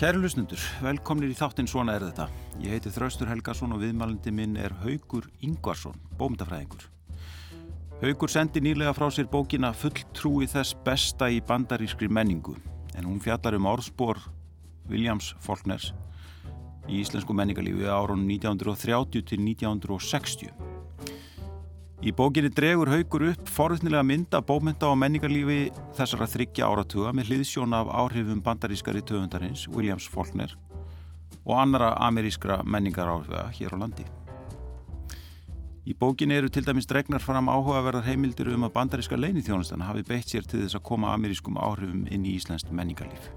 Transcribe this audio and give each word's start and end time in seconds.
Kæru 0.00 0.22
lusnundur, 0.22 0.62
velkomnir 0.80 1.28
í 1.28 1.34
þáttinn 1.36 1.66
Svona 1.68 1.92
er 1.98 2.06
þetta. 2.06 2.24
Ég 2.64 2.72
heiti 2.72 2.88
Þraustur 2.88 3.28
Helgason 3.28 3.74
og 3.76 3.82
viðmælandi 3.82 4.32
minn 4.32 4.54
er 4.56 4.72
Haugur 4.80 5.26
Ingvarsson, 5.44 5.98
bómdafræðingur. 6.16 6.86
Haugur 8.00 8.32
sendi 8.32 8.62
nýlega 8.64 8.94
frá 8.96 9.10
sér 9.12 9.28
bókina 9.28 9.74
Fulltrúi 9.76 10.48
þess 10.48 10.72
besta 10.86 11.28
í 11.28 11.42
bandarískri 11.44 12.08
menningu 12.08 12.56
en 12.96 13.10
hún 13.10 13.20
fjallar 13.20 13.58
um 13.60 13.68
orðspor 13.68 14.22
Williams 14.88 15.34
Faulkners 15.44 15.90
í 16.88 17.02
íslensku 17.02 17.36
menningarlífi 17.36 17.84
árunum 17.84 18.24
1930 18.24 19.28
til 19.34 19.44
1960. 19.52 20.79
Í 22.00 22.14
bókinni 22.16 22.48
dregur 22.48 22.88
haugur 22.88 23.26
upp 23.28 23.48
forðnilega 23.52 24.00
mynda 24.08 24.38
bómynda 24.40 24.88
á 24.88 24.96
menningarlífi 24.96 25.66
þessara 25.98 26.28
þryggja 26.32 26.70
áratuga 26.72 27.10
með 27.12 27.28
hliðsjón 27.28 27.76
af 27.76 27.90
áhrifum 27.92 28.38
bandarískari 28.40 29.02
töfundarins 29.04 29.66
Williams 29.68 30.06
Faulkner 30.08 30.54
og 31.44 31.58
annara 31.60 31.90
amerískra 32.00 32.62
menningaráhrifa 32.64 33.42
hér 33.52 33.76
á 33.76 33.80
landi. 33.82 34.06
Í 35.84 35.92
bókinni 35.92 36.38
eru 36.40 36.48
til 36.48 36.64
dæmis 36.64 36.88
dregnar 36.88 37.20
fram 37.20 37.52
áhugaverðar 37.52 38.08
heimildir 38.08 38.48
um 38.54 38.64
að 38.64 38.74
bandaríska 38.78 39.20
leinithjónustan 39.20 39.84
hafi 39.84 40.06
beitt 40.08 40.32
sér 40.32 40.48
til 40.48 40.62
þess 40.62 40.80
að 40.80 40.86
koma 40.88 41.12
amerískum 41.12 41.60
áhrifum 41.60 42.06
inn 42.08 42.24
í 42.24 42.32
Íslandst 42.38 42.72
menningarlíf. 42.72 43.28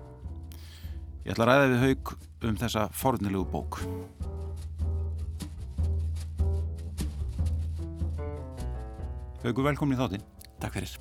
Ég 1.28 1.36
ætla 1.36 1.50
að 1.50 1.52
ræða 1.52 1.68
við 1.74 1.84
haug 1.84 2.16
um 2.48 2.64
þessa 2.64 2.88
forðnilegu 2.96 3.44
bók. 3.52 3.84
Haugur, 9.44 9.66
velkomin 9.68 9.98
í 9.98 10.00
þáttinn. 10.00 10.22
Takk 10.64 10.78
fyrir. 10.78 10.92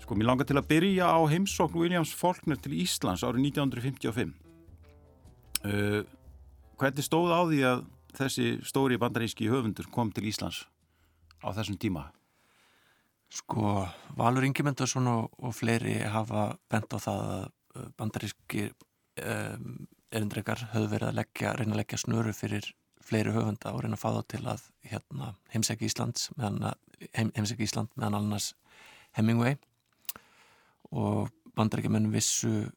Sko, 0.00 0.16
mér 0.16 0.30
langar 0.30 0.46
til 0.48 0.56
að 0.56 0.70
byrja 0.70 1.10
á 1.12 1.20
heimsókn 1.28 1.76
Williams 1.76 2.14
Faulkner 2.16 2.56
til 2.56 2.72
Íslands 2.80 3.20
árið 3.28 3.50
1955. 3.50 4.30
Uh, 5.60 6.00
hvernig 6.80 7.04
stóð 7.04 7.34
á 7.36 7.40
því 7.44 7.58
að 7.68 7.82
þessi 8.16 8.46
stóri 8.64 8.96
bandaríski 9.02 9.50
höfundur 9.52 9.90
kom 9.92 10.14
til 10.16 10.24
Íslands 10.30 10.62
á 11.44 11.52
þessum 11.52 11.76
tíma? 11.76 12.06
Sko, 13.28 13.84
Valur 14.16 14.48
Ingemyndarsson 14.48 15.12
og, 15.12 15.28
og 15.36 15.52
fleiri 15.58 15.98
hafa 16.08 16.54
bent 16.72 16.96
á 16.96 16.98
það 17.04 17.22
að 17.34 17.44
uh, 17.44 17.86
bandaríski 18.00 18.70
um, 18.70 19.84
erindrekar 20.08 20.70
höfðu 20.72 20.94
verið 20.94 21.12
að 21.12 21.20
leggja, 21.20 21.52
reyna 21.60 21.76
að 21.76 21.82
leggja 21.84 22.00
snöru 22.00 22.32
fyrir 22.32 22.72
fleiri 23.06 23.32
höfunda 23.34 23.72
og 23.72 23.84
reyna 23.84 23.98
að 23.98 24.02
fá 24.02 24.10
þá 24.16 24.22
til 24.32 24.42
að 24.50 24.66
hérna, 24.90 25.32
heimsækja 25.52 25.88
Íslands 25.90 26.30
meðan 26.36 26.74
heim, 27.14 27.30
heimsækja 27.36 27.66
Ísland 27.66 27.92
meðan 27.96 28.18
annars 28.20 28.52
Hemingway. 29.16 29.56
Og 30.92 31.30
bandaríkjumenn 31.56 32.12
vissu 32.12 32.68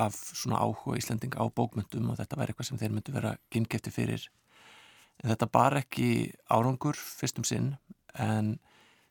af 0.00 0.16
svona 0.16 0.58
áhuga 0.62 0.98
Íslanding 0.98 1.36
á 1.38 1.44
bókmyndum 1.46 2.10
og 2.10 2.18
þetta 2.18 2.38
væri 2.38 2.52
eitthvað 2.52 2.70
sem 2.70 2.80
þeir 2.80 2.94
myndu 2.94 3.14
vera 3.14 3.34
gyngefti 3.54 3.92
fyrir. 3.94 4.28
En 5.22 5.30
þetta 5.30 5.50
bar 5.54 5.78
ekki 5.78 6.08
árangur 6.50 6.98
fyrstum 6.98 7.46
sinn 7.46 7.74
en 8.18 8.56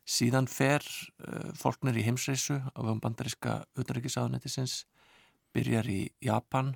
síðan 0.03 0.49
fer 0.51 0.83
uh, 0.83 1.51
fólknir 1.55 1.95
í 1.95 2.03
heimsreisu 2.03 2.59
á 2.59 2.79
vegum 2.81 2.99
bandaríska 3.03 3.61
utanrikiðsáðunetisins 3.79 4.83
byrjar 5.55 5.87
í 5.87 6.01
Japan 6.23 6.73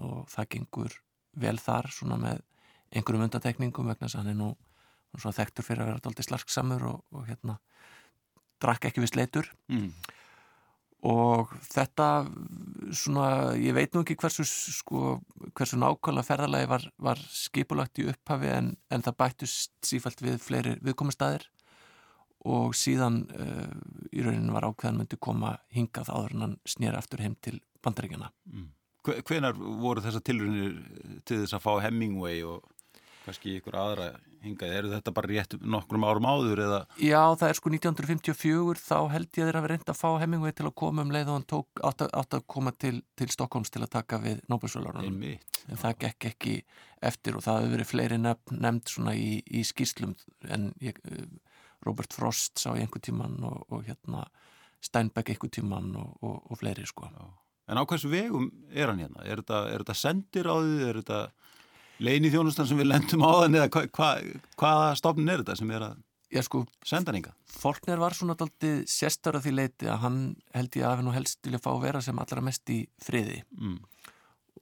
og 0.00 0.24
það 0.32 0.50
gengur 0.56 0.96
vel 1.36 1.58
þar 1.60 1.90
svona 1.92 2.16
með 2.20 2.40
einhverjum 2.94 3.26
undantekningum 3.26 3.90
vegna 3.90 4.06
þess 4.06 4.18
að 4.18 4.24
hann 4.24 4.32
er 4.34 4.40
nú 4.40 4.50
svona 5.14 5.36
þekktur 5.36 5.66
fyrir 5.66 5.84
að 5.84 5.90
vera 5.90 6.00
alltaf 6.02 6.28
slarksamur 6.28 6.84
og, 6.90 7.00
og 7.14 7.26
hérna 7.28 7.58
drakk 8.62 8.88
ekki 8.88 9.02
við 9.04 9.12
sleitur 9.12 9.50
mm. 9.70 9.88
og 11.10 11.52
þetta 11.68 12.08
svona, 12.96 13.26
ég 13.60 13.76
veit 13.76 13.94
nú 13.94 14.04
ekki 14.04 14.18
hversu 14.20 14.46
sko, 14.46 15.18
hversu 15.52 15.78
nákvæmlega 15.80 16.28
ferðalagi 16.28 16.70
var, 16.70 16.86
var 17.10 17.24
skipulagt 17.30 18.00
í 18.02 18.08
upphafi 18.12 18.52
en, 18.54 18.72
en 18.90 19.04
það 19.04 19.20
bættust 19.22 19.74
sífælt 19.86 20.24
við 20.24 20.40
fleiri 20.42 20.78
viðkomastæðir 20.84 21.48
og 22.44 22.74
síðan 22.76 23.22
uh, 23.32 23.68
í 24.12 24.24
rauninu 24.24 24.52
var 24.52 24.66
ákveðan 24.68 24.98
myndi 25.00 25.16
koma 25.16 25.54
hingað 25.72 26.10
áður 26.12 26.34
en 26.34 26.46
hann 26.46 26.56
snýra 26.68 27.00
aftur 27.00 27.22
heim 27.24 27.36
til 27.40 27.60
bandaríkjana 27.84 28.30
mm. 28.52 28.72
Hvenar 29.04 29.52
voru 29.52 30.00
þessa 30.00 30.22
tilrunir 30.24 30.78
til 31.28 31.42
þess 31.42 31.52
að 31.58 31.60
fá 31.60 31.72
Hemingway 31.84 32.38
og 32.48 32.62
kannski 33.24 33.56
ykkur 33.58 33.76
aðra 33.80 34.08
hingaði, 34.44 34.76
eru 34.78 34.90
þetta 34.92 35.12
bara 35.16 35.30
rétt 35.30 35.56
nokkrum 35.60 36.04
árum 36.06 36.28
áður 36.28 36.62
eða? 36.66 36.80
Já, 37.00 37.20
það 37.40 37.48
er 37.48 37.58
sko 37.58 37.72
1954 37.72 38.82
þá 38.82 38.98
held 39.14 39.28
ég 39.30 39.48
þeirra 39.48 39.60
að 39.60 39.66
vera 39.66 39.74
reynd 39.74 39.92
að 39.92 40.00
fá 40.00 40.08
Hemingway 40.20 40.54
til 40.56 40.66
að 40.68 40.74
koma 40.82 41.04
um 41.04 41.14
leið 41.14 41.30
og 41.30 41.38
hann 41.38 41.46
tók 41.54 41.82
átt 41.88 42.04
að, 42.04 42.12
átt 42.20 42.38
að 42.38 42.46
koma 42.54 42.74
til, 42.76 42.94
til 43.18 43.30
Stokkóms 43.32 43.72
til 43.72 43.82
að 43.84 43.92
taka 43.96 44.20
við 44.22 44.42
Nobelsvölarunum, 44.52 45.22
en 45.24 45.80
það 45.80 45.98
gekk 46.04 46.28
ekki 46.32 46.56
eftir 47.04 47.38
og 47.38 47.46
það 47.46 47.60
hefur 47.62 47.74
verið 47.78 47.90
fleiri 47.90 48.20
nefn, 48.20 48.60
nefnd 48.60 48.92
svona 48.92 49.16
í, 49.16 49.38
í 49.44 49.64
skýrslum 49.64 50.14
en 50.52 50.72
ég, 50.84 51.00
Robert 51.84 52.16
Frost 52.16 52.60
sá 52.60 52.72
í 52.74 52.82
einhver 52.82 53.02
tíman 53.04 53.40
og, 53.44 53.64
og 53.72 53.88
hérna 53.88 54.26
Steinbeck 54.84 55.32
einhver 55.32 55.52
tíman 55.52 55.94
og, 55.96 56.12
og, 56.20 56.44
og 56.52 56.60
fleiri 56.60 56.84
sko. 56.88 57.08
Já. 57.08 57.24
En 57.72 57.80
á 57.80 57.82
hversu 57.88 58.10
vegum 58.12 58.50
er 58.68 58.90
hann 58.90 59.00
hérna? 59.00 59.24
Er 59.24 59.40
þetta, 59.40 59.60
er 59.72 59.84
þetta 59.84 59.96
sendir 59.96 60.48
á 60.48 60.56
því? 60.60 60.74
Er 60.84 60.98
þetta 61.00 61.20
leini 62.04 62.32
þjónustan 62.32 62.68
sem 62.68 62.80
við 62.80 62.90
lendum 62.90 63.24
á 63.24 63.32
þann 63.42 63.60
eða 63.60 63.70
hva, 63.74 63.84
hva, 63.98 64.10
hvaða 64.60 64.90
stofnin 65.00 65.32
er 65.32 65.44
þetta 65.44 65.56
sem 65.60 65.72
er 65.74 65.88
að 65.90 66.02
Já, 66.34 66.40
sko, 66.42 66.64
senda 66.82 67.12
ynga? 67.14 67.30
Fólknir 67.46 68.00
var 68.02 68.14
svona 68.16 68.34
alltaf 68.34 68.64
sérstöra 68.90 69.38
því 69.42 69.52
leiti 69.54 69.86
að 69.86 70.00
hann 70.02 70.16
held 70.56 70.78
ég 70.80 70.86
að 70.88 70.96
hann 70.98 71.14
helst 71.14 71.38
vilja 71.46 71.60
fá 71.62 71.68
að 71.70 71.84
vera 71.84 72.00
sem 72.02 72.18
allra 72.18 72.42
mest 72.42 72.72
í 72.74 72.80
friði 73.04 73.36
mm. 73.54 73.76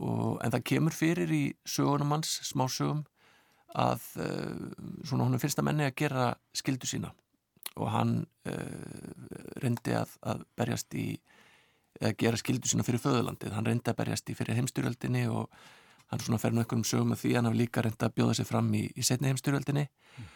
og, 0.04 0.36
en 0.44 0.52
það 0.52 0.66
kemur 0.68 0.96
fyrir 0.96 1.32
í 1.32 1.42
sögunum 1.64 2.12
hans, 2.12 2.34
smásögum 2.50 3.06
að 3.72 4.04
uh, 4.20 4.68
svona 5.08 5.24
hún 5.24 5.38
er 5.38 5.40
fyrsta 5.40 5.64
menni 5.64 5.86
að 5.88 5.96
gera 6.02 6.26
skildu 6.52 6.90
sína 6.90 7.14
og 7.80 7.88
hann 7.94 8.18
uh, 8.52 9.22
reyndi 9.64 9.96
að, 9.96 10.12
að 10.28 10.44
berjast 10.60 10.92
í 10.92 11.06
að 12.02 12.18
gera 12.20 12.40
skildu 12.40 12.68
sína 12.68 12.84
fyrir 12.84 13.00
föðurlandið, 13.00 13.54
hann 13.56 13.68
reyndi 13.68 13.88
að 13.88 14.00
berjast 14.02 14.28
í 14.28 14.36
fyrir 14.36 14.58
heimstyrjöldinni 14.60 15.24
og 15.32 15.48
hann 16.12 16.22
svona 16.22 16.40
fer 16.42 16.52
nú 16.52 16.62
einhverjum 16.62 16.84
sögum 16.86 17.14
að 17.14 17.24
því 17.24 17.34
hann 17.38 17.48
hafi 17.48 17.60
líka 17.62 17.82
reynda 17.84 18.08
að 18.08 18.16
bjóða 18.18 18.36
sig 18.38 18.48
fram 18.48 18.68
í, 18.76 18.84
í 18.92 19.04
setni 19.06 19.32
heimstyrjöldinni 19.32 19.86
mm. 19.88 20.30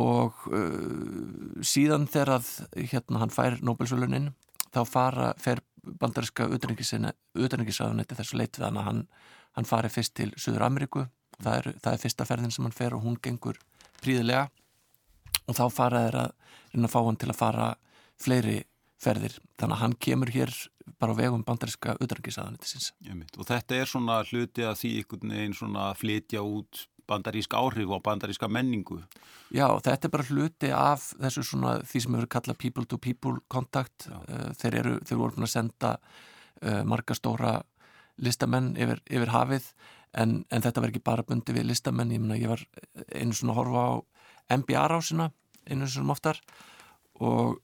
og 0.00 0.44
uh, 0.50 1.62
síðan 1.62 2.08
þegar 2.10 2.34
að 2.38 2.52
hérna 2.92 3.22
hann 3.22 3.34
fær 3.34 3.58
Nobel-sölunin 3.62 4.32
þá 4.74 4.82
fara, 4.90 5.32
fer 5.40 5.62
bandariska 5.80 6.48
utanrikiðsraðunetti 6.52 8.18
þessu 8.18 8.38
leit 8.40 8.58
við 8.58 8.68
hann 8.68 8.82
að 8.82 8.90
hann 9.58 9.66
fari 9.68 9.90
fyrst 9.90 10.14
til 10.18 10.30
Suður 10.36 10.66
Ameríku, 10.68 11.06
það 11.40 11.60
er, 11.60 11.68
það 11.82 11.94
er 11.94 12.02
fyrsta 12.02 12.26
ferðin 12.28 12.52
sem 12.54 12.66
hann 12.66 12.76
fer 12.76 12.94
og 12.94 13.04
hún 13.06 13.16
gengur 13.22 13.58
príðilega 14.02 14.48
og 15.48 15.56
þá 15.56 15.64
fara 15.72 16.02
þeir 16.04 16.18
að 16.20 16.34
reyna 16.74 16.90
að 16.90 16.92
fá 16.92 17.00
hann 17.00 17.18
til 17.18 17.30
að 17.32 17.38
fara 17.38 17.68
fleiri 18.18 18.58
ferðir, 18.98 19.38
þannig 19.58 19.76
að 19.76 19.82
hann 19.82 19.96
kemur 20.02 20.32
hér 20.34 20.54
bara 21.00 21.14
á 21.14 21.20
vegum 21.20 21.44
bandaríska 21.46 21.96
auðrangisaðanitisins. 21.98 22.92
Og 23.36 23.48
þetta 23.48 23.78
er 23.78 23.90
svona 23.90 24.20
hluti 24.28 24.64
að 24.66 24.78
því 24.82 24.92
einhvern 25.00 25.34
veginn 25.34 25.58
svona 25.58 25.90
flytja 25.98 26.44
út 26.44 26.86
bandarísk 27.08 27.54
áhrif 27.56 27.92
og 27.94 28.02
bandaríska 28.04 28.50
menningu. 28.52 29.00
Já, 29.54 29.66
þetta 29.84 30.08
er 30.08 30.12
bara 30.12 30.28
hluti 30.28 30.72
af 30.74 31.10
þessu 31.16 31.44
svona 31.46 31.78
því 31.88 32.02
sem 32.04 32.18
hefur 32.18 32.32
kallað 32.34 32.60
people 32.64 32.84
to 32.84 32.98
people 33.00 33.38
kontakt. 33.48 34.08
Uh, 34.12 34.50
þeir 34.60 34.80
eru, 34.82 34.96
þeir 35.08 35.22
voru 35.22 35.46
að 35.46 35.54
senda 35.54 35.94
uh, 35.96 36.82
marga 36.88 37.16
stóra 37.16 37.58
listamenn 38.18 38.74
yfir, 38.76 39.00
yfir 39.06 39.32
hafið 39.32 39.70
en, 40.18 40.42
en 40.50 40.64
þetta 40.64 40.82
verður 40.82 40.96
ekki 40.96 41.06
bara 41.06 41.24
bundi 41.26 41.56
við 41.56 41.70
listamenn. 41.70 42.12
Ég, 42.12 42.22
mena, 42.22 42.38
ég 42.40 42.52
var 42.52 42.64
einu 43.14 43.36
svona 43.36 43.54
að 43.54 43.60
horfa 43.62 43.84
á 43.88 43.92
MBA-rásina 44.58 45.30
einu 45.68 45.88
svona 45.88 46.14
oftar 46.16 46.40
og 47.20 47.58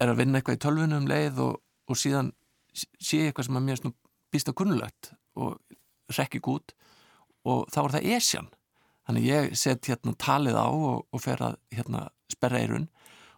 er 0.00 0.10
að 0.10 0.22
vinna 0.22 0.40
eitthvað 0.40 0.58
í 0.58 0.62
tölvunum 0.62 1.02
um 1.02 1.10
leið 1.10 1.40
og, 1.44 1.58
og 1.88 1.98
síðan 1.98 2.32
sé 2.72 3.26
eitthvað 3.26 3.48
sem 3.48 3.58
að 3.58 3.66
mér 3.68 3.84
býst 4.32 4.48
að 4.48 4.58
kunnulegt 4.60 5.12
og 5.36 5.60
rekki 6.16 6.40
gút 6.44 6.74
og 7.48 7.66
þá 7.72 7.78
er 7.82 7.94
það 7.96 8.10
esjan. 8.16 8.50
Þannig 9.06 9.26
ég 9.26 9.54
set 9.58 9.88
hérna 9.90 10.14
talið 10.14 10.56
á 10.56 10.66
og, 10.70 11.06
og 11.10 11.22
fer 11.22 11.40
að 11.42 11.58
hérna 11.74 12.06
sperra 12.30 12.60
eirun 12.62 12.86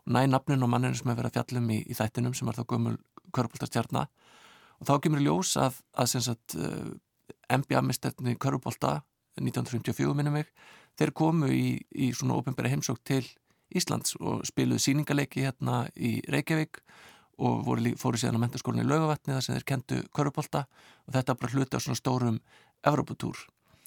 og 0.05 0.13
næ 0.13 0.27
nafnin 0.29 0.67
og 0.67 0.71
manninu 0.71 0.99
sem 0.99 1.09
hefur 1.09 1.23
verið 1.23 1.33
að 1.33 1.39
fjallum 1.39 1.71
í, 1.73 1.81
í 1.89 1.97
þættinum 1.97 2.37
sem 2.37 2.51
er 2.51 2.59
þá 2.59 2.67
gömul 2.75 2.97
körpoltastjarnar 3.35 4.11
og 4.79 4.89
þá 4.89 4.95
kemur 5.07 5.25
ljós 5.25 5.55
að, 5.61 5.81
að 5.97 6.13
sagt 6.27 6.57
NBA-mistetni 7.49 8.37
körpolta 8.41 8.99
1954 9.41 10.15
minnum 10.15 10.37
mig 10.39 10.51
þeir 10.99 11.15
komu 11.17 11.49
í, 11.51 11.81
í 11.91 12.13
svona 12.15 12.37
ofinbæra 12.39 12.71
heimsók 12.71 13.01
til 13.07 13.25
Íslands 13.75 14.15
og 14.21 14.45
spiluðu 14.47 14.83
síningarleiki 14.85 15.43
hérna 15.47 15.85
í 15.97 16.19
Reykjavík 16.31 16.83
og 17.39 17.65
voru, 17.67 17.95
fóru 18.01 18.21
síðan 18.21 18.39
á 18.39 18.45
mentarskólinni 18.45 18.85
í 18.87 18.91
Laugavatni 18.91 19.35
þar 19.35 19.47
sem 19.47 19.59
þeir 19.59 19.69
kentu 19.73 20.01
körupólta 20.15 20.65
og 21.07 21.17
þetta 21.17 21.37
bara 21.41 21.55
hluti 21.55 21.79
á 21.79 21.85
svona 21.85 22.01
stórum 22.01 22.41
Evropatúr 22.85 23.39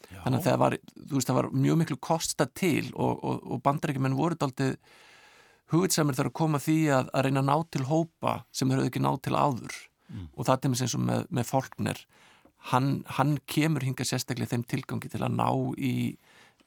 þannig 0.07 0.39
að 0.39 0.45
það 0.47 0.61
var, 0.61 0.77
veist, 1.11 1.27
það 1.27 1.37
var 1.39 1.49
mjög 1.65 1.81
miklu 1.81 1.99
kosta 2.03 2.47
til 2.47 2.87
og, 2.93 3.23
og, 3.23 3.43
og 3.43 3.61
bandarækjumenn 3.65 4.17
voru 4.17 4.37
aldrei 4.39 4.75
hugitsamir 5.73 6.15
þar 6.15 6.29
að 6.29 6.37
koma 6.39 6.61
því 6.63 6.77
að, 6.95 7.11
að 7.11 7.27
reyna 7.27 7.43
að 7.43 7.49
ná 7.49 7.55
til 7.75 7.87
hópa 7.89 8.35
sem 8.55 8.69
þeir 8.69 8.81
höfðu 8.81 8.91
ekki 8.91 9.03
ná 9.03 9.09
til 9.23 9.35
áður 9.35 9.75
mm. 10.07 10.27
og 10.33 10.47
það 10.47 10.69
er 10.69 10.97
með, 11.09 11.25
með 11.29 11.49
fólknir 11.49 12.03
hann, 12.71 12.91
hann 13.17 13.37
kemur 13.49 13.85
hinga 13.85 14.07
sérstaklega 14.07 14.55
þeim 14.55 14.67
tilgangi 14.67 15.11
til 15.11 15.23
að 15.23 15.35
ná 15.35 15.49
í 15.75 15.95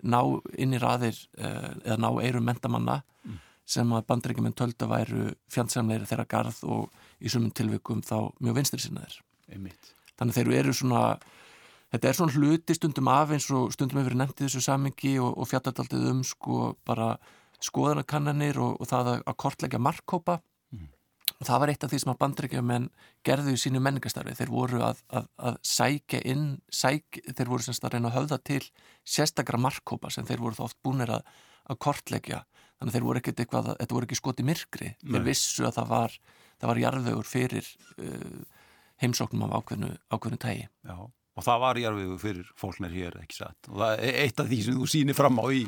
ná 0.01 0.21
inn 0.57 0.77
í 0.77 0.81
raðir 0.81 1.17
uh, 1.41 1.73
eða 1.85 1.99
ná 2.01 2.09
eirum 2.25 2.47
mentamanna 2.49 3.01
mm. 3.25 3.41
Sem 3.71 3.93
að 3.95 4.07
bandreikimenn 4.09 4.57
tölda 4.59 4.89
væru 4.91 5.31
fjandsamleiri 5.53 6.09
þeirra 6.11 6.27
garð 6.31 6.63
og 6.67 7.03
í 7.23 7.31
sumum 7.31 7.53
tilvikum 7.55 8.03
þá 8.03 8.33
mjög 8.43 8.57
vinstri 8.59 8.83
sinnaðir 8.83 9.21
þannig 10.19 10.37
þeir 10.37 10.53
eru 10.61 10.75
svona 10.77 11.05
þetta 11.91 12.09
er 12.09 12.19
svona 12.19 12.37
hluti 12.37 12.77
stundum 12.77 13.11
af 13.11 13.35
eins 13.35 13.49
og 13.55 13.73
stundum 13.75 14.01
hefur 14.01 14.17
í 14.17 14.29
þessu 14.43 14.63
samengi 14.65 15.17
og, 15.23 15.33
og 15.37 15.51
fjallataldið 15.51 16.07
um 16.13 16.23
sko 16.27 16.75
bara 16.87 17.15
skoðanakannanir 17.61 18.59
og, 18.63 18.79
og 18.81 18.89
það 18.89 19.13
að, 19.15 19.27
að 19.27 19.39
kortleggja 19.45 19.83
markkópa 19.83 20.39
mm. 20.73 20.87
og 21.37 21.49
það 21.49 21.63
var 21.63 21.73
eitt 21.73 21.85
af 21.85 21.93
því 21.93 22.01
sem 22.03 22.13
að 22.13 22.21
bandrækjumenn 22.23 22.89
gerðu 23.27 23.55
í 23.55 23.61
sínu 23.61 23.83
menningastarfi 23.85 24.37
þeir 24.39 24.55
voru 24.55 24.85
að, 24.87 25.03
að, 25.13 25.29
að 25.51 25.59
sækja 25.67 26.23
inn 26.33 26.47
sæk, 26.73 27.21
þeir 27.29 27.53
voru 27.53 27.67
semst 27.67 27.85
að 27.85 27.97
reyna 27.97 28.13
að 28.13 28.19
höfða 28.21 28.41
til 28.51 28.63
sérstakra 29.05 29.61
markkópa 29.61 30.13
sem 30.15 30.27
þeir 30.29 30.47
voru 30.47 30.59
þá 30.59 30.65
oft 30.71 30.81
búinir 30.83 31.13
að 31.19 31.79
kortleggja 31.79 32.45
þannig 32.81 32.91
að 32.91 32.97
þeir 32.97 33.07
voru 33.07 33.23
ekkert 33.23 33.45
eitthvað, 33.45 33.71
þetta 33.77 33.97
voru 33.99 34.09
ekki 34.09 34.19
skoti 34.19 34.47
myrkri 34.49 34.91
Nei. 34.91 35.13
þeir 35.13 35.29
vissu 35.29 35.69
að 35.69 35.77
það 35.79 35.95
var 35.95 36.19
það 36.61 36.73
var 36.73 36.83
jarðvegur 36.83 37.29
fyrir 37.29 37.71
uh, 38.01 38.43
heimsóknum 39.01 39.47
af 39.47 39.57
ákveðnu, 39.61 39.95
ákveðnu 40.13 40.41
tægi 40.41 40.67
Já, 40.67 40.97
og 41.01 41.47
það 41.47 41.63
var 41.67 41.81
jarðvegur 41.85 42.21
fyrir 42.25 42.51
fólknir 42.61 42.97
hér, 42.97 43.21
ekki 43.23 43.41
satt 43.43 43.71
og 43.71 43.81
það 43.85 44.05
er 44.09 44.21
eitt 44.25 44.43
af 44.43 44.51
því 44.51 44.61
sem 44.67 44.81
þú 44.81 44.91
sýnir 44.97 45.19
fram 45.19 45.41
á 45.41 45.47
í 45.53 45.65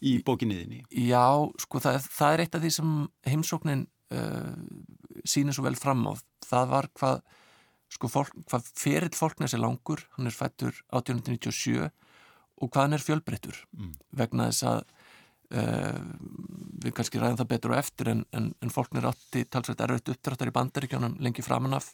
í 0.00 0.16
bókinniðinni? 0.24 0.84
Já, 1.08 1.24
sko 1.60 1.80
það, 1.82 2.06
það 2.08 2.34
er 2.34 2.42
eitt 2.44 2.56
af 2.56 2.64
því 2.64 2.70
sem 2.76 2.94
heimsóknin 3.28 3.84
uh, 4.16 4.54
sýnir 5.28 5.56
svo 5.56 5.66
vel 5.66 5.76
fram 5.78 6.06
á. 6.08 6.12
Það 6.46 6.70
var 6.72 6.88
hvað, 6.96 7.20
sko, 7.96 8.12
fólk, 8.12 8.38
hvað 8.50 8.70
ferill 8.80 9.16
fólknæs 9.16 9.56
er 9.56 9.62
langur, 9.64 10.04
hann 10.16 10.30
er 10.30 10.36
fættur 10.36 10.72
1897 10.88 11.90
og 12.60 12.68
hvað 12.68 12.82
hann 12.82 12.96
er 12.96 13.04
fjölbreyttur 13.04 13.60
mm. 13.76 13.92
vegna 14.20 14.50
þess 14.50 14.66
að 14.68 14.80
við 15.50 16.92
kannski 16.94 17.18
ræðum 17.18 17.40
það 17.40 17.48
betur 17.50 17.72
og 17.74 17.80
eftir 17.80 18.10
en, 18.12 18.20
en, 18.36 18.52
en 18.62 18.70
fólknir 18.70 19.08
átti 19.08 19.42
talsveit 19.50 19.80
erfitt 19.82 20.12
uppdráttar 20.12 20.50
í 20.52 20.54
bandaríkjónum 20.54 21.16
lengi 21.18 21.42
framanaf 21.42 21.90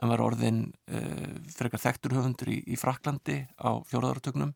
en 0.00 0.12
var 0.12 0.22
orðin 0.24 0.64
uh, 0.92 1.34
frekar 1.52 1.82
þekkturhöfundur 1.82 2.52
í, 2.52 2.62
í 2.72 2.78
Fraklandi 2.80 3.42
á 3.60 3.70
fjóraðaratögnum 3.90 4.54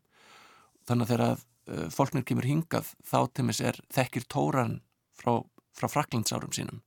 þannig 0.87 1.05
að 1.05 1.11
þegar 1.13 1.27
uh, 1.27 1.85
fólknir 1.93 2.25
kemur 2.27 2.47
hingað 2.47 2.91
þá 3.05 3.19
til 3.35 3.47
mis 3.47 3.61
er 3.61 3.79
þekkir 3.93 4.27
tóran 4.31 4.79
frá, 5.17 5.43
frá 5.77 5.89
fraklandsárum 5.91 6.55
sínum. 6.55 6.81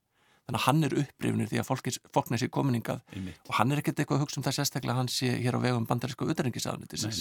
Þannig 0.49 0.59
að 0.59 0.67
hann 0.67 0.87
er 0.87 0.95
upprifnir 1.05 1.51
því 1.51 1.61
að 1.61 1.99
fólknir 2.11 2.41
sé 2.43 2.49
kominingað 2.51 3.05
og 3.47 3.53
hann 3.55 3.71
er 3.71 3.83
ekkert 3.83 4.01
eitthvað 4.03 4.19
að 4.19 4.25
hugsa 4.25 4.41
um 4.41 4.47
það 4.49 4.57
sérstaklega 4.57 4.97
hann 4.99 5.11
sé 5.13 5.29
hér 5.45 5.61
á 5.61 5.61
vegum 5.63 5.87
bandarísku 5.87 6.27
utanrengisaðunitisins 6.33 7.21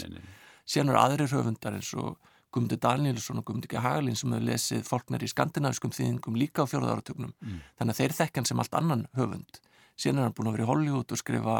síðan 0.65 0.89
eru 0.89 1.01
aðrir 1.03 1.35
höfundar 1.35 1.77
eins 1.77 1.91
og 1.93 2.17
Gumdi 2.53 2.79
Danielsson 2.81 3.41
og 3.41 3.45
Gumdi 3.45 3.69
G. 3.69 3.77
Haglin 3.81 4.17
sem 4.17 4.31
hefur 4.33 4.45
lesið 4.47 4.85
fólknir 4.87 5.23
í 5.25 5.29
skandinaviskum 5.29 5.93
þýðingum 5.93 6.37
líka 6.39 6.65
á 6.65 6.69
fjóruða 6.69 6.97
áratögnum 6.97 7.33
mm. 7.37 7.59
þannig 7.77 7.95
að 7.95 8.01
þeir 8.01 8.15
þekkan 8.19 8.49
sem 8.49 8.61
allt 8.63 8.77
annan 8.79 9.05
höfund 9.17 9.61
síðan 9.99 10.21
er 10.21 10.29
hann 10.29 10.35
búin 10.37 10.49
að 10.49 10.57
vera 10.57 10.65
í 10.65 10.69
Hollywood 10.69 11.13
og 11.13 11.21
skrifa 11.21 11.57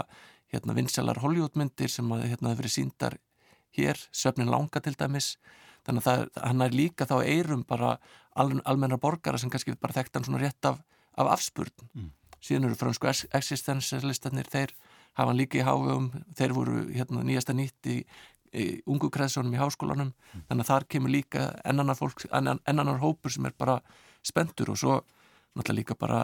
hérna 0.54 0.76
vinsalar 0.78 1.22
Hollywoodmyndir 1.22 1.94
sem 1.94 2.14
að 2.16 2.26
hérna 2.32 2.54
hefur 2.54 2.64
verið 2.64 2.76
síndar 2.76 3.18
hér, 3.78 4.00
Söfnin 4.12 4.50
Langa 4.50 4.82
til 4.82 4.96
dæmis 4.98 5.36
þannig 5.86 6.06
að 6.06 6.08
það, 6.08 6.24
hann 6.44 6.66
er 6.66 6.78
líka 6.78 7.08
þá 7.10 7.18
eirum 7.22 7.66
bara 7.68 7.98
al, 8.34 8.50
almenna 8.66 8.98
borgara 9.02 9.40
sem 9.42 9.52
kannski 9.52 9.78
bara 9.80 9.96
þekkt 10.00 10.18
hann 10.18 10.26
svona 10.28 10.42
rétt 10.42 10.70
af, 10.70 10.82
af 11.20 11.34
afspurn 11.36 11.86
mm. 11.94 12.10
síðan 12.42 12.70
eru 12.70 12.80
fransku 12.80 13.10
existenslistarnir 13.10 14.50
þeir 14.50 14.74
hafa 15.18 15.30
hann 15.30 15.40
líka 15.40 15.60
í 15.60 15.66
hávegum 15.66 16.12
þeir 16.38 16.56
voru 16.58 16.82
hérna 16.96 17.24
nýjasta 17.28 17.56
nýtt 17.58 17.92
í 17.92 18.00
ungu 18.90 19.12
kreðsónum 19.14 19.54
í 19.54 19.62
háskólanum 19.62 20.12
mm. 20.12 20.46
þannig 20.50 20.66
að 20.66 20.72
þar 20.72 20.88
kemur 20.96 21.14
líka 21.14 21.48
ennanar 21.68 22.00
fólk 22.00 22.26
ennanar 22.34 23.02
hópur 23.04 23.34
sem 23.34 23.46
er 23.46 23.56
bara 23.58 23.80
spendur 24.26 24.74
og 24.74 24.80
svo 24.82 25.00
náttúrulega 25.56 25.80
líka 25.82 25.98
bara 26.00 26.24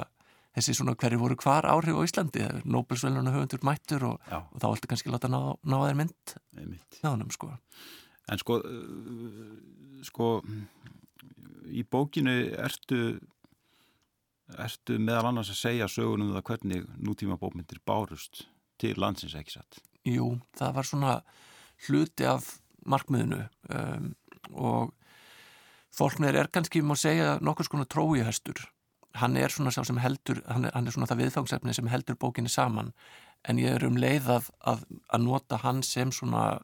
þessi 0.56 0.78
svona 0.78 0.96
hverju 0.96 1.20
voru 1.20 1.38
hvar 1.44 1.68
áhrif 1.68 2.00
á 2.00 2.06
Íslandi 2.08 2.48
Nobelsvæluna 2.64 3.34
höfundur 3.36 3.66
mættur 3.68 4.08
og, 4.08 4.32
og 4.32 4.58
þá 4.64 4.68
ætti 4.72 4.90
kannski 4.92 5.14
láta 5.14 5.30
ná, 5.30 5.40
ná 5.62 5.78
þeir 5.84 6.00
mynd 6.00 6.36
náðunum 7.04 7.34
sko 7.36 7.52
En 8.32 8.42
sko, 8.42 8.58
uh, 8.58 10.02
sko 10.06 10.30
í 11.70 11.84
bókinu 11.86 12.34
ertu, 12.62 13.02
ertu 14.58 14.98
meðal 15.02 15.30
annars 15.32 15.52
að 15.54 15.62
segja 15.62 15.90
sögunum 15.92 16.34
það 16.34 16.48
hvernig 16.50 16.88
nútíma 16.98 17.38
bókmyndir 17.42 17.82
bárust 17.86 18.46
til 18.82 18.96
landsins 19.02 19.36
ekki 19.38 19.58
satt? 19.60 19.82
Jú, 20.06 20.36
það 20.58 20.74
var 20.78 20.90
svona 20.90 21.14
hluti 21.88 22.28
af 22.30 22.56
markmiðinu 22.86 23.42
um, 23.74 24.14
og 24.54 24.94
fólknir 25.96 26.38
er 26.38 26.50
kannski, 26.54 26.84
má 26.86 26.96
segja, 27.00 27.38
nokkur 27.42 27.68
skona 27.68 27.88
tróihestur. 27.90 28.60
Hann 29.16 29.38
er 29.40 29.54
svona 29.54 29.72
sá 29.72 29.82
sem 29.88 30.00
heldur, 30.04 30.42
hann 30.52 30.68
er, 30.68 30.74
hann 30.76 30.88
er 30.88 30.96
svona 30.96 31.08
það 31.08 31.24
viðfangsefni 31.24 31.76
sem 31.76 31.88
heldur 31.88 32.20
bókinni 32.20 32.52
saman. 32.52 32.92
En 33.48 33.62
ég 33.62 33.78
er 33.78 33.86
um 33.88 33.98
leið 34.00 34.28
að, 34.34 34.50
að, 34.68 34.84
að 35.14 35.24
nota 35.24 35.62
hann 35.64 35.82
sem 35.86 36.12
svona 36.12 36.60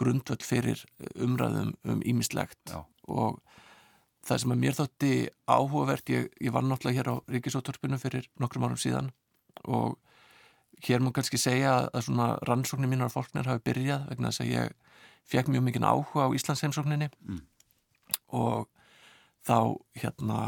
grundvöld 0.00 0.44
fyrir 0.44 0.82
umræðum 1.20 1.74
um 1.88 2.04
ímislegt 2.08 2.72
og 3.08 3.40
það 4.26 4.42
sem 4.42 4.54
að 4.54 4.60
mér 4.62 4.76
þótti 4.76 5.12
áhugavert, 5.48 6.12
ég, 6.12 6.28
ég 6.40 6.54
var 6.54 6.64
náttúrulega 6.64 7.00
hér 7.00 7.10
á 7.12 7.14
Ríkisóttorpinu 7.32 7.98
fyrir 8.00 8.28
nokkrum 8.40 8.66
árum 8.68 8.80
síðan 8.80 9.10
og 9.64 9.98
hér 10.86 11.04
má 11.04 11.12
kannski 11.14 11.40
segja 11.40 11.76
að 11.88 12.06
svona 12.08 12.32
rannsóknir 12.48 12.90
mínar 12.90 13.12
fólknir 13.12 13.48
hafi 13.48 13.64
byrjað 13.68 14.06
vegna 14.10 14.30
þess 14.30 14.44
að 14.44 14.52
ég 14.52 14.76
fekk 15.30 15.50
mjög 15.52 15.66
mikinn 15.66 15.86
áhuga 15.86 16.28
á 16.28 16.34
Íslands 16.36 16.64
heimsókninni 16.64 17.10
mm. 17.10 17.40
og 18.38 18.68
þá 19.46 19.58
hérna 19.96 20.40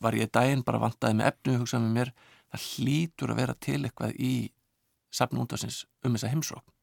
var 0.00 0.18
ég 0.18 0.32
daginn 0.34 0.64
bara 0.66 0.82
vantaði 0.82 1.18
með 1.20 1.32
efnu 1.32 1.58
hugsaði 1.62 1.88
með 1.88 1.98
mér 1.98 2.14
það 2.54 2.68
hlýtur 2.70 3.34
að 3.34 3.42
vera 3.42 3.58
til 3.66 3.80
eitthvað 3.82 4.16
í 4.18 4.34
safn 5.14 5.42
úndásins 5.42 5.84
um 6.02 6.16
þessa 6.16 6.32
heimsókn 6.32 6.74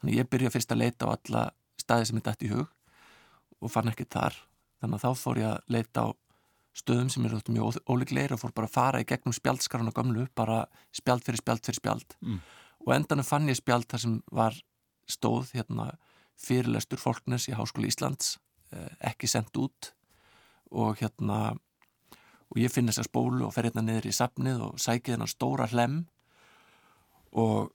Þannig 0.00 0.18
ég 0.20 0.28
byrja 0.30 0.52
fyrst 0.52 0.72
að 0.72 0.82
leita 0.82 1.08
á 1.08 1.14
alla 1.14 1.42
staði 1.80 2.08
sem 2.08 2.18
er 2.20 2.24
dætt 2.26 2.44
í 2.44 2.50
hug 2.52 2.66
og 3.64 3.72
fann 3.72 3.88
ekki 3.90 4.06
þar. 4.12 4.36
Þannig 4.82 4.98
að 4.98 5.04
þá 5.04 5.22
fór 5.22 5.40
ég 5.40 5.48
að 5.50 5.72
leita 5.72 6.04
á 6.04 6.08
stöðum 6.76 7.10
sem 7.12 7.24
eru 7.26 7.40
mjög 7.48 7.80
óleikleir 7.88 8.34
og 8.34 8.42
fór 8.42 8.54
bara 8.56 8.68
að 8.68 8.76
fara 8.76 9.02
í 9.02 9.08
gegnum 9.08 9.34
spjaldskarana 9.36 9.94
gömlu, 9.96 10.26
bara 10.36 10.64
spjald 10.94 11.24
fyrir 11.24 11.40
spjald 11.40 11.64
fyrir 11.64 11.80
spjald. 11.80 12.16
Mm. 12.20 12.40
Og 12.86 12.94
endanum 12.94 13.26
fann 13.26 13.48
ég 13.48 13.58
spjald 13.58 13.88
þar 13.90 14.02
sem 14.02 14.16
var 14.32 14.58
stóð 15.10 15.54
hérna, 15.56 15.92
fyrirlestur 16.36 17.00
fólknes 17.00 17.48
í 17.48 17.54
Háskóli 17.56 17.88
Íslands, 17.88 18.36
eh, 18.72 18.90
ekki 19.12 19.30
sendt 19.30 19.56
út 19.56 19.92
og 20.70 20.98
hérna 21.00 21.56
og 22.50 22.60
ég 22.60 22.70
finn 22.70 22.86
þess 22.90 23.02
að 23.02 23.08
spólu 23.08 23.46
og 23.46 23.54
fer 23.54 23.68
hérna 23.68 23.82
niður 23.86 24.10
í 24.10 24.14
sapnið 24.14 24.62
og 24.68 24.82
sækið 24.82 25.16
hennar 25.16 25.32
stóra 25.32 25.66
hlem 25.70 26.04
og 27.36 27.72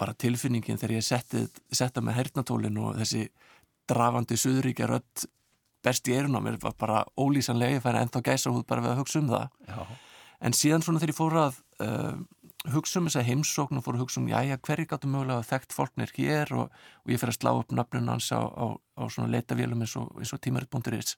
bara 0.00 0.16
tilfinningin 0.18 0.78
þegar 0.80 0.96
ég 0.96 1.06
setti 1.06 1.44
setta 1.70 2.02
með 2.02 2.18
hernatólin 2.20 2.80
og 2.82 2.96
þessi 3.02 3.26
drafandi 3.90 4.38
suðuríkja 4.40 4.88
best 5.84 6.08
í 6.08 6.16
eirun 6.16 6.38
á 6.38 6.40
mér 6.44 6.58
var 6.62 6.76
bara 6.80 7.02
ólýsanlega 7.20 7.78
ég 7.78 7.84
færi 7.84 8.00
ennþá 8.02 8.22
gæsa 8.24 8.52
húð 8.52 8.66
bara 8.68 8.84
við 8.84 8.94
að 8.94 9.00
hugsa 9.02 9.20
um 9.20 9.30
það. 9.32 9.48
Já. 9.68 9.82
en 10.44 10.56
síðan 10.56 10.84
svona 10.84 11.00
þegar 11.00 11.12
ég 11.12 11.18
fór 11.18 11.36
að 11.40 11.58
uh, 11.84 12.16
hugsa 12.74 13.00
um 13.00 13.08
þessa 13.08 13.24
heimsókn 13.28 13.80
og 13.80 13.84
fór 13.84 13.98
að 13.98 14.04
hugsa 14.04 14.20
um 14.20 14.28
jájá 14.28 14.58
hverju 14.58 14.88
gáttu 14.90 15.10
mögulega 15.12 15.48
þekkt 15.48 15.76
fólknir 15.76 16.12
hér? 16.16 16.52
Og, 16.56 16.70
og 17.04 17.12
ég 17.12 17.20
fyrir 17.20 17.34
að 17.34 17.40
slá 17.40 17.52
upp 17.52 17.72
nafnun 17.72 18.12
hans 18.12 18.30
á, 18.32 18.40
á, 18.40 18.66
á 18.76 19.02
svona 19.12 19.32
leitavélum 19.32 19.84
eins 19.84 19.96
og, 20.00 20.12
og 20.16 20.40
tímaritt.is 20.44 21.16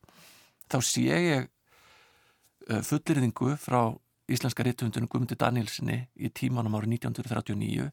þá 0.67 0.79
sé 0.83 1.07
ég 1.07 1.47
uh, 1.47 2.83
fullirðingu 2.83 3.55
frá 3.63 3.95
íslenska 4.27 4.65
rittvöndunum 4.67 5.11
Guðmundur 5.11 5.39
Danielsinni 5.39 6.01
í 6.19 6.31
tímanum 6.35 6.75
árið 6.75 6.97
1939 6.99 7.93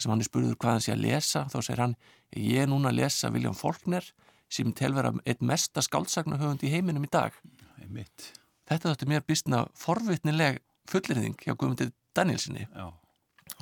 sem 0.00 0.10
hann 0.12 0.20
er 0.20 0.28
spurður 0.28 0.58
hvað 0.60 0.76
hann 0.76 0.84
sé 0.84 0.92
að 0.94 1.04
lesa. 1.06 1.44
Þá 1.52 1.58
segir 1.60 1.82
hann, 1.84 1.94
ég 2.36 2.64
er 2.64 2.70
núna 2.70 2.90
að 2.90 2.98
lesa 3.00 3.30
William 3.32 3.56
Faulkner 3.56 4.04
sem 4.52 4.72
telver 4.76 5.08
að 5.08 5.20
eitt 5.24 5.42
mesta 5.44 5.82
skáldsagnuhöfund 5.84 6.64
í 6.66 6.72
heiminum 6.72 7.06
í 7.06 7.12
dag. 7.12 7.36
Einmitt. 7.80 8.32
þetta 8.68 8.92
þáttu 8.92 9.08
mér 9.10 9.24
býstna 9.26 9.64
forvitnileg 9.76 10.60
fullirðing 10.88 11.38
hjá 11.40 11.54
Guðmundur 11.54 11.90
Danielsinni 12.16 12.68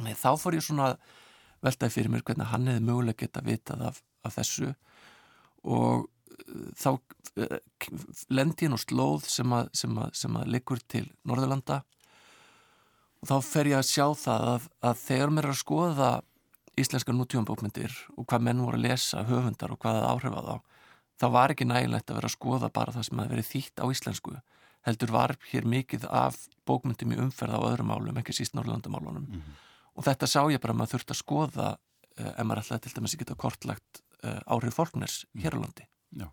þannig 0.00 0.18
þá 0.18 0.30
fór 0.40 0.56
ég 0.56 0.64
svona 0.64 0.94
veltaði 1.64 1.94
fyrir 1.94 2.12
mér 2.12 2.24
hvernig 2.24 2.48
hann 2.50 2.68
hefði 2.70 2.86
möguleg 2.86 3.18
geta 3.20 3.42
vitað 3.44 3.84
af, 3.90 4.00
af 4.24 4.36
þessu. 4.38 4.72
Og 5.68 6.06
uh, 6.06 6.70
þá 6.78 6.90
uh, 6.96 7.58
lendi 8.32 8.68
hann 8.68 8.78
á 8.78 8.80
slóð 8.80 9.28
sem 9.28 9.56
að, 9.56 9.70
sem 9.76 10.00
að, 10.00 10.14
sem 10.22 10.40
að 10.40 10.50
liggur 10.54 10.80
til 10.88 11.06
Norðurlanda. 11.28 11.82
Og 13.20 13.28
þá 13.28 13.36
fer 13.44 13.72
ég 13.74 13.80
að 13.80 13.90
sjá 13.90 14.06
það 14.16 14.48
að, 14.54 14.68
að 14.88 15.00
þegar 15.04 15.34
mér 15.36 15.48
er 15.48 15.54
að 15.54 15.60
skoða 15.60 16.10
íslenska 16.80 17.12
nútífambókmyndir 17.12 17.92
og 18.16 18.24
hvað 18.30 18.44
menn 18.46 18.62
voru 18.64 18.78
að 18.78 18.86
lesa 18.86 19.26
höfundar 19.28 19.74
og 19.74 19.80
hvað 19.82 19.98
það 19.98 20.12
áhrifa 20.14 20.44
þá 20.46 20.69
þá 21.20 21.26
var 21.34 21.52
ekki 21.52 21.68
nægilegt 21.68 22.10
að 22.10 22.20
vera 22.20 22.30
að 22.30 22.36
skoða 22.36 22.72
bara 22.72 22.94
það 22.96 23.08
sem 23.08 23.20
að 23.20 23.34
veri 23.34 23.46
þýtt 23.50 23.82
á 23.82 23.86
íslensku 23.92 24.38
heldur 24.88 25.12
var 25.12 25.36
hér 25.50 25.66
mikið 25.68 26.06
af 26.08 26.38
bókmyndum 26.68 27.14
í 27.14 27.20
umferð 27.20 27.56
á 27.56 27.60
öðrum 27.60 27.90
málum, 27.92 28.16
ekki 28.20 28.36
síst 28.36 28.56
Norrlandamálunum 28.56 29.26
mm 29.26 29.40
-hmm. 29.40 29.62
og 29.94 30.04
þetta 30.08 30.26
sá 30.26 30.40
ég 30.48 30.60
bara 30.60 30.72
að 30.72 30.80
maður 30.80 30.94
þurfti 30.94 31.16
að 31.16 31.22
skoða 31.22 31.68
uh, 32.20 32.32
ef 32.32 32.44
maður 32.44 32.62
alltaf 32.62 32.80
til 32.80 32.92
dæmis 32.96 33.16
geta 33.16 33.34
kortlagt 33.34 34.02
uh, 34.24 34.40
áhrif 34.46 34.74
fólkners 34.74 35.24
hér 35.36 35.56
á 35.56 35.58
landi. 35.60 35.86
Já, 36.16 36.28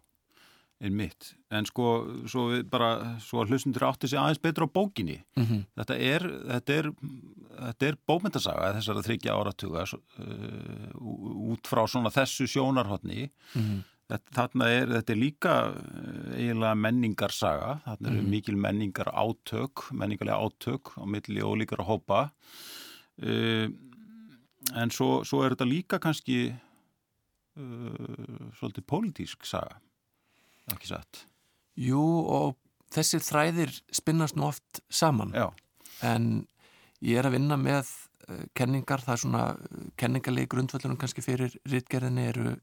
einmitt. 0.80 1.36
En 1.52 1.66
sko, 1.66 2.08
svo 2.28 2.48
við 2.54 2.64
bara, 2.70 3.20
svo 3.20 3.44
að 3.44 3.52
hlustundur 3.52 3.88
átti 3.90 4.08
sig 4.08 4.20
aðeins 4.20 4.42
betur 4.42 4.68
á 4.68 4.76
bókinni. 4.78 5.24
Mm 5.36 5.46
-hmm. 5.46 5.66
Þetta 5.76 5.96
er, 5.98 6.22
þetta 6.54 6.74
er, 6.74 6.92
þetta 7.68 7.88
er 7.88 8.00
bómyndasaga 8.08 8.74
þessar 8.80 8.98
að 8.98 9.08
þryggja 9.08 9.36
áratuga 9.36 9.84
uh, 9.84 11.52
út 11.52 11.68
frá 11.68 11.88
svona 11.88 12.10
þessu 12.10 12.48
sjónarhóttni. 12.48 13.32
Mm. 14.08 14.20
Þarna 14.38 14.68
er, 14.72 14.88
þetta 14.88 15.12
er 15.14 15.20
líka 15.20 15.54
eiginlega 16.38 16.76
menningarsaga. 16.80 17.72
Þarna 17.86 18.08
eru 18.14 18.22
Mhm. 18.22 18.30
mikil 18.32 18.56
menningar 18.56 19.10
átök, 19.12 19.92
menningarlega 19.92 20.40
átök 20.48 20.94
á 20.96 21.04
milli 21.06 21.42
og 21.44 21.58
líkar 21.60 21.80
að 21.84 21.90
hópa. 21.92 22.32
Uh, 23.22 23.68
en 24.76 24.90
svo, 24.90 25.24
svo 25.26 25.44
er 25.44 25.56
þetta 25.56 25.68
líka 25.68 26.00
kannski 26.00 26.54
uh, 27.58 28.52
svolítið 28.60 28.86
pólitísk 28.88 29.46
saga. 29.46 29.80
Ekki 30.72 30.88
satt. 30.88 31.26
Jú 31.78 32.00
og 32.28 32.56
þessir 32.94 33.20
þræðir 33.24 33.72
spinnast 33.92 34.36
nú 34.36 34.48
oft 34.48 34.82
saman 34.90 35.32
Já. 35.34 35.52
en 36.04 36.48
ég 37.02 37.18
er 37.20 37.28
að 37.30 37.36
vinna 37.38 37.58
með 37.58 37.90
kenningar, 38.58 39.00
það 39.00 39.14
er 39.14 39.22
svona 39.22 39.44
kenningarlegi 39.98 40.50
grundvöldunum 40.52 40.98
kannski 41.00 41.24
fyrir 41.24 41.54
rítgerðinni 41.70 42.26
eru 42.28 42.56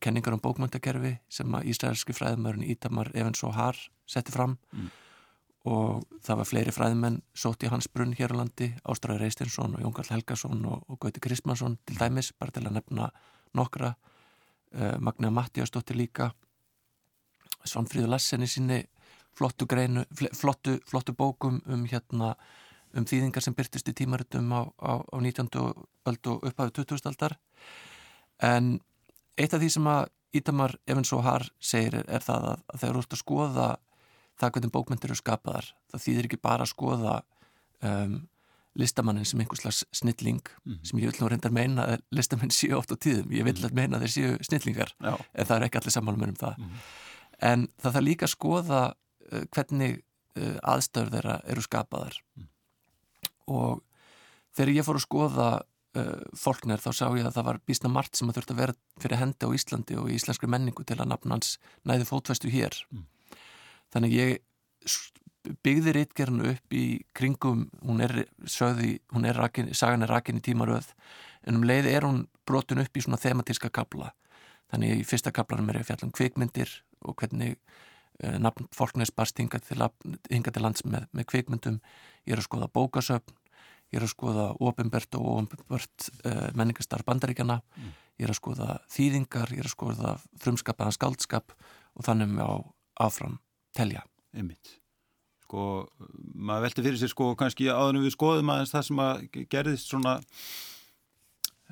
kenningar 0.00 0.34
um 0.36 0.40
bókmöndakerfi 0.44 1.14
sem 1.28 1.54
að 1.56 1.68
Ísraelski 1.72 2.12
fræðumörun 2.16 2.64
Ítamar 2.68 3.10
Evans 3.14 3.40
og 3.44 3.54
Har 3.56 3.76
setti 4.06 4.32
fram 4.34 4.58
Mm. 4.72 4.90
og 5.64 6.04
það 6.24 6.36
var 6.40 6.48
fleiri 6.48 6.72
fræðumenn 6.72 7.20
sótt 7.36 7.64
í 7.64 7.68
hans 7.70 7.88
brunn 7.88 8.14
hér 8.16 8.32
á 8.32 8.40
landi 8.40 8.70
Ástræður 8.84 9.24
Eistinsson 9.26 9.74
og 9.76 9.80
Jóngarl 9.84 10.10
Helgason 10.14 10.64
og, 10.64 10.84
og 10.88 10.98
Gauti 11.00 11.20
Kristmansson 11.20 11.78
til 11.86 11.96
dæmis 12.00 12.32
bara 12.32 12.50
til 12.50 12.64
að 12.66 12.76
nefna 12.78 13.10
nokkra 13.54 13.90
uh, 13.94 14.96
Magna 15.00 15.30
Mattiastóttir 15.30 15.96
líka 16.00 16.30
Svanfríður 17.64 18.08
Lassen 18.14 18.42
í 18.42 18.48
sinni 18.48 18.80
flottu 19.36 19.66
greinu, 19.68 20.04
fl- 20.16 20.32
flottu, 20.34 20.78
flottu 20.88 21.12
bókum 21.16 21.60
um 21.66 21.84
hérna 21.86 22.34
um 22.96 23.04
þýðingar 23.06 23.44
sem 23.44 23.54
byrtist 23.54 23.88
í 23.88 23.94
tímaritum 23.94 24.48
á, 24.56 24.60
á, 24.80 24.92
á 25.12 25.16
19. 25.20 25.48
öld 26.10 26.26
og 26.32 26.46
upphafi 26.48 26.72
20. 26.80 27.04
aldar 27.06 27.36
en 28.42 28.80
eitt 29.40 29.54
af 29.56 29.62
því 29.62 29.70
sem 29.74 29.86
að 29.90 30.08
Ítamar 30.40 30.76
Evans 30.86 31.10
og 31.16 31.24
Har 31.26 31.46
segir 31.58 31.94
er, 31.98 32.04
er 32.06 32.22
það 32.22 32.44
að, 32.52 32.60
að 32.70 32.80
þegar 32.82 32.96
þú 32.98 33.00
ert 33.04 33.14
að 33.16 33.22
skoða 33.24 33.68
það 34.40 34.52
hvernig 34.54 34.72
bókmyndir 34.76 35.10
eru 35.10 35.18
skapaðar 35.18 35.70
það 35.90 36.04
þýðir 36.04 36.28
ekki 36.28 36.38
bara 36.44 36.66
að 36.66 36.70
skoða 36.74 37.14
um, 37.82 38.14
listamannin 38.78 39.26
sem 39.26 39.40
einhvers 39.42 39.64
slags 39.64 39.80
snilling 39.98 40.40
Mhm. 40.64 40.78
sem 40.86 40.98
ég 41.02 41.10
vil 41.10 41.18
nú 41.24 41.28
reyndar 41.32 41.50
meina 41.52 41.86
að 41.96 42.04
listamenn 42.14 42.52
séu 42.54 42.76
oft 42.78 42.92
á 42.94 42.96
tíðum 42.96 43.32
ég 43.34 43.42
vil 43.44 43.56
Mhm. 43.58 43.64
að 43.66 43.72
meina 43.74 43.98
að 43.98 44.04
þeir 44.06 44.14
séu 44.14 44.38
snillingar 44.46 44.92
Já. 45.02 45.16
en 45.34 45.46
það 45.46 45.56
er 45.56 45.66
ekki 45.66 45.80
allir 45.80 45.96
sammálum 45.96 46.28
um 46.28 46.34
það 46.36 46.58
Mhm. 46.58 46.76
en 47.40 47.68
það 47.82 47.92
þarf 47.92 48.04
líka 48.06 48.26
að 48.26 48.36
skoða 48.36 48.80
uh, 49.32 49.44
hvernig 49.50 50.02
uh, 50.36 50.58
aðstöður 50.62 51.10
þeirra 51.10 51.40
eru 51.50 51.60
skapaðar 51.66 52.14
Mm. 52.38 52.46
og 53.48 53.82
þegar 54.56 54.74
ég 54.76 54.84
fór 54.86 54.98
að 55.00 55.06
skoða 55.08 55.48
uh, 55.98 56.20
fólknir 56.36 56.82
þá 56.82 56.90
sá 56.92 57.06
ég 57.16 57.26
að 57.26 57.36
það 57.38 57.48
var 57.48 57.62
bísna 57.66 57.92
margt 57.92 58.18
sem 58.18 58.30
að 58.30 58.40
þurfti 58.40 58.56
að 58.56 58.60
vera 58.62 58.76
fyrir 59.02 59.22
hendi 59.22 59.48
á 59.48 59.54
Íslandi 59.56 59.98
og 60.00 60.10
í 60.10 60.18
íslenskri 60.18 60.50
menningu 60.50 60.86
til 60.86 60.98
að 60.98 61.10
nafn 61.12 61.34
hans 61.36 61.56
næði 61.88 62.08
fótfestu 62.10 62.52
hér. 62.52 62.76
Mm. 62.90 63.06
þannig 63.90 64.14
ég 64.14 64.38
byggði 65.64 65.92
reitgerinu 65.96 66.50
upp 66.52 66.74
í 66.76 67.00
kringum 67.16 67.66
hún 67.80 68.02
er 68.04 68.26
sögði, 68.44 68.98
hún 69.12 69.24
er 69.24 69.38
rakin, 69.40 69.72
sagan 69.74 70.04
er 70.04 70.12
rakin 70.12 70.38
í 70.38 70.44
tímaröð 70.44 70.92
en 71.48 71.56
um 71.56 71.64
leið 71.64 71.88
er 71.88 72.04
hún 72.04 72.26
brotin 72.46 72.82
upp 72.82 72.96
í 72.96 73.02
svona 73.02 73.20
thematíska 73.20 73.70
kapla 73.72 74.12
þannig 74.70 75.00
í 75.00 75.06
fyrsta 75.06 75.32
kaplanum 75.34 75.70
er 75.70 75.80
ég 75.80 75.86
að 75.86 75.90
fjalla 75.90 76.08
um 76.08 76.14
kvikmyndir 76.14 76.74
og 77.00 77.16
hvernig 77.20 77.56
uh, 77.56 78.36
nafn 78.42 78.68
fólknæs 78.74 79.12
barst 79.16 79.38
hingað 79.40 79.66
til, 79.68 79.88
hinga 80.30 80.54
til 80.54 80.64
lands 80.64 80.84
með, 80.84 81.08
með 81.16 81.28
kvikmyndum. 81.32 81.80
Ég 82.28 82.36
er 82.36 82.42
að 82.42 82.48
skoða 82.48 82.70
bókasöfn 82.74 83.36
ég 83.90 83.98
er 83.98 84.06
að 84.06 84.12
skoða 84.14 84.46
ofinbert 84.62 85.16
og 85.18 85.28
ofinbert 85.34 86.10
uh, 86.24 86.48
menningastar 86.54 87.04
bandaríkjana 87.06 87.60
Mm. 87.76 87.92
ég 88.20 88.26
er 88.26 88.32
að 88.34 88.40
skoða 88.40 88.80
þýðingar 88.92 89.52
ég 89.54 89.62
er 89.62 89.68
að 89.70 89.74
skoða 89.76 90.10
frumskapaðan 90.42 90.96
skáldskap 90.96 91.54
og 91.96 92.04
þannig 92.04 92.28
með 92.34 92.44
á 92.46 92.54
áfram 93.06 93.38
telja. 93.74 94.02
Einmitt. 94.36 94.76
Sko, 95.42 95.88
maður 96.34 96.68
velti 96.68 96.82
fyrir 96.84 97.00
sér 97.00 97.10
sko 97.10 97.32
kannski 97.34 97.66
áður 97.66 97.96
en 97.96 98.04
við 98.04 98.14
skoðum 98.14 98.52
aðeins 98.52 98.74
það 98.74 98.84
sem 98.86 99.00
að 99.02 99.22
gerðist 99.50 99.90
svona 99.90 100.20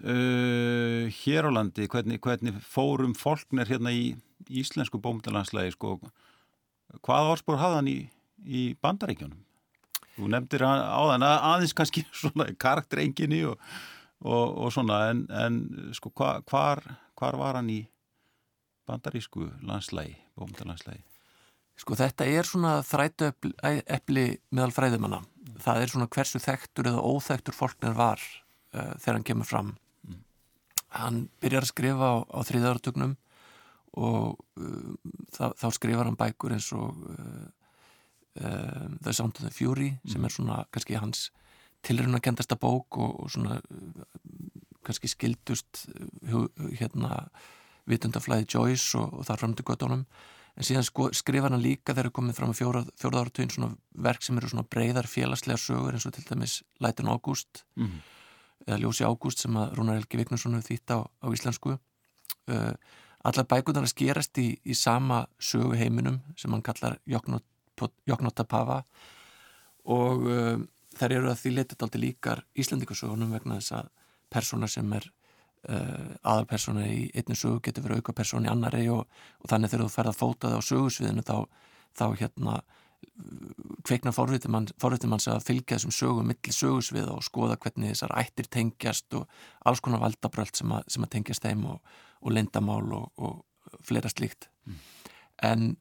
uh, 0.03 1.05
hér 1.21 1.47
á 1.47 1.51
landi 1.55 1.87
hvernig, 1.91 2.21
hvernig 2.25 2.59
fórum 2.67 3.15
fólknir 3.15 3.71
hérna 3.71 3.93
í 3.95 4.17
íslensku 4.49 4.99
bómdalandslægi 5.03 5.75
sko, 5.77 5.99
hvað 7.05 7.33
orðspor 7.35 7.61
hafði 7.61 7.79
hann 7.79 7.93
í, 7.93 7.99
í 8.47 8.63
bandaríkjónum 8.83 9.45
þú 10.19 10.33
nefndir 10.35 10.65
áðan 10.67 11.27
að, 11.27 11.37
aðeins 11.53 11.77
kannski 11.79 12.05
svona 12.23 12.49
karakterenginni 12.61 13.45
og, 13.51 13.61
og, 14.25 14.47
og 14.67 14.73
svona 14.75 15.05
en, 15.13 15.27
en 15.31 15.61
sko 15.97 16.13
hva, 16.15 16.39
hvar, 16.49 16.85
hvar 17.19 17.39
var 17.41 17.61
hann 17.61 17.71
í 17.73 17.83
bandarísku 18.89 19.51
landslægi, 19.69 20.17
bómdalandslægi 20.39 21.05
Sko 21.79 21.95
þetta 21.95 22.27
er 22.27 22.47
svona 22.47 22.79
þrætu 22.83 23.31
epli 23.63 24.25
meðal 24.51 24.73
fræðumanna. 24.75 25.21
Það 25.63 25.83
er 25.83 25.93
svona 25.93 26.09
hversu 26.11 26.41
þekktur 26.43 26.91
eða 26.91 27.05
óþekktur 27.07 27.55
fólknir 27.55 27.95
var 27.99 28.19
uh, 28.19 28.95
þegar 28.99 29.15
hann 29.15 29.27
kemur 29.29 29.49
fram. 29.49 29.71
Mm. 30.07 30.19
Hann 30.99 31.21
byrjar 31.43 31.67
að 31.67 31.71
skrifa 31.71 32.11
á, 32.11 32.17
á 32.35 32.41
þriðaratugnum 32.49 33.15
og 33.99 34.43
uh, 34.59 35.15
þá, 35.35 35.55
þá 35.55 35.69
skrifar 35.79 36.11
hann 36.11 36.19
bækur 36.19 36.57
eins 36.57 36.73
og 36.75 36.99
uh, 37.15 37.47
uh, 38.41 38.89
The 39.03 39.13
Sound 39.13 39.39
of 39.39 39.47
the 39.47 39.53
Fury 39.55 39.93
sem 40.09 40.25
er 40.25 40.35
svona 40.35 40.63
kannski 40.73 40.99
hans 40.99 41.29
tilruna 41.87 42.21
kendasta 42.21 42.57
bók 42.57 42.99
og, 42.99 43.21
og 43.25 43.31
svona 43.31 43.59
uh, 43.59 44.03
kannski 44.85 45.11
skildust 45.11 45.87
uh, 46.27 46.49
hérna 46.81 47.29
vitundaflæði 47.89 48.49
Joyce 48.55 48.99
og, 48.99 49.21
og 49.21 49.29
þar 49.29 49.45
fram 49.45 49.57
til 49.57 49.65
göttunum 49.69 50.05
en 50.59 50.67
síðan 50.67 50.87
sko, 50.87 51.09
skrifar 51.15 51.55
hann 51.55 51.63
líka 51.63 51.95
þegar 51.95 52.13
komið 52.15 52.39
fram 52.39 52.53
á 52.53 52.59
fjóra 52.59 52.83
áratugin 52.83 53.53
svona 53.55 53.73
verk 53.95 54.25
sem 54.27 54.39
eru 54.41 54.51
svona 54.51 54.67
breyðar 54.67 55.07
félagslega 55.07 55.61
sögur 55.63 55.95
eins 55.95 56.07
og 56.09 56.17
til 56.17 56.27
dæmis 56.27 56.63
Lætin 56.83 57.11
Ágúst 57.11 57.63
mm. 57.79 58.01
eða 58.67 58.81
Ljósi 58.83 59.07
Ágúst 59.07 59.45
sem 59.45 59.59
að 59.59 59.77
Rúnar 59.79 60.01
Helgi 60.01 60.19
Vignarsson 60.19 60.59
hefur 60.59 60.73
þýtt 60.73 60.95
á, 60.95 60.99
á 61.07 61.27
íslensku. 61.31 61.77
Uh, 62.51 62.75
allar 63.29 63.47
bækunar 63.47 63.87
að 63.87 63.93
skerast 63.93 64.41
í, 64.43 64.49
í 64.67 64.75
sama 64.75 65.25
sögu 65.39 65.79
heiminum 65.79 66.19
sem 66.39 66.51
hann 66.51 66.65
kallar 66.67 66.99
Joknotapava 68.09 68.83
og 69.89 70.27
uh, 70.29 70.57
þær 70.99 71.15
eru 71.21 71.31
að 71.33 71.41
því 71.43 71.55
letið 71.55 71.87
aldrei 71.87 72.03
líkar 72.03 72.45
Íslandikarsögunum 72.59 73.33
vegna 73.37 73.61
þess 73.61 73.77
að 73.79 73.93
persóna 74.33 74.69
sem 74.69 74.93
er 74.97 75.07
uh, 75.09 76.11
aðalpersona 76.23 76.87
í 76.89 77.07
einni 77.15 77.37
sögu 77.39 77.63
getur 77.65 77.87
verið 77.87 78.03
auka 78.03 78.17
persóna 78.21 78.51
í 78.51 78.53
annari 78.53 78.89
og, 78.93 79.07
og 79.41 79.51
þannig 79.51 79.73
þegar 79.73 79.87
þú 79.87 79.95
ferð 79.95 80.13
að 80.13 80.21
fóta 80.21 80.53
það 80.53 80.61
á 80.61 80.69
sögusviðinu 80.69 81.25
þá, 81.29 81.37
þá 81.99 82.07
hérna 82.21 82.59
kveikna 83.87 84.13
forvitin 84.13 84.53
mann, 84.53 84.67
mann 84.83 85.23
að 85.31 85.45
fylgja 85.47 85.77
þessum 85.77 85.95
sögum 85.95 86.29
milli 86.29 86.55
sögusvið 86.55 87.11
og 87.13 87.25
skoða 87.27 87.59
hvernig 87.63 87.95
þessar 87.95 88.15
ættir 88.19 88.49
tengjast 88.51 89.15
og 89.15 89.29
alls 89.65 89.83
konar 89.85 90.03
valdabröld 90.03 90.59
sem, 90.59 90.73
sem 90.91 91.07
að 91.07 91.13
tengjast 91.15 91.47
þeim 91.47 91.65
og, 91.71 91.95
og 92.21 92.35
lindamál 92.35 92.87
og, 92.99 93.11
og 93.17 93.81
fleira 93.87 94.11
slíkt 94.13 94.51
Mm. 94.69 94.81
en 95.49 95.77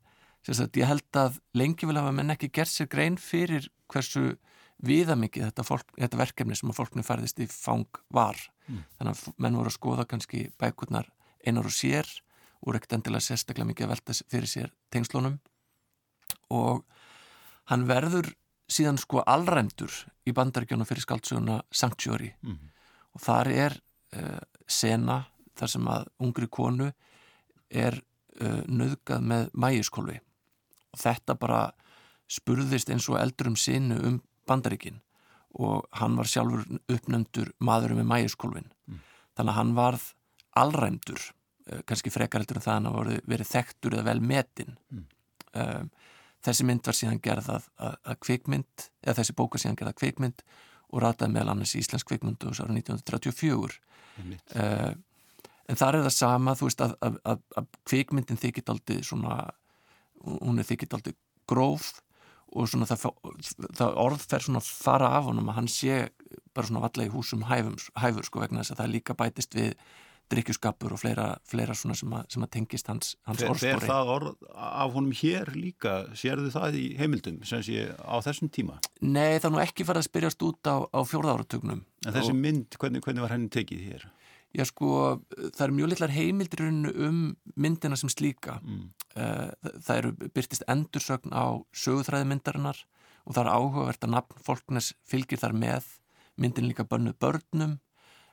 sagt, 0.56 0.78
ég 0.78 0.86
held 0.88 1.18
að 1.20 1.40
lengi 1.54 1.86
vil 1.86 1.98
hafa 1.98 2.12
menn 2.16 2.30
ekki 2.32 2.48
gert 2.54 2.70
sér 2.72 2.88
grein 2.88 3.18
fyrir 3.18 3.68
hversu 3.92 4.38
viðamikið 4.86 5.48
þetta, 5.50 5.64
fólk, 5.66 5.88
þetta 5.98 6.18
verkefni 6.18 6.56
sem 6.56 6.70
að 6.70 6.78
fólknu 6.78 7.04
færðist 7.04 7.40
í 7.40 7.48
fang 7.52 7.88
var 8.14 8.38
Mm. 8.68 8.84
þannig 9.00 9.14
að 9.16 9.34
menn 9.40 9.56
voru 9.56 9.70
að 9.70 9.76
skoða 9.78 10.04
kannski 10.06 10.52
bækurnar 10.60 11.06
einar 11.48 11.64
og 11.66 11.72
sér 11.72 12.04
og 12.62 12.76
ekkert 12.76 12.98
endilega 12.98 13.24
sérstaklega 13.24 13.68
mikið 13.70 13.86
að 13.86 13.92
velta 13.94 14.14
fyrir 14.28 14.48
sér 14.52 14.72
tengslunum 14.92 15.38
og 16.52 16.84
hann 17.72 17.86
verður 17.88 18.28
síðan 18.68 19.00
sko 19.00 19.22
allræmdur 19.24 19.94
í 20.28 20.34
bandaríkjónu 20.36 20.84
fyrir 20.86 21.06
skaldsöguna 21.06 21.62
Sanctuary 21.72 22.34
Mm. 22.44 22.58
og 23.16 23.22
þar 23.24 23.48
er 23.56 23.78
uh, 24.20 24.40
sena 24.68 25.26
þar 25.56 25.70
sem 25.70 25.88
að 25.88 26.08
ungri 26.20 26.48
konu 26.52 26.92
er 27.72 28.02
uh, 28.42 28.64
nöðgað 28.68 29.22
með 29.32 29.50
mæjuskólfi 29.54 30.20
þetta 31.00 31.36
bara 31.40 31.62
spurðist 32.28 32.90
eins 32.92 33.08
og 33.10 33.20
eldur 33.22 33.48
um 33.54 33.56
sinu 33.60 33.98
um 34.10 34.18
bandaríkin 34.48 35.00
og 35.58 35.88
hann 35.98 36.18
var 36.20 36.28
sjálfur 36.30 36.66
uppnöndur 36.92 37.54
maðurum 37.64 38.02
með 38.04 38.10
mæjuskólfin 38.14 38.68
Mm. 38.88 39.00
þannig 39.38 39.52
að 39.54 39.58
hann 39.58 39.74
varð 39.76 40.04
allræmdur 40.56 41.20
uh, 41.72 41.82
kannski 41.88 42.12
frekar 42.14 42.42
heldur 42.44 42.60
en 42.60 42.66
það 42.68 42.78
hann 42.78 42.94
var 42.96 43.10
verið 43.28 43.50
þekktur 43.52 43.98
eða 43.98 44.06
vel 44.12 44.22
metin 44.22 44.78
Mm. 44.92 45.06
um, 45.56 45.90
þessi 46.46 46.64
mynd 46.68 46.86
var 46.86 46.94
síðan 46.96 47.20
gerð 47.24 47.50
að, 47.50 47.66
kvikmynd 48.24 48.88
eða 49.04 49.18
þessi 49.22 49.34
bóka 49.36 49.58
síðan 49.60 49.76
gerð 49.80 49.90
að 49.94 50.00
kvikmynd 50.04 50.44
og 50.94 51.02
rataði 51.04 51.34
meðal 51.34 51.50
annars 51.56 51.74
í 51.76 51.82
Íslensk 51.82 52.08
kvikmundu 52.08 52.48
ára 52.54 52.72
1934 52.72 53.80
Einmitt. 54.22 54.56
uh, 54.56 54.94
en 55.68 55.76
þar 55.76 55.96
er 56.00 56.06
það 56.08 56.16
sama 56.16 56.54
þú 56.56 56.70
veist 56.70 56.82
að, 56.86 56.94
að, 57.04 57.18
að, 57.28 57.42
að 57.60 57.66
kvikmyndin 57.90 58.40
þykit 58.40 58.70
aldrei 58.72 59.02
svona 59.04 59.34
hún 60.26 60.60
er 60.60 60.68
þykit 60.68 60.98
aldrei 60.98 61.16
gróf 61.48 61.94
og 62.58 62.68
svona 62.72 62.88
það, 62.88 63.10
það 63.76 63.98
orð 64.02 64.26
fer 64.32 64.44
svona 64.46 64.64
fara 64.64 65.12
af 65.18 65.28
honum 65.28 65.50
að 65.52 65.58
hann 65.60 65.72
sé 65.72 66.02
bara 66.56 66.68
svona 66.70 66.84
valla 66.86 67.06
í 67.08 67.12
húsum 67.14 67.44
hæfum, 67.50 67.76
hæfur 68.00 68.28
sko 68.28 68.44
vegna 68.44 68.64
þess 68.64 68.76
að 68.76 68.84
það 68.84 68.94
líka 68.96 69.18
bætist 69.20 69.58
við 69.58 69.74
drikkjuskapur 70.28 70.92
og 70.92 71.00
fleira, 71.00 71.26
fleira 71.48 71.76
svona 71.78 71.96
sem 71.96 72.12
að, 72.12 72.26
sem 72.34 72.44
að 72.44 72.50
tengist 72.58 72.90
hans, 72.92 73.14
hans 73.28 73.40
Fer, 73.40 73.48
fer 73.48 73.78
orðspori. 73.78 73.88
það 73.88 74.10
orð 74.16 74.50
af 74.60 74.96
honum 74.98 75.14
hér 75.16 75.52
líka? 75.56 75.94
Sérðu 76.20 76.52
það 76.52 76.80
í 76.82 76.86
heimildum 77.00 77.38
sem 77.48 77.64
sé 77.64 77.86
á 77.96 78.16
þessum 78.26 78.52
tíma? 78.52 78.76
Nei, 79.00 79.38
það 79.40 79.48
er 79.50 79.54
nú 79.56 79.62
ekki 79.64 79.88
farið 79.88 80.04
að 80.04 80.10
spyrjast 80.10 80.44
út 80.50 80.68
á, 80.68 80.76
á 80.84 81.00
fjórða 81.08 81.38
áratögnum. 81.38 81.86
En 82.04 82.16
þessi 82.18 82.36
mynd, 82.36 82.76
hvernig, 82.76 83.04
hvernig 83.08 83.24
var 83.24 83.36
henni 83.38 83.52
tekið 83.56 83.86
hér? 83.88 84.08
Já 84.56 84.64
sko, 84.66 85.20
það 85.36 85.64
eru 85.66 85.76
mjög 85.76 85.90
litlar 85.92 86.14
rauninni 86.14 86.94
um 87.08 87.18
myndina 87.56 87.98
sem 88.00 88.10
slíka. 88.10 88.60
Mm. 88.64 88.86
Eh, 89.16 89.50
Það, 89.64 89.80
það 89.86 89.98
eru 89.98 90.12
byrtist 90.34 90.64
endursögn 90.68 91.34
á 91.36 91.46
söguþræði 91.74 92.30
myndarinnar 92.30 92.80
og 93.26 93.36
það 93.36 93.44
er 93.44 93.54
áhugavert 93.54 94.06
að 94.06 94.14
nafn 94.14 94.44
fólknes 94.46 94.94
fylgir 95.08 95.42
þar 95.42 95.56
með 95.58 95.90
myndin 96.38 96.68
líka 96.70 96.86
bönnuð 96.88 97.18
börnum 97.20 97.78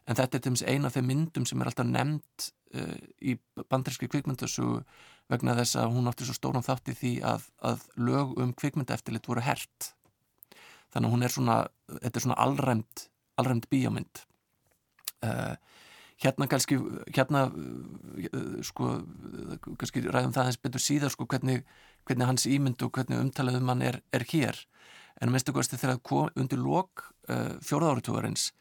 en 0.04 0.18
þetta 0.18 0.38
er 0.38 0.42
til 0.42 0.50
dæmis 0.50 0.64
eina 0.68 0.90
af 0.90 0.96
þeim 0.96 1.08
myndum 1.08 1.46
sem 1.48 1.60
er 1.60 1.70
alltaf 1.70 1.88
nefnd 1.88 2.48
uh, 2.76 2.96
í 3.24 3.36
bandaríski 3.72 4.08
kvikmyndasögu 4.12 4.82
vegna 5.32 5.56
þess 5.56 5.78
að 5.80 5.94
hún 5.96 6.10
átti 6.10 6.28
svo 6.28 6.36
stóran 6.36 6.66
þátt 6.66 6.92
í 6.92 6.96
því 6.98 7.12
að, 7.24 7.48
að 7.64 7.86
lög 7.96 8.34
um 8.44 8.52
kvikmyndaeftirlit 8.60 9.28
voru 9.30 9.44
hert 9.44 9.90
þannig 10.92 11.08
að 11.08 11.14
hún 11.16 11.26
er 11.26 11.34
svona 11.34 11.56
þetta 11.88 12.20
er 12.20 12.26
svona 12.26 12.40
allræmt, 12.44 13.06
allræmt 13.40 13.70
bíómynd 13.72 14.24
uh, 15.24 15.56
hérna 16.22 16.46
kannski 16.50 16.78
hérna 17.14 17.46
uh, 17.50 18.60
sko 18.62 18.92
kannski 19.80 20.04
ræðum 20.06 20.34
það 20.36 20.50
eins 20.50 20.60
betur 20.62 20.82
síðar 20.82 21.12
sko 21.14 21.26
hvernig, 21.30 21.64
hvernig 22.06 22.30
hans 22.30 22.46
ímynd 22.46 22.82
og 22.86 22.94
hvernig 22.94 23.20
umtalað 23.20 23.60
um 23.60 23.72
hann 23.72 23.82
er, 23.82 24.00
er 24.14 24.26
hér. 24.30 24.58
En 25.22 25.30
minnstu 25.30 25.54
kosti 25.54 25.78
þegar 25.78 26.02
kom 26.02 26.30
undir 26.38 26.58
lok 26.58 27.06
uh, 27.30 27.54
fjóraðáratúarins 27.62 28.52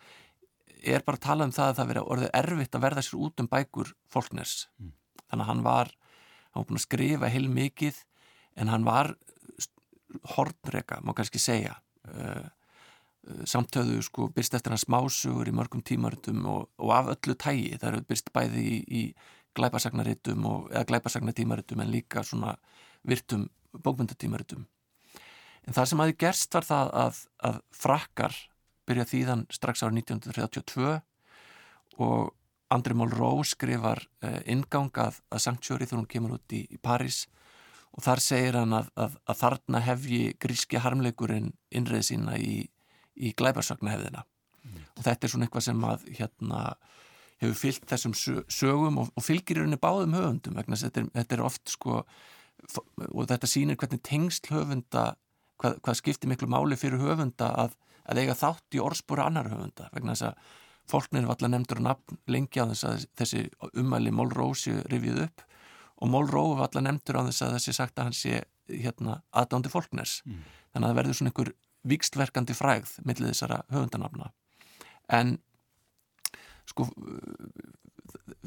er 0.83 1.03
bara 1.05 1.17
að 1.17 1.25
tala 1.25 1.45
um 1.47 1.53
það 1.55 1.69
að 1.69 1.77
það 1.77 1.91
verið 1.91 2.09
orðið 2.13 2.33
erfitt 2.39 2.75
að 2.75 2.83
verða 2.83 3.03
sér 3.05 3.21
út 3.23 3.43
um 3.43 3.47
bækur 3.51 3.93
fólkners 4.11 4.55
Mm. 4.79 4.91
þannig 5.29 5.43
að 5.43 5.49
hann 5.49 5.63
var 5.63 5.93
hann 6.53 6.61
var 6.61 6.65
búin 6.69 6.77
að 6.77 6.83
skrifa 6.83 7.29
heil 7.31 7.47
mikið 7.49 8.01
en 8.61 8.69
hann 8.69 8.83
var 8.85 9.15
hornreka, 10.35 10.99
má 11.01 11.13
kannski 11.17 11.39
segja. 11.41 11.77
Uh, 12.05 12.45
samtöðu 13.47 14.01
sko 14.03 14.27
byrst 14.35 14.57
eftir 14.57 14.73
hans 14.73 14.83
smásugur 14.87 15.47
í 15.47 15.55
mörgum 15.55 15.83
tímaritum 15.85 16.43
og, 16.49 16.67
og 16.77 16.93
af 16.95 17.11
öllu 17.15 17.35
tægi 17.39 17.77
það 17.77 17.89
eru 17.89 18.05
byrst 18.09 18.31
bæði 18.35 18.63
í, 18.63 18.77
í 18.83 19.03
glæpasagnaritum 19.55 20.45
og, 20.49 20.69
eða 20.73 20.87
glæpasagnatímaritum 20.91 21.83
en 21.83 21.91
líka 21.93 22.23
svona 22.27 22.55
virtum 23.07 23.47
bókmyndatímaritum 23.73 24.65
en 25.63 25.77
það 25.77 25.89
sem 25.89 26.03
aði 26.03 26.17
gerst 26.19 26.57
var 26.57 26.67
það 26.67 26.93
að, 27.03 27.21
að 27.49 27.59
frakkar 27.83 28.39
byrja 28.87 29.07
þýðan 29.13 29.45
strax 29.53 29.85
ára 29.85 29.95
1932 29.95 30.97
og 32.03 32.33
Andri 32.73 32.95
Mólró 32.97 33.35
skrifar 33.45 34.01
uh, 34.25 34.39
ingang 34.49 34.91
að, 34.97 35.21
Sanctuary 35.37 35.85
þegar 35.85 36.01
hún 36.01 36.09
kemur 36.09 36.35
út 36.39 36.55
í, 36.57 36.63
í 36.73 36.79
París 36.81 37.23
og 37.93 38.01
þar 38.03 38.21
segir 38.25 38.57
hann 38.57 38.73
að, 38.73 38.89
að, 38.97 39.17
að 39.29 39.39
þarna 39.43 39.81
hefji 39.85 40.21
gríski 40.41 40.81
harmleikurinn 40.81 41.51
innreið 41.69 42.07
sína 42.09 42.37
í, 42.41 42.63
í 43.17 43.33
glæbarsögnahefðina 43.37 44.23
og 44.97 45.03
þetta 45.03 45.25
er 45.27 45.31
svona 45.33 45.45
eitthvað 45.47 45.65
sem 45.67 45.81
að 45.89 46.03
hérna 46.17 46.59
hefur 47.43 47.57
fyllt 47.59 47.85
þessum 47.89 48.13
sö- 48.15 48.45
sögum 48.47 48.97
og, 49.01 49.09
og 49.17 49.23
fylgir 49.25 49.57
í 49.57 49.59
rauninni 49.59 49.79
báðum 49.81 50.13
höfundum 50.15 50.55
vegna 50.55 50.77
þetta 50.79 51.01
er, 51.03 51.09
þetta 51.17 51.35
er 51.35 51.43
oft 51.43 51.69
sko 51.73 51.97
og 53.11 53.27
þetta 53.27 53.49
sýnir 53.49 53.75
hvernig 53.81 54.01
tengsl 54.07 54.53
höfunda 54.53 55.03
hvað, 55.61 55.79
hvað 55.83 55.97
skiptir 55.99 56.31
miklu 56.31 56.47
máli 56.51 56.77
fyrir 56.79 57.01
höfunda 57.03 57.49
að, 57.65 57.75
að 58.07 58.21
eiga 58.23 58.35
þátt 58.39 58.77
í 58.77 58.81
orðspúri 58.83 59.25
annar 59.25 59.49
höfunda 59.51 59.89
vegna 59.93 60.15
þess 60.15 60.29
að 60.29 60.51
fólknir 60.93 61.23
var 61.27 61.35
alltaf 61.37 61.51
nefndur 61.53 61.79
nafn 61.83 62.17
lengi 62.27 62.59
á 62.63 62.65
þess 62.71 62.87
að 62.87 63.03
þessi 63.19 63.43
umæli 63.79 64.11
Mólrósi 64.11 64.73
rifið 64.91 65.21
upp. 65.29 65.43
Og 66.03 66.09
Mólró 66.11 66.41
var 66.57 66.65
alltaf 66.67 66.83
nefndur 66.83 67.19
á 67.23 67.27
þess 67.29 67.45
að 67.45 67.53
þessi 67.55 67.75
sagt 67.77 67.99
að 68.01 68.09
hann 68.09 68.17
sé 68.17 68.41
hérna 68.67 69.21
aðdándi 69.31 69.71
fólkners 69.71 70.17
Mm. 70.27 70.41
þannig 70.73 70.83
að 70.83 70.89
það 70.91 70.97
verður 70.99 71.17
svona 71.19 71.31
einhver 71.31 71.53
vikstverkandi 71.87 72.55
frægð 72.57 72.97
millið 73.07 73.33
þessara 73.33 73.63
höfundanafna 73.73 74.31
en 75.11 75.37
sko 76.69 76.87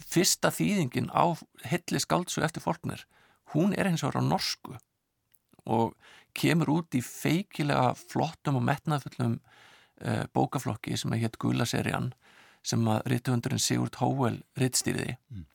fyrsta 0.01 0.51
þýðingin 0.55 1.11
á 1.13 1.37
hilli 1.69 2.01
skáltsu 2.01 2.45
eftir 2.45 2.65
fólknir 2.65 3.05
hún 3.55 3.75
er 3.77 3.91
eins 3.91 4.05
og 4.05 4.15
er 4.15 4.21
á 4.21 4.29
norsku 4.29 4.77
og 5.67 5.97
kemur 6.37 6.73
út 6.79 6.97
í 6.97 7.03
feikilega 7.03 7.95
flottum 7.99 8.61
og 8.61 8.67
metnaðfullum 8.69 9.37
uh, 9.41 10.25
bókaflokki 10.37 10.97
sem 10.99 11.13
er 11.17 11.25
hétt 11.25 11.39
Gula-serían 11.43 12.13
sem 12.67 12.83
að 12.91 13.05
rithöfundurinn 13.13 13.63
Sigurd 13.63 14.01
Hóel 14.03 14.43
rittstýriði 14.59 15.17
Mm. 15.31 15.47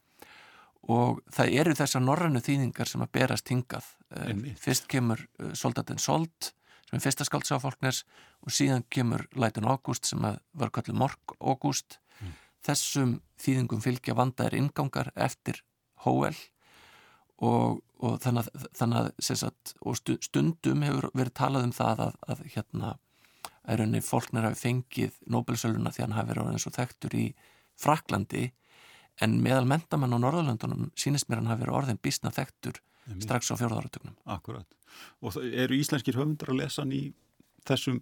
og 0.91 1.19
það 1.31 1.53
eru 1.61 1.73
þessar 1.77 2.01
norrænu 2.03 2.41
þýðingar 2.41 2.89
sem 2.89 3.03
að 3.03 3.11
berast 3.13 3.51
hingað. 3.51 3.85
Uh, 4.09 4.51
fyrst 4.59 4.87
kemur 4.91 5.21
uh, 5.39 5.53
Soldatin 5.53 6.01
Sold 6.01 6.51
sem 6.91 6.99
er 6.99 7.03
fyrsta 7.07 7.23
skáltsa 7.27 7.55
á 7.55 7.63
fólkners 7.63 8.03
og 8.43 8.51
síðan 8.51 8.83
kemur 8.91 9.23
Lætun 9.39 9.65
Ágúst 9.71 10.05
sem 10.11 10.19
var 10.21 10.69
kallið 10.75 10.99
Morg 10.99 11.35
Ágúst 11.39 11.97
Mm. 12.21 12.33
þessum 12.67 13.11
þýðingum 13.41 13.79
fylgja 13.81 14.13
vandaðir 14.13 14.53
ingangar 14.59 15.07
eftir 15.15 15.63
Hóel 16.03 16.35
og, 17.41 17.79
og 18.01 18.19
þannig 18.21 18.49
þannig 18.77 19.07
sagt, 19.25 19.71
og 19.81 19.95
stu- 19.97 20.19
stundum 20.21 20.83
hefur 20.85 21.07
verið 21.17 21.33
talað 21.39 21.65
um 21.69 21.73
það 21.73 22.03
að, 22.05 22.19
að 22.29 22.43
hérna 22.53 22.91
að 23.61 23.79
rauninni 23.81 24.03
fólknar 24.05 24.45
hafi 24.51 24.61
fengið 24.67 25.17
Nobelsöluna 25.33 25.89
því 25.95 26.03
hann 26.05 26.15
hafi 26.19 26.29
verið 26.33 26.43
orðin 26.45 26.61
svo 26.61 26.73
þekktur 26.75 27.15
í 27.17 27.25
Fraklandi 27.81 28.51
en 29.21 29.39
meðal 29.41 29.65
mentamann 29.69 30.13
á 30.13 30.21
Norðurlöndunum 30.21 30.91
sínist 30.97 31.29
mér 31.29 31.41
hann 31.41 31.49
hafi 31.55 31.63
verið 31.65 31.77
orðin 31.81 31.99
bísna 32.01 32.31
þekktur 32.33 32.77
strax 33.21 33.49
á 33.49 33.57
fjórðáratögnum. 33.57 34.13
Akkurat. 34.29 34.67
Og 35.21 35.37
eru 35.41 35.77
íslenskir 35.77 36.17
höfundar 36.17 36.53
að 36.53 36.63
lesa 36.63 36.83
hann 36.83 36.95
í 36.95 37.03
þessum 37.67 38.01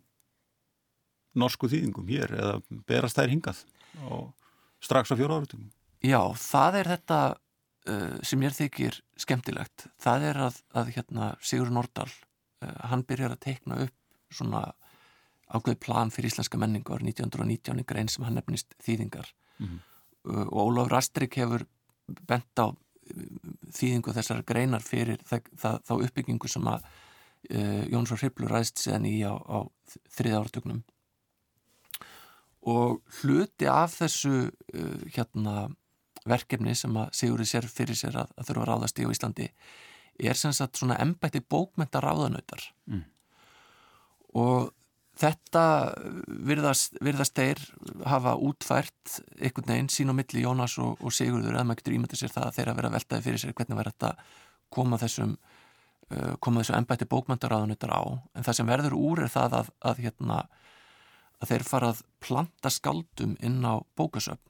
norsku 1.40 1.70
þýðingum 1.70 2.10
hér 2.10 2.34
eða 2.34 2.56
berast 2.90 3.20
þær 3.20 3.34
hingað 3.34 3.62
og 4.10 4.32
strax 4.84 5.12
á 5.14 5.20
fjóra 5.20 5.40
áratugum? 5.40 5.70
Já, 6.06 6.22
það 6.40 6.80
er 6.80 6.90
þetta 6.94 7.20
uh, 7.92 8.18
sem 8.26 8.44
ég 8.46 8.56
þykir 8.56 9.00
skemmtilegt. 9.20 9.88
Það 10.02 10.28
er 10.30 10.42
að, 10.48 10.60
að 10.80 10.92
hérna, 10.96 11.32
Sigur 11.44 11.72
Nordal, 11.76 12.10
uh, 12.64 12.76
hann 12.92 13.04
byrjar 13.08 13.36
að 13.36 13.44
teikna 13.48 13.82
upp 13.86 13.96
svona 14.34 14.70
ákveði 15.50 15.80
plan 15.82 16.12
fyrir 16.14 16.30
íslenska 16.30 16.60
menningu 16.62 16.94
árið 16.94 17.16
1919 17.16 17.82
í 17.82 17.88
grein 17.90 18.12
sem 18.12 18.26
hann 18.26 18.38
nefnist 18.38 18.78
þýðingar. 18.86 19.34
Mhm. 19.60 19.82
Uh, 20.30 20.46
og 20.48 20.70
Ólaf 20.70 20.92
Rastrik 20.94 21.40
hefur 21.40 21.66
bent 22.28 22.60
á 22.60 22.72
þýðingu 23.76 24.14
þessar 24.16 24.44
greinar 24.48 24.86
fyrir 24.86 25.22
það, 25.28 25.50
það, 25.60 25.82
þá 25.88 25.94
uppbyggingu 25.98 26.52
sem 26.52 26.70
að 26.72 26.88
uh, 26.88 27.84
Jónsson 27.92 28.22
Hriblu 28.22 28.50
ræðst 28.50 28.82
síðan 28.84 29.10
í 29.10 29.18
á, 29.26 29.34
á 29.36 29.60
þriða 30.16 30.42
áratugnum 30.44 30.82
og 32.70 33.00
hluti 33.22 33.70
af 33.72 34.00
þessu 34.02 34.34
uh, 34.50 34.98
hérna 35.16 35.70
verkefni 36.30 36.76
sem 36.76 36.98
að 37.00 37.14
Sigurði 37.16 37.48
sér 37.48 37.70
fyrir 37.72 37.98
sér 37.98 38.18
að, 38.24 38.34
að 38.36 38.50
þurfa 38.50 38.66
að 38.66 38.70
ráðast 38.74 39.00
í 39.00 39.08
á 39.08 39.14
Íslandi 39.14 39.48
er 40.20 40.36
sem 40.36 40.54
sagt 40.56 40.80
svona 40.80 41.00
embætti 41.00 41.42
bókmenta 41.42 42.02
ráðanautar 42.04 42.74
Mm. 42.90 43.06
og 44.34 44.74
þetta 45.20 45.64
virðast, 46.48 46.98
virðast 47.04 47.36
þeir 47.38 47.62
hafa 48.08 48.36
útfært 48.40 49.20
einhvern 49.40 49.72
veginn 49.74 49.92
sín 49.92 50.12
á 50.12 50.16
milli 50.16 50.44
Jónas 50.46 50.78
og, 50.80 51.00
og 51.04 51.16
Sigurður 51.16 51.58
eða 51.58 51.66
maður 51.68 51.82
getur 51.82 51.98
ímyndið 51.98 52.22
sér 52.22 52.36
það 52.36 52.48
að 52.48 52.60
þeir 52.60 52.72
að 52.72 52.80
vera 52.80 52.94
veltaði 52.96 53.26
fyrir 53.26 53.42
sér 53.44 53.56
hvernig 53.58 53.80
verður 53.80 53.96
þetta 53.96 54.12
koma 54.70 55.00
þessum 55.02 55.34
uh, 55.36 56.36
koma 56.40 56.64
þessu 56.64 56.76
embætti 56.78 57.10
bókmenta 57.10 57.50
ráðanautar 57.52 57.96
á. 57.96 58.02
En 58.38 58.46
það 58.48 58.60
sem 58.60 58.70
verður 58.70 58.98
úr 59.00 59.24
er 59.26 59.34
það 59.34 59.58
að, 59.62 59.72
að 59.92 60.04
hérna 60.06 60.44
að 61.40 61.52
þeir 61.54 61.66
fara 61.68 61.90
að 61.94 62.04
planta 62.24 62.72
skaldum 62.74 63.36
inn 63.44 63.60
á 63.64 63.80
bókasöfn. 64.00 64.44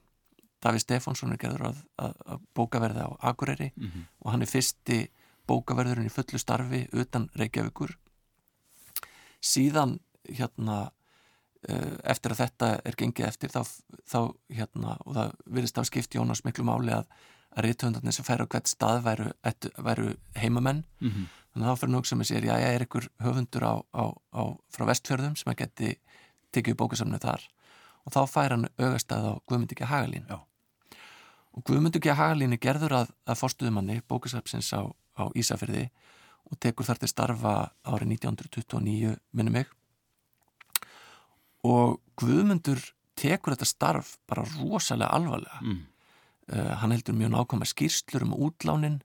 Davíð 0.59 0.83
Stefánsson 0.83 1.31
er 1.31 1.39
gerður 1.39 1.69
að, 1.69 1.81
að, 2.03 2.15
að 2.35 2.45
bókaverði 2.57 3.05
á 3.07 3.09
Akureyri 3.31 3.71
Mm 3.75 3.87
-hmm. 3.87 4.05
og 4.19 4.31
hann 4.31 4.41
er 4.43 4.51
fyrsti 4.51 4.99
bókaverðurinn 5.47 6.09
í 6.09 6.13
fullu 6.13 6.39
starfi 6.39 6.87
utan 6.93 7.29
Reykjavíkur. 7.35 7.95
Síðan 9.39 9.99
hérna 10.27 10.91
eh, 11.69 11.97
eftir 12.03 12.31
að 12.35 12.41
þetta 12.43 12.69
er 12.85 12.95
gengið 12.99 13.27
eftir 13.27 13.49
þá, 13.53 13.61
þá 14.07 14.19
hérna 14.59 14.97
og 15.05 15.15
það 15.17 15.35
virðist 15.45 15.77
að 15.81 15.89
skipt 15.91 16.15
Jónas 16.15 16.43
miklu 16.47 16.63
máli 16.67 16.93
að 16.95 17.05
að 17.57 17.65
rithöndarnir 17.65 18.13
sem 18.13 18.25
færa 18.27 18.45
á 18.45 18.51
hvert 18.51 18.67
stað 18.69 18.99
væru, 19.07 19.31
ættu- 19.43 19.71
væru 19.81 20.11
heimamenn 20.37 20.83
Mm 21.01 21.27
þannig 21.49 21.65
að 21.65 21.71
þá 21.73 21.79
fyrir 21.81 21.91
nokkuð 21.91 22.09
sem 22.09 22.19
að 22.21 22.27
sér, 22.29 22.45
já, 22.45 22.53
ég 22.61 22.75
er 22.75 22.83
ykkur 22.85 23.05
höfundur 23.25 23.63
á, 23.65 23.73
á, 23.89 24.03
á, 24.37 24.43
frá 24.69 24.83
vestfjörðum 24.85 25.33
sem 25.35 25.49
að 25.49 25.57
geti 25.63 25.89
tekið 26.53 26.75
bókasafnið 26.77 27.23
þar 27.25 27.47
og 28.05 28.13
þá 28.13 28.19
fær 28.29 28.53
hann 28.53 28.67
augastæð 28.77 29.25
á 29.25 29.33
Guðmundur 29.49 29.75
G. 29.79 29.87
Hagalín 29.89 30.29
Já. 30.29 30.37
og 31.57 31.63
Guðmundur 31.65 31.99
G. 32.05 32.13
Hagalín 32.13 32.53
er 32.53 32.61
gerður 32.61 32.93
að, 33.01 33.09
að 33.25 33.39
fórstuðumanni 33.41 33.97
bókasafnsins 34.07 34.69
á, 34.77 34.85
á 35.17 35.23
Ísafyrði 35.33 35.89
og 36.53 36.59
tekur 36.61 36.85
þar 36.85 37.01
til 37.01 37.09
starfa 37.11 37.55
árið 37.83 38.13
1929 38.21 39.17
minnum 39.33 39.57
mig 39.57 39.73
og 41.67 41.99
Guðmundur 42.19 42.81
tekur 43.19 43.55
þetta 43.55 43.67
starf 43.67 44.15
bara 44.29 44.45
rosalega 44.57 45.11
alvarlega. 45.15 45.59
Mm. 45.63 45.81
uh, 46.53 46.73
hann 46.81 46.95
heldur 46.95 47.17
mjög 47.17 47.33
nákvæma 47.35 47.67
skýrslur 47.67 48.25
um 48.27 48.35
útlánin. 48.35 48.99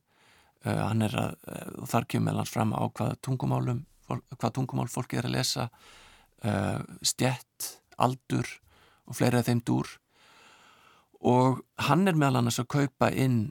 Uh, 0.64 0.80
hann 0.88 1.02
er 1.02 1.14
að, 1.18 1.36
uh, 1.50 1.84
þar 1.90 2.08
kemur 2.08 2.38
hans 2.38 2.54
fram 2.54 2.74
á 2.74 2.82
hvaða 2.86 3.18
tungumálum 3.22 3.84
hvað 4.04 4.50
tungumál 4.58 4.90
fólki 4.92 5.16
er 5.16 5.24
að 5.24 5.38
lesa 5.38 5.70
stjett, 7.00 7.68
aldur 7.96 8.44
og 9.08 9.16
fleira 9.16 9.38
af 9.40 9.46
þeim 9.46 9.62
dúr. 9.64 9.88
Og 11.24 11.62
hann 11.86 12.04
er 12.04 12.18
meðal 12.20 12.42
annars 12.42 12.58
að 12.60 12.68
kaupa 12.74 13.08
inn 13.08 13.46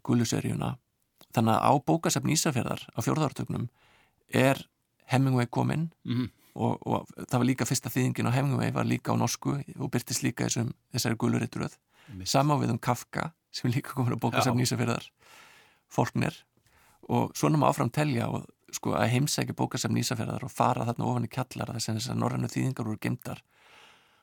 gulluseríuna. 0.00 0.70
Þannig 1.36 1.52
að 1.52 1.66
á 1.68 1.72
bókasafn 1.84 2.32
Ísafjörðar 2.32 2.86
á 2.96 2.98
fjórðartögnum 3.04 3.68
er 4.32 4.62
Hemingway 5.12 5.50
kominn. 5.52 5.90
Mm. 6.08 6.30
Og, 6.54 6.78
og 6.86 7.10
það 7.26 7.36
var 7.38 7.48
líka 7.48 7.68
fyrsta 7.68 7.92
þýðingin 7.92 8.30
á 8.30 8.34
Hemingway 8.34 8.72
var 8.74 8.88
líka 8.88 9.14
á 9.14 9.20
norsku 9.20 9.56
og 9.78 9.90
byrtist 9.92 10.24
líka 10.26 10.48
þessum, 10.48 10.72
þessari 10.94 11.18
gulluritruð 11.20 11.76
sama 12.26 12.56
við 12.60 12.74
um 12.74 12.80
Kafka 12.82 13.30
sem 13.54 13.70
líka 13.70 13.94
komin 13.94 14.16
á 14.18 14.22
bókasafn 14.22 14.58
Já. 14.58 14.66
Ísafjörðar 14.66 15.10
Fólknir 15.90 16.42
og 17.10 17.34
svona 17.38 17.58
má 17.58 17.68
áfram 17.70 17.90
telja 17.90 18.28
og 18.30 18.46
sko 18.74 18.94
að 18.94 19.12
heimsækja 19.14 19.56
bókasafn 19.58 19.98
Ísafjörðar 19.98 20.46
og 20.46 20.54
fara 20.54 20.86
þarna 20.88 21.08
ofan 21.10 21.26
í 21.26 21.32
kjallara 21.32 21.76
þess 21.76 21.90
að 21.90 22.00
þessar 22.00 22.20
norrannu 22.20 22.50
þýðingar 22.50 22.90
voru 22.90 23.02
gemdar 23.02 23.42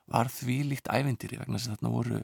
var 0.08 0.32
því 0.32 0.58
líkt 0.72 0.88
ævindýri 0.88 1.40
vegna 1.40 1.60
þess 1.60 1.72
að 1.72 1.78
þarna 1.78 1.94
voru 1.96 2.22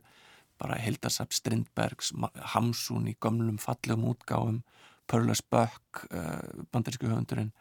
bara 0.62 0.80
Hildarsap 0.80 1.34
Strindbergs, 1.36 2.14
Hamsun 2.54 3.10
í 3.12 3.18
gömlum 3.20 3.60
fallegum 3.60 4.06
útgáfum 4.14 4.62
Perlas 5.10 5.42
Böck, 5.44 6.06
uh, 6.14 6.64
bandarísku 6.72 7.10
höfundurinn 7.10 7.52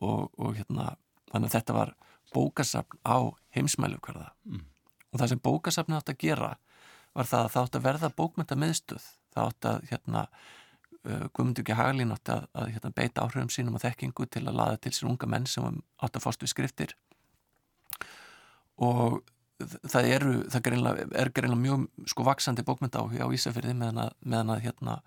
og, 0.00 0.30
og 0.40 0.56
hérna 0.56 0.94
þannig 1.30 1.50
að 1.50 1.56
þetta 1.58 1.76
var 1.76 1.94
bókasafn 2.34 3.00
á 3.06 3.18
heimsmælukvarða 3.56 4.30
Mm. 4.46 4.64
og 5.12 5.20
það 5.20 5.28
sem 5.28 5.42
bókasafni 5.42 5.96
átt 5.96 6.12
að 6.12 6.22
gera 6.22 6.56
var 7.14 7.26
það 7.26 7.44
að 7.44 7.52
það 7.54 7.62
átt 7.64 7.76
að 7.76 7.86
verða 7.88 8.10
bókmynda 8.16 8.56
miðstöð 8.56 9.06
það 9.34 9.50
átt 9.50 9.68
að 9.70 9.84
hérna 9.90 10.22
uh, 11.04 11.26
Guðmundur 11.34 11.64
ekki 11.64 11.76
Haglín 11.78 12.14
átt 12.14 12.32
að, 12.32 12.46
að 12.54 12.72
hérna, 12.74 12.92
beita 12.96 13.24
áhrifum 13.24 13.52
sínum 13.52 13.78
og 13.78 13.84
þekkingu 13.84 14.26
til 14.30 14.46
að 14.46 14.58
laða 14.60 14.80
til 14.84 14.94
sér 14.94 15.10
unga 15.10 15.28
menn 15.30 15.46
sem 15.50 15.82
átt 16.00 16.18
að 16.18 16.24
fást 16.26 16.44
við 16.44 16.52
skriftir. 16.54 16.96
Og 18.80 19.20
það 19.60 20.08
eru 20.08 20.34
það 20.50 20.64
greinlega, 20.68 21.08
er 21.20 21.32
greinlega 21.36 21.62
mjög 21.62 22.10
sko 22.10 22.26
vaksandi 22.28 22.64
bókmynda 22.66 23.02
á 23.04 23.28
Ísafyrði 23.28 23.74
meðan 23.76 24.06
að, 24.06 24.14
meðan 24.24 24.54
að 24.54 24.62
hérna 24.66 25.00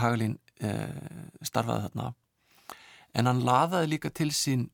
Haglín 0.00 0.38
uh, 0.64 1.26
starfaði 1.44 1.88
þarna. 1.88 2.12
En 3.12 3.28
hann 3.28 3.42
laðaði 3.44 3.92
líka 3.92 4.12
til 4.14 4.30
sín 4.32 4.70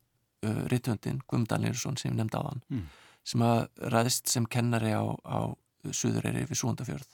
uh, 0.47 0.65
rítvöndin 0.73 1.21
Guðmund 1.27 1.49
Danielsson 1.53 1.97
sem 1.97 2.15
nefndi 2.17 2.39
á 2.39 2.43
hann 2.49 2.63
Mm. 2.71 2.85
sem 3.25 3.41
að 3.43 3.69
ræðist 3.93 4.29
sem 4.29 4.47
kennari 4.47 4.93
á, 4.95 5.05
á 5.25 5.53
Suðureyri 5.91 6.47
við 6.49 6.59
Súndafjörð 6.63 7.09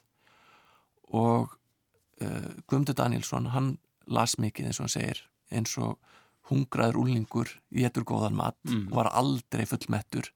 og 1.15 1.55
uh, 2.23 2.51
Guðmundur 2.69 2.97
Danielsson 2.99 3.51
hann 3.55 3.75
las 4.07 4.37
mikið 4.39 4.69
eins 4.71 4.81
og 4.81 4.87
hann 4.89 4.95
segir 4.95 5.23
eins 5.55 5.77
og 5.79 5.99
hungraður 6.51 6.99
úlningur 7.05 7.51
í 7.73 7.85
ettur 7.89 8.05
góðan 8.05 8.37
mat 8.37 8.57
Mm. 8.65 8.89
og 8.91 8.97
var 8.99 9.11
aldrei 9.17 9.65
fullmettur 9.69 10.31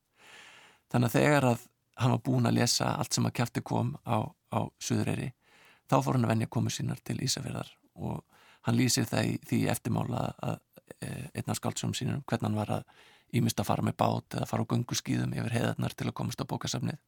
þannig 0.93 1.09
að 1.11 1.17
þegar 1.19 1.45
að 1.53 1.67
hann 1.99 2.11
var 2.15 2.23
búin 2.25 2.47
að 2.49 2.55
lesa 2.61 2.93
allt 2.97 3.13
sem 3.15 3.27
að 3.27 3.35
kæfti 3.41 3.63
kom 3.63 3.97
á, 4.07 4.25
á 4.55 4.61
Suðureyri 4.81 5.33
þá 5.91 5.97
fór 6.05 6.15
hann 6.17 6.25
að 6.25 6.33
venja 6.35 6.47
komu 6.53 6.71
sínar 6.71 7.01
til 7.05 7.19
Ísafjörðar 7.25 7.71
og 7.97 8.23
hann 8.63 8.77
lýsir 8.77 9.05
það 9.09 9.25
í 9.33 9.39
því 9.49 9.59
eftirmála 9.73 10.23
að 10.43 10.59
e, 11.01 11.11
einn 11.35 11.53
af 11.53 11.59
skáldsum 11.59 11.95
sínum 11.97 12.23
hvernig 12.29 12.49
hann 12.49 12.59
var 12.59 12.73
að 12.79 13.05
ímist 13.39 13.61
að 13.61 13.69
fara 13.69 13.85
með 13.85 13.99
bát 14.01 14.39
eða 14.39 14.49
fara 14.49 14.65
á 14.65 14.71
gönguskýðum 14.71 15.35
yfir 15.37 15.55
heiðarnar 15.57 15.95
til 15.97 16.09
að 16.09 16.17
komast 16.21 16.41
á 16.41 16.49
bókasafnið. 16.49 16.99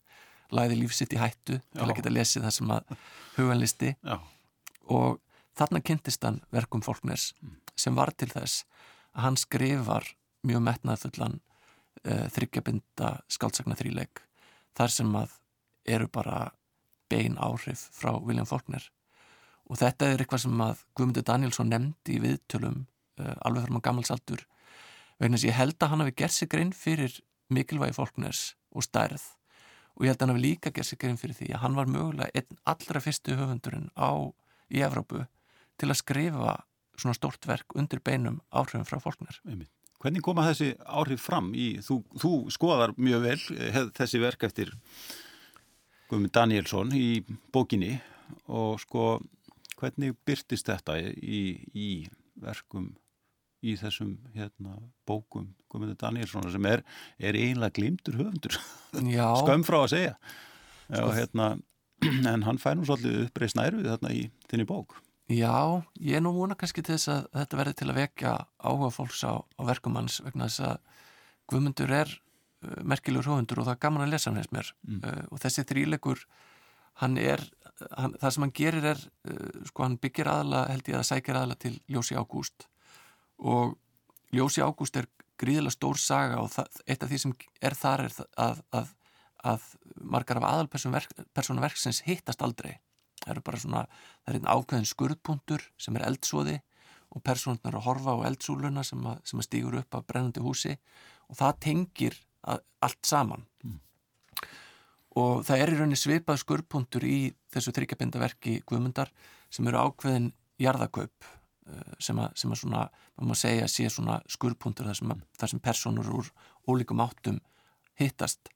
Læði 0.50 0.78
lífsitt 0.80 1.14
í 1.14 1.20
hættu 1.20 1.60
til 1.62 1.86
að 1.86 1.96
geta 1.96 2.12
lesið 2.12 2.46
það 2.46 2.56
sem 2.56 2.72
að 2.74 2.94
huganlisti. 3.36 3.94
Já. 4.02 4.18
og 4.90 5.20
þarna 5.54 5.80
kynntist 5.84 6.24
hann 6.26 6.40
verkum 6.50 6.82
fólkners 6.82 7.30
sem 7.78 7.94
var 7.94 8.10
til 8.18 8.30
þess 8.32 8.64
að 9.14 9.22
hann 9.26 9.38
skrifar 9.38 10.08
mjög 10.46 10.64
metnaðfullan 10.66 11.38
uh, 11.38 12.26
þryggjabinda 12.34 13.12
skáldsagna 13.30 13.76
þríleik 13.78 14.24
þar 14.78 14.94
sem 14.94 15.14
að 15.16 15.36
eru 15.90 16.08
bara 16.12 16.50
bein 17.10 17.36
áhrif 17.38 17.88
frá 17.96 18.12
William 18.18 18.46
Faulkner. 18.46 18.82
Og 19.70 19.78
þetta 19.78 20.10
er 20.10 20.22
eitthvað 20.22 20.44
sem 20.44 20.62
að 20.64 20.84
Guðmundur 20.98 21.26
Danielsson 21.26 21.70
nefndi 21.70 22.16
í 22.16 22.22
viðtölum 22.22 22.84
alveg 23.20 23.64
fyrir 23.64 23.74
maður 23.76 23.86
gammalsaldur 23.88 24.46
vegna 25.20 25.36
þess 25.36 25.44
að 25.44 25.50
ég 25.50 25.58
held 25.58 25.76
að 25.78 25.92
hann 25.92 26.04
hafi 26.04 26.16
gert 26.22 26.36
sig 26.36 26.50
grein 26.52 26.72
fyrir 26.76 27.18
mikilvægi 27.50 27.96
Faulkners 27.96 28.42
og 28.70 28.86
stærð 28.86 29.26
og 29.96 30.06
ég 30.06 30.12
held 30.12 30.20
að 30.20 30.26
hann 30.26 30.34
hafi 30.36 30.44
líka 30.46 30.72
gert 30.74 30.88
sig 30.88 31.00
grein 31.00 31.20
fyrir 31.20 31.36
því 31.38 31.50
að 31.54 31.62
hann 31.64 31.76
var 31.78 31.90
mögulega 31.90 32.30
einn 32.34 32.62
allra 32.72 33.02
fyrstu 33.04 33.36
höfundurinn 33.38 33.90
á 33.98 34.10
í 34.70 34.84
Evrópu 34.86 35.26
til 35.80 35.90
að 35.90 36.00
skrifa 36.00 36.56
svona 37.00 37.16
stórt 37.16 37.46
verk 37.48 37.76
undir 37.78 38.02
beinum 38.04 38.40
áhrifum 38.52 38.86
frá 38.88 39.00
Einmitt. 39.48 39.72
Hvernig 40.00 40.24
koma 40.24 40.46
þessi 40.46 40.70
áhrif 40.88 41.26
fram 41.28 41.50
í, 41.52 41.74
þú, 41.84 41.98
þú 42.16 42.32
skoðar 42.52 42.94
mjög 42.96 43.26
vel 43.26 43.40
hef, 43.74 43.90
þessi 43.98 44.20
verk 44.22 44.46
eftir 44.48 44.72
Guðmund 46.08 46.32
Danielsson 46.32 46.94
í 46.96 47.20
bókinni 47.52 47.98
og 48.48 48.80
sko 48.80 49.18
hvernig 49.80 50.16
byrtist 50.26 50.70
þetta 50.70 50.96
í, 51.00 51.42
í 51.76 51.90
verkum 52.40 52.94
í 53.60 53.74
þessum 53.80 54.14
hérna, 54.34 54.78
bókum 55.08 55.50
Guðmundur 55.70 55.98
Danielsson 56.00 56.48
sem 56.52 56.66
er, 56.70 56.82
er 57.20 57.36
eiginlega 57.38 57.76
glimtur 57.76 58.16
höfundur. 58.18 58.56
Já, 59.06 59.26
skömm 59.42 59.66
frá 59.66 59.82
að 59.82 59.92
segja. 59.94 60.14
Sko- 60.86 61.04
og, 61.04 61.12
hérna, 61.18 61.50
en 62.32 62.46
hann 62.46 62.60
fær 62.62 62.78
nú 62.78 62.88
svolítið 62.88 63.26
uppreist 63.26 63.58
nærfið 63.58 63.92
þarna 63.92 64.14
í 64.16 64.24
þinni 64.50 64.66
bók. 64.68 64.96
Já, 65.30 65.84
ég 66.02 66.18
er 66.18 66.24
nú 66.24 66.32
vona 66.34 66.56
kannski 66.58 66.82
til 66.82 66.96
þess 66.96 67.12
að 67.12 67.28
þetta 67.36 67.60
verði 67.60 67.76
til 67.78 67.90
að 67.92 68.00
vekja 68.00 68.32
áhuga 68.58 68.90
fólks 68.96 69.20
á, 69.22 69.38
á 69.38 69.62
verkum 69.68 69.98
hans 70.00 70.18
vegna 70.24 70.48
þess 70.48 70.64
að 70.72 70.80
Guðmundur 71.50 71.92
er 71.94 72.10
uh, 72.10 72.80
merkilegur 72.86 73.28
höfundur 73.30 73.60
og 73.62 73.68
það 73.68 73.76
er 73.76 73.82
gaman 73.84 74.06
að 74.06 74.12
lesa 74.14 74.30
hann 74.30 74.40
hans 74.40 74.50
mér. 74.54 74.72
Mm. 74.88 75.04
uh, 75.04 75.22
og 75.30 75.42
þessi 75.42 75.66
þríleikur 75.68 76.24
hann 77.04 77.16
er, 77.20 77.44
hann, 77.94 78.16
það 78.18 78.34
sem 78.34 78.46
hann 78.46 78.56
gerir 78.58 78.90
er 78.90 79.04
uh, 79.30 79.62
sko 79.70 79.86
hann 79.86 79.96
byggir 80.02 80.30
aðala 80.32 80.64
held 80.72 80.90
ég 80.90 80.98
að 80.98 81.08
sækir 81.12 81.38
aðala 81.38 81.58
til 81.62 81.76
Ljósi 81.90 82.18
Ágúst 82.18 82.66
og 83.40 83.76
Ljósi 84.34 84.62
Ágúst 84.62 84.96
er 85.00 85.08
gríðilega 85.40 85.74
stór 85.74 85.98
saga 85.98 86.40
og 86.42 86.50
það, 86.52 86.80
eitt 86.86 87.04
af 87.04 87.10
því 87.10 87.20
sem 87.22 87.34
er 87.64 87.76
þar 87.78 88.04
er 88.04 88.16
að, 88.36 88.62
að, 88.76 88.90
að 89.52 89.68
margar 90.14 90.40
af 90.40 90.48
aðalpersonu 90.50 91.64
verksins 91.64 92.02
hittast 92.06 92.44
aldrei. 92.44 92.76
Það 93.20 93.32
eru 93.34 93.44
bara 93.44 93.60
svona, 93.60 93.84
það 94.24 94.32
er 94.32 94.38
einn 94.38 94.50
ákveðin 94.50 94.90
skurðpuntur 94.90 95.64
sem 95.80 95.96
er 95.96 96.06
eldsóði 96.08 96.58
og 97.10 97.24
personurnar 97.26 97.76
að 97.76 97.86
horfa 97.88 98.14
á 98.16 98.26
eldsúluna 98.28 98.84
sem 98.86 99.00
að, 99.08 99.22
sem 99.26 99.40
að 99.40 99.48
stígur 99.48 99.78
upp 99.80 99.96
af 99.98 100.06
brennandi 100.08 100.44
húsi 100.44 100.76
og 101.28 101.38
það 101.40 101.58
tengir 101.66 102.18
allt 102.46 103.02
saman. 103.06 103.44
Og 105.20 105.42
það 105.44 105.62
er 105.64 105.72
í 105.72 105.76
rauninni 105.80 105.98
svipað 105.98 106.40
skurðpuntur 106.44 107.04
í 107.04 107.18
þessu 107.50 107.74
þryggjabindaverki 107.74 108.60
Guðmundar 108.68 109.10
sem 109.50 109.66
eru 109.66 109.82
ákveðin 109.82 110.30
jarðakaup. 110.62 111.26
eh, 111.26 111.39
sem 112.02 112.18
að, 112.18 112.30
sem 112.42 112.52
að 112.52 112.62
svona, 112.62 112.84
maður 113.16 113.30
má 113.30 113.38
segja 113.38 113.68
sé 113.70 113.88
svona 113.92 114.20
skurðpuntur 114.30 114.90
þar 114.90 114.98
sem, 114.98 115.12
sem 115.52 115.62
personur 115.62 116.10
úr 116.20 116.30
ólíkum 116.68 117.02
áttum 117.04 117.40
hittast. 118.00 118.52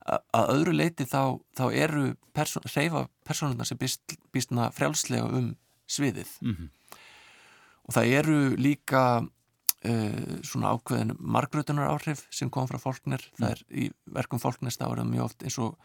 Að 0.00 0.54
öðru 0.54 0.74
leiti 0.74 1.04
þá, 1.04 1.38
þá 1.56 1.64
eru 1.76 2.04
perso 2.34 2.62
reyfa 2.72 3.04
personurnar 3.26 3.68
sem 3.68 3.78
býst, 3.78 4.16
býstna 4.32 4.70
frjálslega 4.72 5.28
um 5.28 5.52
sviðið. 5.90 6.30
Mm 6.40 6.54
-hmm. 6.56 6.70
og 7.84 7.94
það 7.94 8.12
eru 8.20 8.38
líka 8.56 9.04
uh, 9.84 10.36
svona 10.42 10.74
ákveðin 10.74 11.14
margrötunar 11.18 11.90
áhrif 11.94 12.26
sem 12.30 12.50
kom 12.50 12.68
frá 12.68 12.78
fólknir 12.80 13.24
það 13.38 13.50
er 13.50 13.64
í 13.70 13.88
verkum 14.04 14.42
fólknir 14.42 14.74
þá 14.74 14.86
er 14.90 15.02
það 15.02 15.12
mjög 15.14 15.24
oft 15.24 15.46
eins 15.46 15.58
og 15.58 15.78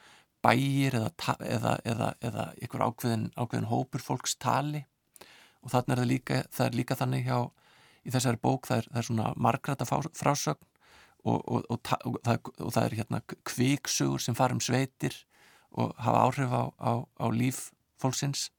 bæir 0.46 0.98
eða, 1.00 1.12
eða, 1.40 1.78
eða, 1.86 2.10
eða 2.22 2.46
einhver 2.62 2.86
ákveðin, 2.86 3.30
ákveðin 3.36 3.72
hópur 3.72 4.04
fólks 4.04 4.36
tali 4.38 4.86
og 5.66 5.74
þannig 5.74 5.96
er 5.96 6.02
það 6.02 6.12
líka, 6.12 6.40
það 6.54 6.68
er 6.68 6.80
líka 6.80 6.98
þannig 7.00 7.28
hjá 7.28 7.38
í 8.06 8.14
þessari 8.14 8.42
bók, 8.42 8.68
það 8.70 8.82
er, 8.82 8.90
það 8.92 9.02
er 9.02 9.08
svona 9.10 9.30
margræta 9.42 9.88
frásögn 9.90 10.68
og, 11.26 11.40
og, 11.42 11.64
og, 11.74 11.80
og, 12.06 12.20
það, 12.26 12.52
það 12.62 12.82
er 12.84 12.98
hérna 13.00 13.22
kviksugur 13.50 14.22
sem 14.22 14.38
fara 14.38 14.54
um 14.54 14.62
sveitir 14.62 15.18
og 15.76 15.96
hafa 16.00 16.22
áhrif 16.28 16.54
á, 16.54 16.64
á, 16.78 16.92
á 17.02 17.26
líf 17.34 17.70
fólksins. 18.00 18.50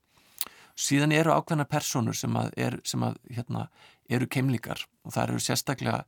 Síðan 0.76 1.14
eru 1.16 1.32
ákveðna 1.32 1.64
personur 1.70 2.16
sem 2.18 2.34
að, 2.36 2.50
er, 2.60 2.78
sem 2.84 3.00
að 3.06 3.16
hérna, 3.32 3.68
eru 4.12 4.26
keimlíkar 4.28 4.82
og 5.06 5.14
það 5.14 5.30
eru 5.30 5.44
sérstaklega 5.46 6.00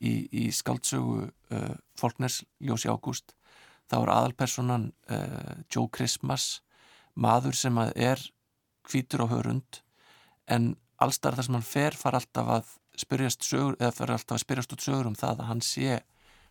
í, 0.00 0.14
í 0.32 0.44
skaldsögu 0.54 1.26
uh, 1.26 1.74
Folkners 1.98 2.42
Ljósi 2.62 2.88
Ágúst. 2.88 3.34
Þá 3.90 3.98
er 4.00 4.12
aðalpersonan 4.14 4.86
uh, 5.12 5.58
Joe 5.68 5.90
Christmas 5.92 6.62
maður 7.14 7.58
sem 7.58 7.76
er 7.82 8.22
hvítur 8.88 9.26
á 9.26 9.32
hörund 9.34 9.82
en 10.50 10.74
allstar 11.02 11.36
þar 11.36 11.48
sem 11.48 11.56
hann 11.58 11.66
fer 11.68 11.96
far 11.98 12.18
alltaf 12.18 12.50
að 12.56 12.74
spyrjast 13.00 13.46
sögur 13.46 13.78
eða 13.80 13.94
fer 13.96 14.12
alltaf 14.14 14.36
að 14.36 14.44
spyrjast 14.44 14.74
út 14.76 14.84
sögur 14.84 15.08
um 15.10 15.16
það 15.18 15.40
að 15.42 15.50
hann 15.50 15.64
sé 15.64 16.00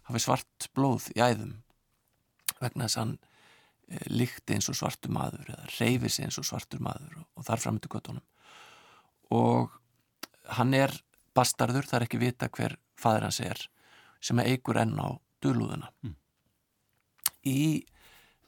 hafi 0.10 0.20
svart 0.20 0.68
blóð 0.76 1.08
í 1.16 1.22
æðum. 1.24 1.54
Vegna 2.60 2.88
þess 2.88 2.98
að 2.98 3.04
hann 3.04 3.16
e, 3.88 4.02
líkti 4.12 4.58
eins 4.58 4.68
og 4.72 4.78
svartur 4.80 5.14
maður 5.16 5.54
eða 5.56 5.70
reyfi 5.78 6.12
sig 6.12 6.28
eins 6.28 6.40
og 6.42 6.48
svartur 6.48 6.84
maður 6.84 7.22
og, 7.22 7.28
og 7.38 7.48
þar 7.48 7.64
framöndu 7.64 7.92
göttunum 7.92 8.26
og 9.34 9.72
hann 10.58 10.74
er 10.78 10.94
bastarður, 11.34 11.88
það 11.88 12.00
er 12.00 12.06
ekki 12.08 12.22
vita 12.22 12.50
hver 12.54 12.78
fadur 13.00 13.28
hans 13.28 13.40
er 13.44 13.62
sem 14.24 14.40
er 14.40 14.52
eigur 14.54 14.80
enn 14.80 14.96
á 15.00 15.10
dölúðuna 15.44 15.90
mm. 16.04 16.16
í 17.50 17.62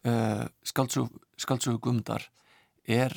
uh, 0.08 0.46
skaldsögu 0.64 1.80
gumdar 1.84 2.28
er 2.86 3.16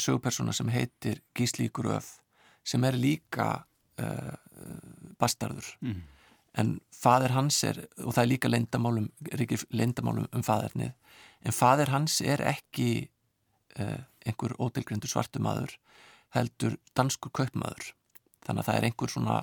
sögupersona 0.00 0.54
sem 0.56 0.70
heitir 0.72 1.22
Gísli 1.36 1.68
Gröf 1.74 2.18
sem 2.64 2.84
er 2.84 2.96
líka 2.98 3.64
uh, 4.00 4.34
bastarður 5.20 5.66
mm. 5.80 6.02
en 6.62 6.74
fadir 6.94 7.34
hans 7.34 7.62
er 7.66 7.80
og 8.04 8.14
það 8.14 8.22
er 8.22 8.30
líka 8.30 8.50
lendamálum, 8.52 9.08
lendamálum 9.70 10.28
um 10.32 10.46
fadirnið 10.46 10.92
en 11.42 11.56
fadir 11.56 11.90
hans 11.92 12.20
er 12.20 12.44
ekki 12.46 13.08
uh, 13.80 14.00
einhver 14.26 14.54
ótilgrindur 14.62 15.10
svartumadur 15.10 15.74
heldur 16.36 16.78
danskur 16.96 17.32
kaupmaður 17.34 17.92
þannig 18.46 18.62
að 18.62 18.68
það 18.68 18.78
er 18.78 18.88
einhver 18.88 19.12
svona 19.12 19.42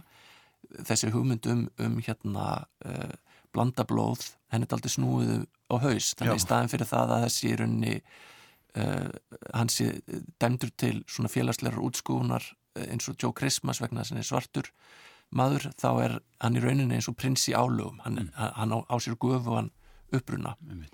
þessi 0.86 1.12
hugmyndum 1.14 1.68
um 1.82 2.00
hérna 2.06 2.48
uh, 2.86 3.14
blandablóð 3.54 4.26
henni 4.54 4.68
er 4.68 4.76
aldrei 4.76 4.94
snúið 4.94 5.32
á 5.70 5.76
haus 5.82 6.14
þannig 6.18 6.36
Já. 6.36 6.40
í 6.40 6.44
staðin 6.46 6.72
fyrir 6.72 6.90
það 6.90 7.16
að 7.16 7.24
þessi 7.26 7.50
í 7.50 7.56
rauninni 7.60 7.96
uh, 8.78 9.10
hans 9.54 9.80
er 9.82 10.00
dæmdur 10.42 10.74
til 10.78 11.04
svona 11.08 11.32
félagslegar 11.32 11.82
útskúunar 11.84 12.44
uh, 12.44 12.86
eins 12.88 13.10
og 13.10 13.18
Joe 13.22 13.34
Christmas 13.38 13.82
vegna 13.82 14.04
þess 14.04 14.12
að 14.12 14.16
hann 14.16 14.24
er 14.24 14.30
svartur 14.30 14.72
maður 15.30 15.70
þá 15.78 15.90
er 16.04 16.20
hann 16.42 16.58
í 16.58 16.64
rauninni 16.64 16.98
eins 16.98 17.10
og 17.10 17.18
prins 17.18 17.48
í 17.50 17.56
álögum 17.56 18.02
hann, 18.06 18.22
mm. 18.26 18.32
hann 18.36 18.74
á, 18.74 18.78
á 18.90 18.96
sér 18.98 19.18
gufu 19.20 19.54
og 19.54 19.60
hann 19.60 19.74
uppruna 20.16 20.56
mm. 20.62 20.86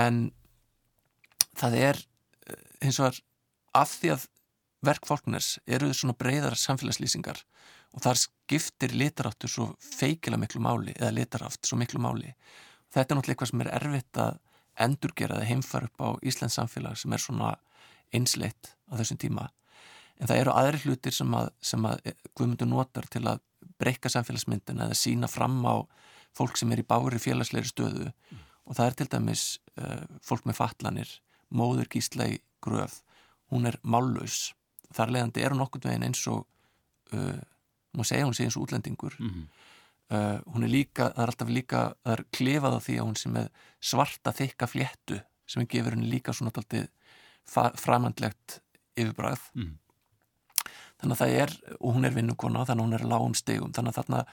en 0.00 0.20
það 1.60 1.76
er 1.80 2.04
eins 2.80 3.00
og 3.00 3.10
að 3.10 3.20
af 3.76 3.92
því 4.00 4.14
að 4.14 4.26
verk 4.86 5.06
fólkners 5.06 5.58
eru 5.68 5.90
svona 5.94 6.16
breyðar 6.16 6.56
samfélagslýsingar 6.58 7.42
og 7.94 8.04
þar 8.04 8.20
skiptir 8.22 8.94
litaráttur 8.96 9.50
svo 9.50 9.66
feikila 9.82 10.38
miklu 10.40 10.62
máli 10.64 10.94
eða 10.96 11.12
litarátt 11.18 11.66
svo 11.66 11.78
miklu 11.80 12.00
máli 12.02 12.32
þetta 12.90 13.12
er 13.14 13.18
náttúrulega 13.18 13.36
eitthvað 13.36 13.52
sem 13.52 13.64
er 13.64 13.72
erfitt 13.76 14.20
að 14.24 14.38
endurgera 14.80 15.38
eða 15.38 15.48
heimfara 15.50 15.88
upp 15.90 16.02
á 16.02 16.08
Íslands 16.26 16.58
samfélag 16.58 16.98
sem 16.98 17.12
er 17.12 17.22
svona 17.22 17.54
einsleitt 18.14 18.74
á 18.90 18.96
þessum 18.98 19.20
tíma 19.20 19.48
en 20.20 20.28
það 20.28 20.42
eru 20.42 20.54
aðri 20.56 20.82
hlutir 20.84 21.16
sem 21.16 21.34
að, 21.36 21.50
sem 21.64 21.86
að 21.88 22.12
Guðmundur 22.36 22.68
notar 22.68 23.08
til 23.12 23.24
að 23.28 23.40
breyka 23.80 24.12
samfélagsmyndin 24.12 24.82
eða 24.84 24.96
sína 24.98 25.28
fram 25.30 25.60
á 25.64 25.80
fólk 26.36 26.58
sem 26.60 26.70
er 26.72 26.82
í 26.82 26.86
bári 26.86 27.20
félagsleiri 27.22 27.70
stöðu 27.70 28.08
mm. 28.10 28.42
og 28.68 28.78
það 28.78 28.86
er 28.86 28.98
til 28.98 29.08
dæmis 29.14 29.44
uh, 29.80 30.04
fólk 30.24 30.46
með 30.48 30.60
fatlanir 30.60 31.14
móður 31.50 31.88
gísla 31.90 32.28
í 32.30 32.38
gröf 32.62 33.00
hún 33.50 33.66
er 33.70 33.80
mállaus 33.82 34.52
þar 34.94 35.14
leðandi 35.16 35.44
er 35.44 35.54
hún 35.54 35.64
okkur 35.64 35.88
veginn 35.88 36.06
eins 36.06 36.22
og 36.30 36.44
uh, 37.16 37.40
má 37.96 38.04
segja 38.06 38.28
hún 38.28 38.36
sé 38.36 38.46
eins 38.46 38.58
og 38.58 38.68
útlendingur 38.68 39.16
mm 39.18 39.30
-hmm. 39.30 39.46
Uh, 40.10 40.38
hún 40.52 40.66
er 40.66 40.72
líka, 40.72 41.10
það 41.14 41.24
er 41.24 41.32
alltaf 41.32 41.52
líka 41.52 41.82
það 42.04 42.14
er 42.14 42.24
klefað 42.36 42.78
á 42.78 42.80
því 42.86 42.96
að 42.98 43.06
hún 43.08 43.18
sé 43.20 43.32
með 43.34 43.50
svarta 43.90 44.34
þykka 44.36 44.70
fléttu 44.70 45.20
sem 45.50 45.66
gefur 45.70 45.96
henni 45.96 46.10
líka 46.10 46.34
svona 46.36 46.52
alltaf 46.54 47.78
framhandlegt 47.80 48.60
yfirbræð 48.98 49.46
mm. 49.54 49.76
Þannig 51.00 51.14
að 51.14 51.20
það 51.22 51.34
er 51.40 51.52
og 51.78 51.94
hún 51.96 52.04
er 52.04 52.12
vinnukona 52.12 52.64
þannig 52.68 52.82
að 52.82 52.86
hún 52.86 52.96
er 52.98 53.04
lágum 53.08 53.36
stegum 53.38 53.70
þannig 53.72 53.94
að 53.94 54.00
þarna 54.02 54.24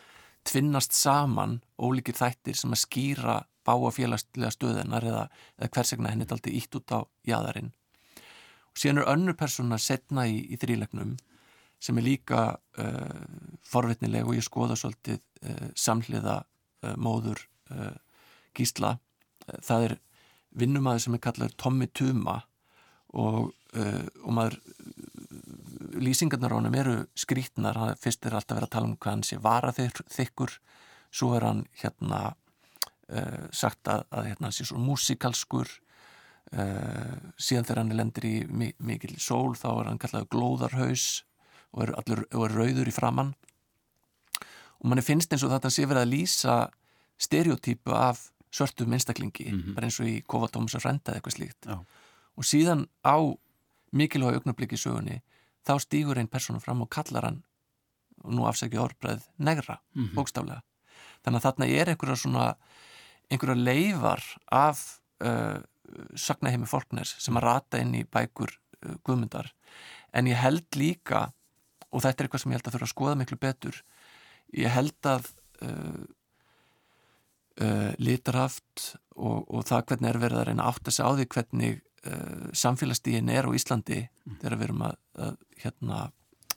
tvinnast 0.47 0.95
saman 0.95 1.53
ólíkir 1.79 2.17
þættir 2.17 2.57
sem 2.59 2.73
að 2.75 2.81
skýra 2.83 3.37
báa 3.67 3.91
félagslega 3.91 4.51
stöðunar 4.51 5.07
eða, 5.07 5.23
eða 5.59 5.71
hvers 5.75 5.93
vegna 5.93 6.11
henni 6.11 6.27
er 6.27 6.35
alltaf 6.35 6.57
ítt 6.59 6.77
út 6.79 6.93
á 6.95 6.99
jæðarinn 7.27 7.71
síðan 8.77 9.01
er 9.01 9.09
önnur 9.13 9.37
persóna 9.39 9.79
setna 9.81 10.27
í, 10.29 10.39
í 10.53 10.59
þrílegnum 10.59 11.15
sem 11.79 11.97
er 11.99 12.05
líka 12.05 12.41
uh, 12.81 13.23
forvitnileg 13.67 14.27
og 14.27 14.37
ég 14.37 14.45
skoða 14.45 14.77
svolítið 14.79 15.19
uh, 15.19 15.69
samhliða 15.77 16.41
uh, 16.43 16.95
móður 16.97 17.45
Gísla. 18.55 18.93
Það 19.43 19.81
er 19.83 19.93
vinnumæður 20.55 21.01
sem 21.03 21.15
er 21.17 21.21
kallað 21.25 21.55
Tommy 21.59 21.89
Tuma 21.91 22.37
og, 23.11 23.49
og 23.75 24.29
maður 24.31 24.55
lýsingarnar 25.99 26.55
á 26.55 26.63
hann 26.63 26.77
eru 26.79 26.93
skrítnar 27.11 27.81
fyrst 27.99 28.23
er 28.23 28.37
alltaf 28.39 28.55
verið 28.55 28.69
að 28.69 28.73
tala 28.77 28.87
um 28.87 28.95
hvað 28.95 29.17
hann 29.17 29.25
sé 29.27 29.41
varaþykkur 29.43 30.55
svo 31.11 31.33
er 31.35 31.49
hann 31.49 31.61
hérna 31.81 32.21
sagt 33.51 33.91
að, 33.91 34.07
að 34.15 34.31
hérna, 34.31 34.47
hann 34.47 34.55
sé 34.55 34.69
svo 34.71 34.79
músikalskur. 34.79 35.75
Síðan 36.55 37.67
þegar 37.67 37.83
hann 37.83 37.95
lendir 37.99 38.31
í 38.31 38.35
mikil 38.79 39.19
sól 39.19 39.59
þá 39.59 39.69
er 39.73 39.91
hann 39.91 40.03
kallað 40.05 40.31
glóðarhaus 40.31 41.09
og 41.73 41.84
er, 41.84 41.93
allur, 41.99 42.23
og 42.34 42.45
er 42.47 42.56
rauður 42.56 42.89
í 42.89 42.95
framann 42.95 43.34
og 44.77 44.89
manni 44.89 45.03
finnst 45.06 45.34
eins 45.34 45.45
og 45.45 45.51
þetta 45.51 45.71
sé 45.73 45.86
verið 45.86 46.06
að 46.06 46.13
lýsa 46.13 46.58
stereotypu 47.17 47.95
af 47.97 48.30
svörtum 48.53 48.93
einstaklingi 48.93 49.51
mm 49.51 49.60
-hmm. 49.62 49.75
bara 49.75 49.86
eins 49.86 49.99
og 49.99 50.08
í 50.08 50.21
Kova 50.25 50.47
Tómas 50.47 50.75
að 50.75 50.82
frenda 50.82 51.13
eitthvað 51.13 51.36
slíkt 51.36 51.65
Já. 51.65 51.86
og 52.38 52.43
síðan 52.43 52.88
á 53.03 53.17
mikilvæg 53.91 54.36
augnabliki 54.36 54.77
sögunni 54.77 55.21
þá 55.65 55.80
stýgur 55.80 56.17
einn 56.17 56.30
persónu 56.30 56.60
fram 56.60 56.82
og 56.82 56.89
kallar 56.89 57.23
hann 57.23 57.43
og 58.23 58.34
nú 58.34 58.47
afsækja 58.47 58.82
orðbreið 58.82 59.21
negra, 59.38 59.80
mm 59.93 60.06
-hmm. 60.06 60.13
bókstaflega 60.15 60.62
þannig 61.23 61.38
að 61.38 61.45
þarna 61.45 61.65
er 61.67 61.89
einhverja 61.89 62.15
svona 62.15 62.56
einhverja 63.30 63.56
leifar 63.56 64.23
af 64.51 64.99
uh, 65.23 65.60
sagnaheimi 66.15 66.65
fólkners 66.65 67.15
sem 67.19 67.38
að 67.38 67.43
rata 67.43 67.77
inn 67.77 67.95
í 67.95 68.03
bækur 68.03 68.51
uh, 68.86 68.95
guðmyndar 69.03 69.53
en 70.13 70.27
ég 70.27 70.36
held 70.36 70.65
líka 70.75 71.34
og 71.97 72.03
þetta 72.03 72.23
er 72.23 72.27
eitthvað 72.27 72.43
sem 72.43 72.53
ég 72.53 72.60
held 72.60 72.69
að 72.69 72.77
þurfa 72.77 72.88
að 72.88 72.93
skoða 72.93 73.17
miklu 73.21 73.39
betur 73.41 73.81
ég 74.55 74.73
held 74.73 75.10
að 75.10 75.27
uh, 75.65 76.05
uh, 77.65 77.91
litraft 77.97 78.86
og, 79.17 79.43
og 79.49 79.67
það 79.67 79.86
hvernig 79.91 80.12
er 80.12 80.21
verið 80.21 80.41
að 80.41 80.47
reyna 80.51 80.69
átt 80.69 80.88
að 80.88 80.97
segja 80.97 81.10
á 81.10 81.17
því 81.17 81.27
hvernig 81.36 81.77
uh, 81.81 82.47
samfélagsdíin 82.63 83.33
er 83.33 83.49
á 83.49 83.51
Íslandi 83.57 84.01
mm. 84.05 84.39
þegar 84.41 84.57
við 84.57 84.67
erum 84.69 84.88
að, 84.88 84.97
að 85.27 85.38
hérna, 85.63 86.01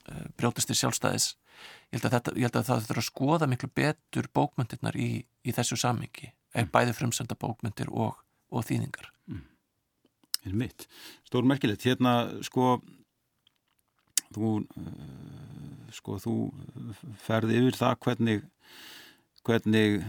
uh, 0.05 0.25
brjótast 0.39 0.73
í 0.73 0.79
sjálfstæðis 0.79 1.31
ég 1.91 1.99
held 1.99 2.07
að, 2.07 2.17
þetta, 2.17 2.35
ég 2.37 2.47
held 2.47 2.59
að 2.61 2.67
það 2.69 2.89
þurfa 2.89 3.03
að 3.03 3.09
skoða 3.11 3.51
miklu 3.51 3.71
betur 3.75 4.29
bókmyndirnar 4.33 4.97
í, 4.97 5.09
í 5.21 5.55
þessu 5.55 5.77
samingi, 5.79 6.31
mm. 6.55 6.71
bæði 6.73 6.97
frumsenda 6.97 7.37
bókmyndir 7.39 7.91
og 7.91 8.21
og 8.51 8.67
þýðingar 8.67 9.09
mm. 9.31 10.65
stór 11.27 11.47
merkilegt 11.47 11.85
hérna 11.87 12.15
sko 12.45 12.79
þú 14.35 14.51
uh, 14.63 15.91
sko 15.91 16.17
þú 16.21 16.35
ferði 17.25 17.59
yfir 17.61 17.77
það 17.79 17.99
hvernig 18.05 18.43
hvernig 19.45 20.01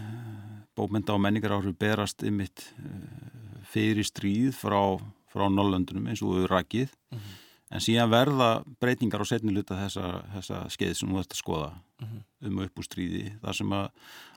bókmynda 0.76 1.14
og 1.14 1.22
menningar 1.24 1.54
áhrif 1.56 1.76
berast 1.80 2.24
ymitt 2.26 2.66
uh, 2.78 3.62
fyrir 3.72 4.04
stríð 4.06 4.52
frá, 4.56 4.98
frá 5.32 5.48
Norrlöndunum 5.48 6.10
eins 6.10 6.22
og 6.22 6.48
rækið 6.50 6.90
mm 6.92 7.18
-hmm. 7.18 7.38
en 7.70 7.80
síðan 7.80 8.10
verða 8.10 8.64
breytingar 8.80 9.22
á 9.22 9.26
setni 9.26 9.52
luta 9.52 9.74
þessa, 9.74 10.24
þessa 10.34 10.68
skeið 10.68 10.94
sem 10.96 11.08
þú 11.08 11.18
ert 11.18 11.32
að 11.32 11.42
skoða 11.42 11.70
mm 11.72 12.06
-hmm. 12.06 12.22
um 12.46 12.58
upp 12.58 12.78
úr 12.78 12.84
stríði 12.84 13.32
þar 13.40 13.54
sem 13.54 13.72
að 13.72 13.90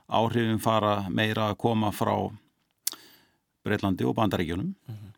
áhrifin 0.08 0.58
fara 0.58 1.08
meira 1.08 1.50
að 1.50 1.58
koma 1.58 1.90
frá 1.92 2.32
Breitlandi 3.64 4.04
og 4.04 4.14
Bandaríkjónum 4.14 4.66
mm 4.66 4.94
-hmm. 4.94 5.12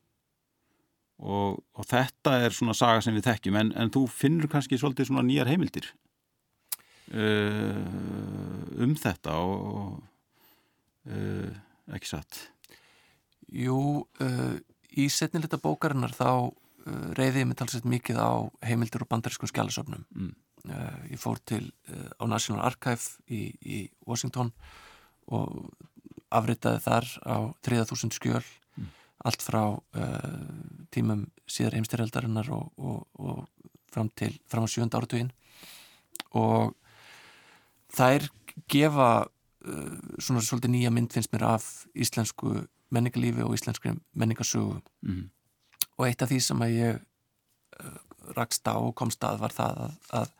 Og, 1.18 1.58
og 1.74 1.88
þetta 1.88 2.36
er 2.44 2.54
svona 2.54 2.76
saga 2.78 3.02
sem 3.04 3.16
við 3.16 3.28
þekkjum 3.30 3.58
en, 3.60 3.72
en 3.78 3.92
þú 3.94 4.04
finnur 4.12 4.50
kannski 4.52 4.78
svolítið 4.78 5.10
svona 5.10 5.26
nýjar 5.26 5.50
heimildir 5.50 5.90
uh, 7.14 7.82
um 8.84 8.94
þetta 8.98 9.38
og 9.42 9.98
uh, 11.10 11.50
ekki 11.94 12.12
satt 12.14 12.44
Jú 13.48 14.04
uh, 14.04 14.56
í 15.00 15.08
setnilita 15.08 15.56
bókarinnar 15.62 16.12
þá 16.12 16.30
uh, 16.52 17.08
reyði 17.16 17.42
ég 17.42 17.48
mig 17.48 17.58
talsett 17.58 17.88
mikið 17.88 18.20
á 18.20 18.30
heimildir 18.68 19.06
og 19.06 19.10
bandarískum 19.10 19.50
skjálasöfnum 19.50 20.04
mm. 20.14 20.36
Uh, 20.68 21.04
ég 21.08 21.20
fór 21.22 21.38
til 21.46 21.70
uh, 21.88 22.10
á 22.18 22.24
National 22.28 22.64
Archive 22.66 23.22
í, 23.30 23.46
í 23.62 23.76
Washington 24.04 24.50
og 25.32 25.70
afritaði 26.34 26.82
þar 26.84 27.06
á 27.24 27.36
3000 27.64 28.12
skjöl. 28.16 28.42
Allt 29.26 29.42
frá 29.42 29.62
uh, 29.74 29.78
tímum 30.94 31.26
síðar 31.50 31.78
heimstyrjaldarinnar 31.78 32.50
og, 32.54 32.70
og, 32.78 33.06
og 33.18 33.46
fram 33.92 34.10
til 34.14 34.36
fram 34.46 34.66
á 34.66 34.68
sjönda 34.70 35.00
áratugin 35.00 35.32
og 36.38 36.74
þær 37.96 38.28
gefa 38.70 39.10
uh, 39.26 39.96
svona 40.20 40.44
svolítið 40.44 40.74
nýja 40.74 40.92
mynd 40.94 41.14
finnst 41.14 41.32
mér 41.34 41.48
af 41.54 41.66
íslensku 41.94 42.66
menningarlífi 42.94 43.44
og 43.44 43.56
íslenskri 43.56 43.96
menningarsögu 44.14 44.80
mm. 45.02 45.24
og 45.98 46.06
eitt 46.06 46.22
af 46.22 46.30
því 46.30 46.40
sem 46.44 46.64
að 46.64 46.76
ég 46.76 47.00
uh, 47.00 47.98
rakst 48.36 48.68
á 48.68 48.76
og 48.76 48.94
komst 48.96 49.24
að 49.24 49.42
var 49.42 49.54
það 49.56 49.84
að, 49.86 49.98
að 50.20 50.32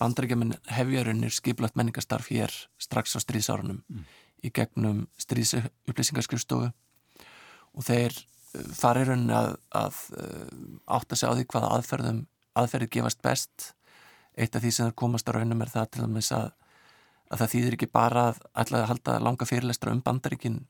bandaríkjaman 0.00 0.56
hefjarunir 0.74 1.32
skiplagt 1.32 1.78
menningarstarf 1.78 2.30
hér 2.32 2.52
strax 2.82 3.16
á 3.16 3.22
stríðsárunum 3.22 3.82
Mm. 3.88 4.04
í 4.44 4.50
gegnum 4.52 5.06
stríðsupplýsingarskrifstofu 5.22 6.72
og 7.74 7.86
þeir 7.86 8.16
farir 8.74 9.08
rauninni 9.10 9.34
að, 9.34 9.56
að 9.74 10.00
uh, 10.18 10.50
átta 10.96 11.18
sig 11.18 11.30
á 11.30 11.34
því 11.34 11.46
hvaða 11.50 11.72
aðferðum 11.78 12.20
aðferðir 12.54 12.92
gefast 12.98 13.22
best. 13.24 13.70
Eitt 14.38 14.54
af 14.54 14.62
því 14.62 14.70
sem 14.74 14.88
þeir 14.88 14.98
komast 14.98 15.30
á 15.30 15.34
raunum 15.34 15.62
er 15.62 15.72
það 15.72 15.88
til 15.94 16.04
dæmis 16.04 16.30
að, 16.34 16.52
að 17.30 17.42
það 17.42 17.52
þýðir 17.54 17.76
ekki 17.78 17.90
bara 17.94 18.28
að 18.30 18.74
að 18.74 18.86
halda 18.90 19.16
langa 19.22 19.48
fyrirlestra 19.48 19.94
um 19.94 20.02
bandaríkin 20.06 20.60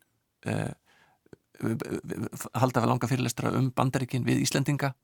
uh, 0.48 0.72
halda 2.58 2.84
langa 2.88 3.08
fyrirlestra 3.08 3.52
um 3.56 3.70
bandaríkin 3.76 4.24
við 4.26 4.42
Íslendinga. 4.44 4.94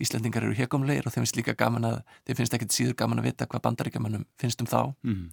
Íslendingar 0.00 0.44
eru 0.46 0.56
hekumlegir 0.58 1.06
og 1.06 1.14
þeim 1.14 1.24
finnst 1.24 1.38
líka 1.38 1.54
gaman 1.58 1.86
að 1.86 2.00
þeim 2.26 2.40
finnst 2.40 2.56
ekkit 2.56 2.74
síður 2.74 2.98
gaman 3.02 3.22
að 3.22 3.30
vita 3.30 3.46
hvað 3.50 3.64
bandaríkjamannum 3.68 4.26
finnst 4.40 4.62
um 4.62 4.70
þá. 4.70 4.80
Mm. 5.06 5.30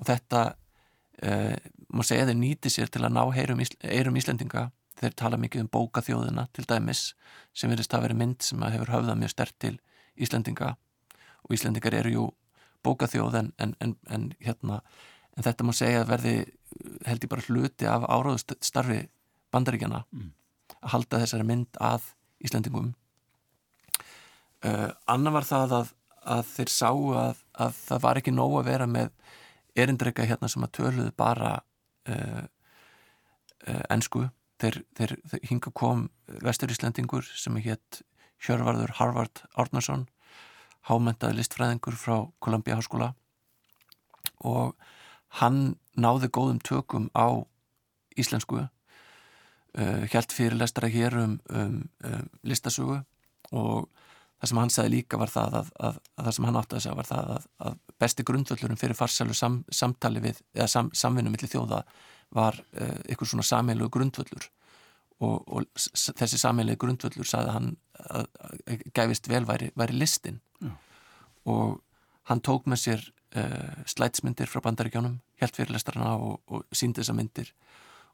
og 0.00 0.06
þetta 0.08 0.42
uh, 1.22 1.56
má 1.92 2.02
segja 2.06 2.26
þeir 2.28 2.38
nýti 2.40 2.72
sér 2.72 2.90
til 2.90 3.04
að 3.04 3.14
ná 3.14 3.22
heyrum, 3.34 3.62
heyrum 3.84 4.18
Íslendinga 4.18 4.70
þeir 5.00 5.16
tala 5.16 5.38
mikið 5.40 5.64
um 5.64 5.70
bókaþjóðina 5.72 6.46
til 6.56 6.66
dæmis 6.68 7.14
sem 7.56 7.72
verðist 7.72 7.94
að 7.96 8.06
vera 8.06 8.18
mynd 8.20 8.44
sem 8.44 8.62
að 8.62 8.76
hefur 8.76 8.92
höfðað 8.94 9.20
mjög 9.22 9.32
stert 9.32 9.56
til 9.62 9.76
Íslendinga. 10.20 10.74
Og 11.46 11.56
Íslendingar 11.56 11.96
eru 11.96 12.12
jú 12.14 12.26
bókaþjóð 12.84 13.38
en, 13.40 13.52
en, 13.58 13.74
en, 13.80 13.96
en 14.08 14.28
hérna 14.40 14.80
en 15.36 15.46
þetta 15.46 15.66
má 15.66 15.72
segja 15.76 16.02
að 16.02 16.10
verði 16.12 16.34
held 17.06 17.24
ég 17.24 17.32
bara 17.32 17.46
hluti 17.48 17.88
af 17.88 18.06
áráðustarfi 18.08 19.02
bandaríkjana 19.52 20.04
Mm. 20.12 20.32
að 20.80 20.90
halda 20.94 21.20
þessari 21.24 21.46
mynd 21.46 21.78
að 21.80 22.12
Íslendingum. 22.40 22.94
Uh, 24.64 24.92
annar 25.08 25.32
var 25.32 25.44
það 25.44 25.72
að, 25.76 25.90
að 26.24 26.44
þeir 26.54 26.70
sáu 26.72 27.12
að, 27.16 27.42
að 27.52 27.74
það 27.88 28.02
var 28.04 28.20
ekki 28.20 28.32
nóg 28.32 28.56
að 28.60 28.68
vera 28.68 28.86
með 28.86 29.10
erindreika 29.76 30.24
hérna 30.28 30.48
sem 30.48 30.64
að 30.64 30.72
töluðu 30.78 31.12
bara 31.16 31.52
uh, 32.08 32.44
uh, 33.68 33.84
ensku 33.92 34.26
þeir, 34.60 34.80
þeir, 34.96 35.16
þeir 35.30 35.44
hinga 35.50 35.72
kom 35.76 36.08
vestur 36.44 36.72
Íslendingur 36.72 37.26
sem 37.26 37.56
er 37.58 37.66
hétt 37.70 38.02
Hjörvarður 38.40 38.94
Harvard 38.96 39.42
Árnason 39.58 40.06
hámentaði 40.88 41.38
listfræðingur 41.38 41.96
frá 42.00 42.14
Columbia 42.40 42.78
Háskóla. 42.78 43.12
Og 44.40 44.76
hann 45.40 45.76
náði 46.00 46.30
góðum 46.32 46.60
tökum 46.64 47.10
á 47.12 47.44
íslensku 48.18 48.62
uh, 48.64 50.04
hjælt 50.10 50.32
fyrirlestara 50.34 50.90
hér 50.90 51.18
um, 51.20 51.36
um, 51.52 51.82
um 52.04 52.30
listasögu. 52.42 53.02
Og 53.52 53.90
það 54.40 54.52
sem 54.52 54.62
hann 54.62 54.72
sagði 54.72 54.94
líka 54.96 55.20
var 55.20 55.32
það 55.32 55.58
að, 55.60 55.74
að, 55.76 56.00
að 56.16 56.28
það 56.28 56.36
sem 56.36 56.48
hann 56.48 56.60
átti 56.62 56.78
að 56.78 56.84
segja 56.86 56.96
var 56.96 57.10
það 57.10 57.34
að, 57.36 57.50
að 57.68 57.78
besti 58.00 58.26
grundvöldurum 58.30 58.80
fyrir 58.80 58.96
farsælu 58.96 59.36
sam, 59.36 59.60
samtali 59.68 60.24
við, 60.24 60.40
eða 60.56 60.70
sam, 60.72 60.88
samvinnu 60.96 61.32
millir 61.34 61.52
þjóða 61.52 61.82
var 62.34 62.58
uh, 62.80 62.98
ykkur 63.10 63.28
svona 63.28 63.46
sameilu 63.46 63.88
grundvöldur 63.92 64.46
og, 65.20 65.48
og 65.48 65.66
þessi 65.76 66.38
sameilu 66.40 66.76
grundvöldur 66.80 67.28
sagði 67.28 67.54
hann 67.56 67.70
að, 68.00 68.26
að 68.40 68.84
gæfist 68.96 69.28
vel 69.28 69.44
væri, 69.48 69.70
væri 69.76 69.98
listin. 69.98 70.40
Já. 70.60 70.72
og 71.48 71.80
hann 72.30 72.42
tók 72.44 72.68
með 72.68 72.82
sér 72.84 73.04
uh, 73.36 73.84
slætsmyndir 73.88 74.50
frá 74.50 74.62
bandaríkjánum 74.64 75.18
hjælt 75.40 75.56
fyrirlestarana 75.56 76.16
og, 76.16 76.40
og 76.48 76.64
síndi 76.76 77.02
þessa 77.02 77.16
myndir. 77.16 77.52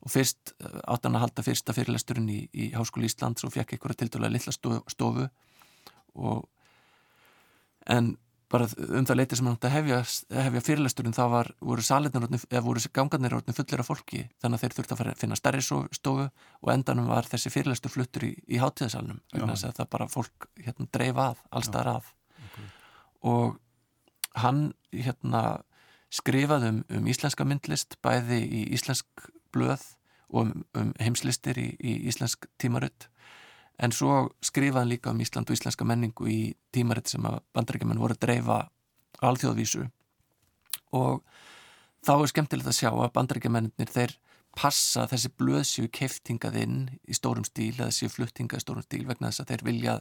Og 0.05 0.13
fyrst 0.13 0.55
uh, 0.61 0.81
átt 0.93 1.07
hann 1.07 1.19
að 1.19 1.27
halda 1.27 1.47
fyrsta 1.47 1.75
fyrirlesturinn 1.77 2.29
í, 2.33 2.41
í 2.55 2.71
Háskóli 2.75 3.11
Íslands 3.11 3.47
og 3.47 3.55
fekk 3.55 3.77
einhverja 3.77 4.03
tildulega 4.05 4.55
stofu, 4.55 4.83
stofu. 4.91 5.29
Og 6.17 6.47
en 7.93 8.15
bara 8.53 8.67
um 8.95 9.07
það 9.07 9.19
leiti 9.19 9.37
sem 9.39 9.47
hann 9.49 9.57
átti 9.57 9.67
að 9.67 9.75
hefja, 9.75 9.99
hefja 10.45 10.63
fyrirlesturinn 10.69 11.17
þá 11.17 11.23
var, 11.33 11.49
voru 11.59 11.83
voru 12.63 12.83
gangarnir 12.95 13.35
orðin 13.35 13.57
fullir 13.57 13.83
af 13.83 13.91
fólki 13.91 14.23
þannig 14.43 14.59
að 14.59 14.63
þeir 14.63 14.77
þurfti 14.77 14.97
að 14.97 15.21
finna 15.23 15.39
stærri 15.39 15.63
stofu 15.65 16.29
og 16.29 16.71
endanum 16.73 17.11
var 17.11 17.27
þessi 17.27 17.51
fyrirlestur 17.51 17.91
fluttur 17.91 18.29
í, 18.29 18.33
í 18.47 18.61
hátíðasalunum 18.63 19.19
það 19.81 19.91
bara 19.97 20.09
fólk 20.13 20.49
hérna 20.63 20.87
dreif 20.95 21.19
að, 21.25 21.43
allstaðar 21.51 21.93
að. 21.97 22.13
Ok. 22.47 22.61
og 23.33 23.59
hann 24.45 24.63
hérna 24.95 25.43
skrifaði 26.15 26.71
um, 26.71 26.81
um 27.01 27.11
íslenska 27.11 27.47
myndlist 27.49 27.99
bæði 28.05 28.41
í 28.45 28.63
íslensk 28.77 29.27
blöð 29.55 29.83
og 30.31 30.47
um, 30.47 30.65
um 30.79 30.95
heimslistir 31.03 31.59
í, 31.59 31.73
í 31.83 31.99
íslensk 32.11 32.47
tímarutt 32.63 33.09
en 33.79 33.93
svo 33.93 34.29
skrifaði 34.45 34.81
hann 34.81 34.93
líka 34.93 35.13
um 35.13 35.21
Ísland 35.21 35.51
og 35.51 35.57
íslenska 35.59 35.85
menningu 35.85 36.29
í 36.31 36.41
tímarutt 36.73 37.11
sem 37.13 37.25
að 37.29 37.41
bandaríkjumenn 37.57 38.01
voru 38.01 38.17
að 38.17 38.23
dreifa 38.25 38.61
alþjóðvísu 39.25 39.85
og 40.97 41.23
þá 42.07 42.15
er 42.17 42.31
skemmtilegt 42.33 42.71
að 42.71 42.79
sjá 42.79 42.91
að 42.93 43.13
bandaríkjumennir 43.17 43.93
þeir 43.93 44.17
passa 44.57 45.05
þessi 45.11 45.31
blöð 45.37 45.65
séu 45.69 45.91
keftingað 45.93 46.57
inn 46.63 46.79
í 47.05 47.17
stórum 47.17 47.45
stíl 47.45 47.75
eða 47.75 47.93
séu 47.93 48.09
fluttingað 48.09 48.63
í 48.63 48.65
stórum 48.65 48.87
stíl 48.87 49.05
vegna 49.09 49.29
þess 49.29 49.45
að 49.45 49.53
þeir 49.53 49.65
vilja 49.67 49.97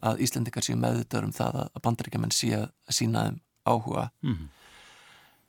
að 0.00 0.22
Íslandikar 0.24 0.64
séu 0.64 0.78
meðutöður 0.80 1.28
um 1.28 1.34
það 1.36 1.58
að 1.66 1.82
bandaríkjumenn 1.84 2.32
séu 2.32 2.62
að 2.64 2.96
sína 2.96 3.26
þeim 3.28 3.40
áhuga 3.68 4.10
Mm. 4.24 4.48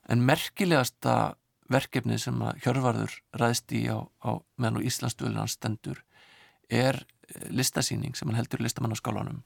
en 0.09 0.25
merkilegasta 0.27 1.35
verkefni 1.71 2.17
sem 2.19 2.41
að 2.41 2.59
Hjörvarður 2.65 3.13
ræðst 3.39 3.71
í 3.71 3.85
á, 3.87 4.03
á 4.19 4.43
meðan 4.57 4.81
og 4.81 4.87
Íslandsdölinn 4.89 5.47
stendur 5.47 6.03
er 6.69 7.05
listasýning 7.49 8.15
sem 8.17 8.29
hann 8.29 8.39
heldur 8.39 8.61
í 8.61 8.67
listamannarskálanum 8.67 9.41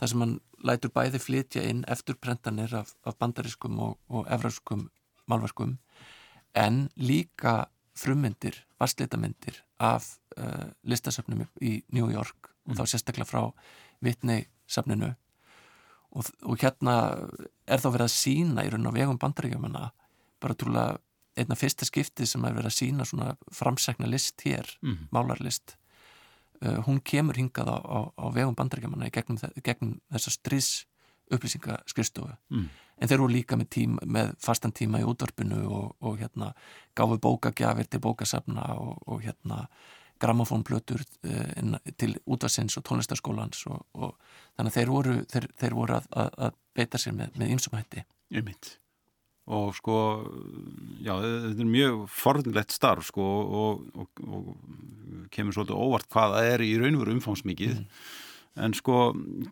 þar 0.00 0.08
sem 0.12 0.22
hann 0.24 0.36
lætur 0.64 0.92
bæði 0.94 1.20
flytja 1.20 1.62
inn 1.68 1.84
eftirprentanir 1.88 2.72
af, 2.74 2.94
af 3.04 3.18
bandarískum 3.20 3.78
og, 3.78 3.98
og 4.08 4.26
evróskum 4.32 4.88
málverkum 5.30 5.76
en 6.54 6.88
líka 6.96 7.68
frummyndir, 8.00 8.56
varsleitamyndir 8.80 9.60
af 9.78 10.06
uh, 10.38 10.70
listasöfnum 10.88 11.44
í 11.60 11.82
New 11.92 12.08
York 12.10 12.50
og 12.66 12.78
þá 12.78 12.84
sérstaklega 12.86 13.28
frá 13.28 13.42
Whitney 14.00 14.46
safninu 14.70 15.12
og, 16.10 16.24
og 16.42 16.56
hérna 16.62 16.96
er 17.66 17.82
þá 17.82 17.90
verið 17.90 18.06
að 18.08 18.14
sína 18.16 18.64
í 18.66 18.72
raun 18.72 18.88
og 18.90 18.96
vegum 18.96 19.20
bandaríkjumanna 19.20 19.90
bara 20.40 20.56
trúlega 20.56 20.98
einna 21.38 21.56
fyrsta 21.56 21.86
skipti 21.86 22.26
sem 22.26 22.42
er 22.44 22.56
verið 22.56 22.70
að 22.72 22.78
sína 22.78 23.06
svona 23.06 23.34
framsækna 23.54 24.08
list 24.10 24.42
hér, 24.44 24.66
Mm. 24.82 25.06
málarlist 25.12 25.76
hún 26.60 27.00
kemur 27.00 27.38
hingað 27.40 27.70
á, 27.72 27.78
á, 27.80 27.98
á 28.20 28.24
vegum 28.34 28.56
bandaríkjumanna 28.58 29.08
í 29.08 29.14
gegnum, 29.14 29.38
gegnum 29.64 29.98
þessa 30.12 30.34
stríðs 30.34 30.86
upplýsingaskristofu 31.30 32.36
Mm. 32.50 32.68
en 33.00 33.08
þeir 33.08 33.20
voru 33.20 33.32
líka 33.32 33.56
með, 33.56 33.68
tíma, 33.70 33.98
með 34.04 34.34
fastan 34.38 34.72
tíma 34.72 35.00
í 35.00 35.06
útvarpinu 35.06 35.62
og, 35.70 35.96
og 36.00 36.18
hérna 36.18 36.52
gáfu 36.96 37.18
bókagjafir 37.18 37.86
til 37.86 38.00
bókasafna 38.00 38.74
og, 38.76 38.98
og 39.06 39.22
hérna 39.22 39.68
grammofónblötur 40.20 41.00
uh, 41.00 41.78
til 41.96 42.18
útvarsins 42.26 42.76
og 42.76 42.84
tónlistarskólans 42.84 43.66
og, 43.66 43.86
og 43.94 44.18
þannig 44.56 44.70
að 44.72 44.76
þeir 44.76 44.90
voru, 44.90 45.24
þeir, 45.30 45.48
þeir 45.56 45.74
voru 45.74 45.94
að, 45.96 46.10
að, 46.12 46.30
að 46.36 46.58
beita 46.74 46.98
sér 46.98 47.16
með, 47.16 47.38
með 47.38 47.54
ymsum 47.56 47.78
hætti 47.78 48.04
Einmitt. 48.30 48.79
Og 49.50 49.72
sko, 49.74 49.96
já, 51.02 51.14
þetta 51.18 51.64
er 51.64 51.70
mjög 51.70 52.02
forðinlegt 52.14 52.74
starf 52.74 53.08
sko 53.08 53.24
og, 53.60 53.80
og, 53.98 54.20
og 54.22 55.30
kemur 55.34 55.56
svolítið 55.56 55.80
óvart 55.80 56.10
hvað 56.12 56.36
það 56.36 56.50
er 56.52 56.62
í 56.62 56.74
raun 56.78 56.98
og 56.98 57.02
veru 57.02 57.16
umfangsmikið. 57.16 57.80
En 58.62 58.76
sko, 58.78 59.00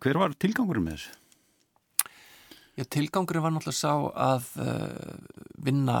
hver 0.03 0.21
var 0.21 0.37
tilgangurinn 0.39 0.87
með 0.87 0.99
þessu? 0.99 1.17
Já, 2.79 2.85
tilgangurinn 2.95 3.43
var 3.43 3.51
náttúrulega 3.51 3.75
sá 3.75 3.93
að 4.31 4.49
uh, 4.63 5.43
vinna 5.59 5.99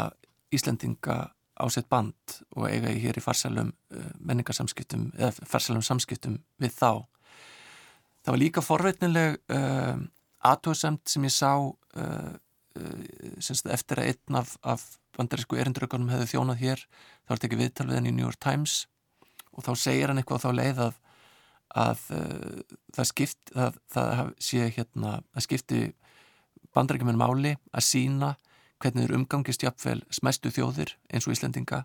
Íslendinga 0.55 1.17
á 1.59 1.65
sitt 1.67 1.89
band 1.91 2.39
og 2.55 2.69
eiga 2.69 2.93
í 2.95 3.01
hér 3.03 3.19
í 3.19 3.23
farsælum 3.23 3.73
uh, 3.75 4.11
menningarsamskiptum 4.23 5.09
eða 5.17 5.33
farsælum 5.43 5.83
samskiptum 5.83 6.39
við 6.61 6.77
þá. 6.77 7.03
Það 8.23 8.31
var 8.31 8.41
líka 8.45 8.63
forveitnileg 8.63 9.41
uh, 9.51 9.99
aðtóðsamt 10.39 11.03
sem 11.11 11.27
ég 11.27 11.35
sá 11.35 11.51
semst, 13.43 13.67
eftir 13.67 14.01
að 14.01 14.11
einn 14.13 14.39
af, 14.39 14.55
af 14.61 14.85
bandarísku 15.17 15.57
erindrökunum 15.59 16.11
hefði 16.13 16.31
þjónað 16.33 16.63
hér 16.63 16.83
þá 17.25 17.33
var 17.33 17.43
tekið 17.43 17.61
viðtal 17.63 17.87
við 17.89 17.97
hann 17.99 18.09
í 18.09 18.15
New 18.15 18.27
York 18.27 18.39
Times 18.43 18.75
og 19.51 19.65
þá 19.65 19.71
segir 19.81 20.11
hann 20.11 20.21
eitthvað 20.21 20.39
á 20.39 20.45
þá 20.45 20.51
leið 20.59 20.81
að, 20.85 20.99
að 21.83 22.03
uh, 22.15 22.75
það 22.95 23.09
skipt 23.11 23.53
það, 23.55 23.79
það 23.95 24.33
sé 24.49 24.69
hérna 24.77 25.15
það 25.33 25.47
skipti 25.47 25.81
bandaríkjumenn 26.75 27.19
máli 27.19 27.55
að 27.73 27.87
sína 27.87 28.33
hvernig 28.79 29.07
þeir 29.07 29.15
umgangist 29.17 29.65
jafnvel 29.65 30.01
smæstu 30.13 30.51
þjóðir 30.55 30.93
eins 31.11 31.27
og 31.27 31.35
Íslendinga 31.35 31.83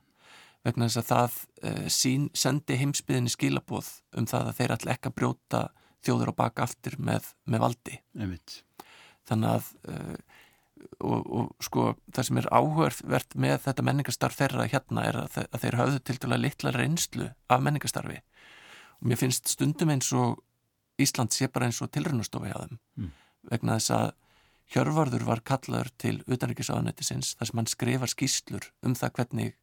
vegna 0.64 0.89
þess 0.89 1.01
að 1.03 1.09
það 1.11 1.41
uh, 1.41 1.89
sín, 1.93 2.28
sendi 2.37 2.78
heimsbyðinni 2.80 3.32
skilaboð 3.32 3.91
um 4.18 4.28
það 4.30 4.53
að 4.53 4.61
þeir 4.61 4.76
ætla 4.76 4.95
ekki 4.95 5.11
að 5.11 5.18
brjóta 5.18 5.64
þjóður 6.05 6.35
á 6.37 6.41
baka 6.45 6.68
aftur 6.68 6.97
með, 7.01 7.26
með 7.49 7.64
valdi 7.64 7.99
Einmitt. 8.14 8.61
þannig 9.28 9.57
að 9.57 9.70
uh, 9.91 10.16
og, 11.01 11.20
og 11.27 11.64
sko 11.64 11.93
það 12.14 12.29
sem 12.29 12.41
er 12.41 12.51
áhverfvert 12.55 13.37
með 13.41 13.59
þetta 13.66 13.87
menningastarf 13.87 14.39
þeirra 14.39 14.68
hérna 14.72 15.07
er 15.09 15.20
að, 15.25 15.39
að 15.51 15.62
þeir 15.64 15.79
hafðu 15.81 16.03
til 16.03 16.18
dæla 16.22 16.41
litla 16.41 16.75
reynslu 16.75 17.31
af 17.49 17.64
menningastarfi 17.64 18.20
og 19.01 19.09
mér 19.11 19.20
finnst 19.20 19.55
stundum 19.55 19.95
eins 19.95 20.12
og 20.16 20.43
Ísland 21.01 21.35
sé 21.35 21.49
bara 21.51 21.66
eins 21.66 21.81
og 21.83 21.91
tilröðnustofi 21.95 22.53
á 22.55 22.59
þeim 22.62 22.79
mm. 22.79 23.11
vegna 23.51 23.79
þess 23.81 23.97
að 23.97 24.12
Hjörvarður 24.72 25.27
var 25.29 25.43
kallaður 25.45 25.91
til 26.01 26.14
utanrikiðsáðanetisins 26.25 27.35
þar 27.39 27.49
sem 27.51 27.61
hann 27.61 27.68
skrifar 27.68 28.11
skýslur 28.11 28.70
um 28.87 28.95
það 28.97 29.12
hvernig 29.18 29.59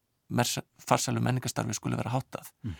farsælu 0.80 1.20
menningastarfi 1.20 1.74
skulle 1.76 1.98
vera 1.98 2.14
hátað. 2.14 2.48
Mm. 2.62 2.76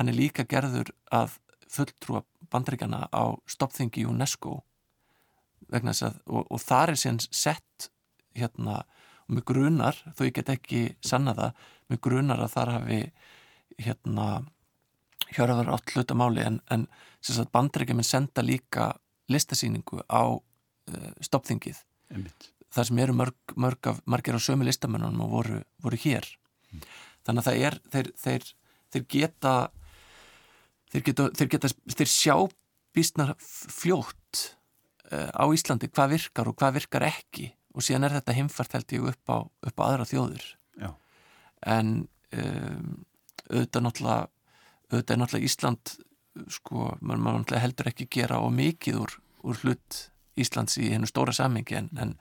Hann 0.00 0.10
er 0.10 0.16
líka 0.16 0.46
gerður 0.48 0.90
að 1.14 1.36
fulltrúa 1.68 2.24
bandryggjana 2.50 3.06
á 3.12 3.36
stoppþingi 3.46 4.06
UNESCO 4.08 4.62
að, 5.72 6.20
og, 6.26 6.46
og 6.48 6.60
þar 6.62 6.92
er 6.92 7.00
síðan 7.00 7.20
sett 7.24 7.88
hérna, 8.38 8.82
og 9.26 9.36
mjög 9.36 9.48
grunar, 9.52 9.98
þó 10.16 10.24
ég 10.28 10.36
get 10.38 10.52
ekki 10.52 10.84
sanna 11.04 11.34
það, 11.36 11.66
mjög 11.92 12.04
grunar 12.08 12.44
að 12.44 12.54
þar 12.54 12.74
hafi 12.78 13.02
hérna 13.78 14.28
Hjörvarður 15.28 15.74
átt 15.74 15.90
hlutamáli 15.92 16.40
en, 16.40 16.60
en 16.72 16.86
bandryggjum 17.52 18.00
senda 18.06 18.40
líka 18.40 18.92
listasýningu 19.28 20.00
á 20.08 20.24
uh, 20.32 21.10
stoppþingið 21.20 21.82
þar 22.72 22.88
sem 22.88 23.00
eru 23.02 23.16
mörg, 23.16 23.36
mörg 23.56 23.90
af, 23.90 24.00
margir 24.08 24.38
á 24.38 24.40
sömu 24.40 24.64
listamennunum 24.64 25.26
og 25.26 25.34
voru, 25.34 25.58
voru 25.84 25.98
hér. 26.00 26.24
Mm. 26.72 26.84
þannig 27.26 27.42
að 27.42 27.48
það 27.48 27.66
er 27.66 27.76
þeir, 27.92 28.08
þeir, 28.22 28.48
þeir 28.92 29.04
geta 29.14 29.52
þeir 30.92 31.04
geta 31.06 31.28
þeir, 31.36 31.50
geta, 31.54 31.70
þeir 31.96 32.10
sjá 32.12 32.34
býstnar 32.96 33.34
fljótt 33.40 34.42
á 35.08 35.44
Íslandi 35.54 35.88
hvað 35.88 36.16
virkar 36.16 36.50
og 36.50 36.58
hvað 36.58 36.80
virkar 36.80 37.06
ekki? 37.08 37.52
Og 37.76 37.84
síðan 37.84 38.08
er 38.08 38.16
þetta 38.18 38.34
heimfært 38.36 38.74
held 38.74 38.92
ég 38.96 39.06
upp 39.12 39.32
á, 39.32 39.38
upp 39.46 39.80
á 39.80 39.86
aðra 39.86 40.08
þjóður 40.08 40.44
Já. 40.80 40.90
en 41.66 41.94
um, 42.34 42.90
auðvitað 43.48 43.84
náttúrulega 43.84 44.28
auðvitað 44.88 45.14
er 45.14 45.20
náttúrulega 45.22 45.48
Ísland 45.48 45.94
sko, 46.52 46.92
mann 47.00 47.44
heldur 47.50 47.90
ekki 47.90 48.08
gera 48.10 48.40
og 48.42 48.52
mikið 48.56 49.00
úr, 49.02 49.16
úr 49.44 49.60
hlut 49.64 49.98
Íslands 50.38 50.78
í 50.78 50.92
hennu 50.92 51.08
stóra 51.10 51.34
sammingi 51.34 51.76
en, 51.80 51.90
en, 51.98 52.14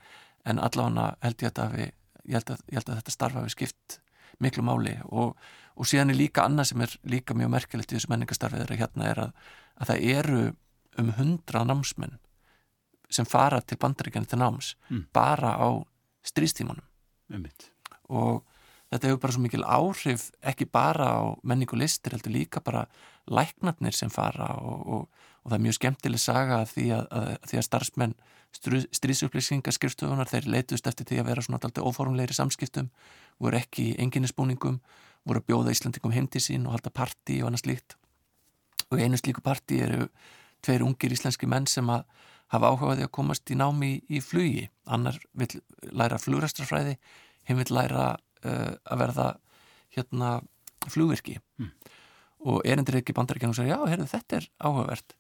en 0.46 0.60
allavega 0.60 1.14
held 1.22 1.44
ég 1.46 1.62
að, 1.62 1.76
við, 1.78 1.92
ég, 2.26 2.36
held 2.40 2.52
að, 2.56 2.64
ég 2.72 2.80
held 2.80 2.92
að 2.92 3.00
þetta 3.02 3.16
starfa 3.16 3.44
við 3.46 3.54
skipt 3.54 3.98
miklu 4.44 4.64
máli. 4.66 4.96
Og, 5.10 5.36
og 5.78 5.90
síðan 5.90 6.14
er 6.14 6.20
líka 6.20 6.46
annað 6.46 6.72
sem 6.72 6.86
er 6.86 6.96
líka 7.10 7.38
mjög 7.38 7.54
merkilegt 7.54 7.94
í 7.94 7.98
þessu 7.98 8.12
menningastarfið 8.14 8.64
þeirra 8.64 8.80
hérna 8.82 9.12
er 9.12 9.22
að, 9.28 9.44
að 9.78 9.92
það 9.92 10.08
eru 10.16 10.42
um 10.98 11.14
hundra 11.20 11.64
námsmenn 11.68 12.18
sem 13.10 13.26
fara 13.26 13.62
til 13.62 13.80
bandaríkjana 13.82 14.30
til 14.30 14.42
náms 14.42 14.76
mm. 14.90 15.08
bara 15.14 15.56
á 15.56 15.70
strístímanum 16.28 16.84
og 18.10 18.44
þetta 18.92 19.10
hefur 19.10 19.22
bara 19.24 19.36
svo 19.36 19.44
mikil 19.44 19.64
áhrif 19.64 20.30
ekki 20.42 20.68
bara 20.72 21.12
á 21.20 21.24
menningu 21.44 21.80
listir 21.80 22.16
heldur 22.16 22.36
líka 22.36 22.64
bara 22.64 22.86
læknarnir 23.28 23.96
sem 23.96 24.10
fara 24.10 24.54
og, 24.62 24.88
og, 24.88 25.08
og 25.44 25.52
það 25.52 25.58
er 25.58 25.66
mjög 25.66 25.78
skemmtileg 25.80 26.24
saga 26.24 26.62
að 26.62 26.74
því 26.74 26.90
að, 26.96 27.08
að, 27.12 27.30
að, 27.36 27.56
að 27.58 27.68
starfsmenn 27.68 28.18
stríðsupplýsingaskriftuðunar 28.56 30.30
þeir 30.30 30.48
leitust 30.50 30.88
eftir 30.88 31.08
því 31.08 31.20
að 31.22 31.30
vera 31.30 31.44
svona 31.46 31.60
alltaf 31.62 31.86
óformleiri 31.86 32.36
samskiptum, 32.36 32.90
voru 33.44 33.60
ekki 33.60 33.92
í 33.92 33.96
enginnispúningum, 34.02 34.80
voru 35.28 35.42
að 35.42 35.48
bjóða 35.52 35.76
Íslandingum 35.76 36.16
heimti 36.16 36.42
sín 36.42 36.66
og 36.68 36.78
halda 36.78 36.94
parti 36.94 37.42
og 37.42 37.52
annað 37.52 37.66
slíkt. 37.66 37.98
Og 38.88 39.02
einu 39.04 39.20
slíku 39.20 39.44
parti 39.44 39.82
eru 39.84 40.08
tveir 40.64 40.86
ungir 40.88 41.14
íslenski 41.14 41.50
menn 41.50 41.68
sem 41.70 41.90
að 41.92 42.06
hafa 42.54 42.72
áhugaði 42.72 43.08
að 43.08 43.14
komast 43.18 43.52
í 43.52 43.58
námi 43.60 43.90
í, 43.96 44.00
í 44.18 44.22
flugi, 44.24 44.68
annar 44.86 45.20
vil 45.38 45.50
læra 45.92 46.20
flugrastrafræði, 46.22 46.98
hinn 47.48 47.60
vil 47.60 47.70
læra 47.76 48.10
uh, 48.16 48.74
að 48.88 49.04
verða 49.04 49.28
hérna 49.96 50.38
flugvirki. 50.88 51.40
Mm. 51.60 51.72
og 52.48 52.62
erindir 52.70 53.00
ekki 53.00 53.16
bandaríkjan 53.18 53.50
og 53.50 53.58
segja 53.58 53.76
já, 53.76 53.90
heyrðu, 53.90 54.06
þetta 54.12 54.38
er 54.38 54.46
áhugavert. 54.62 55.16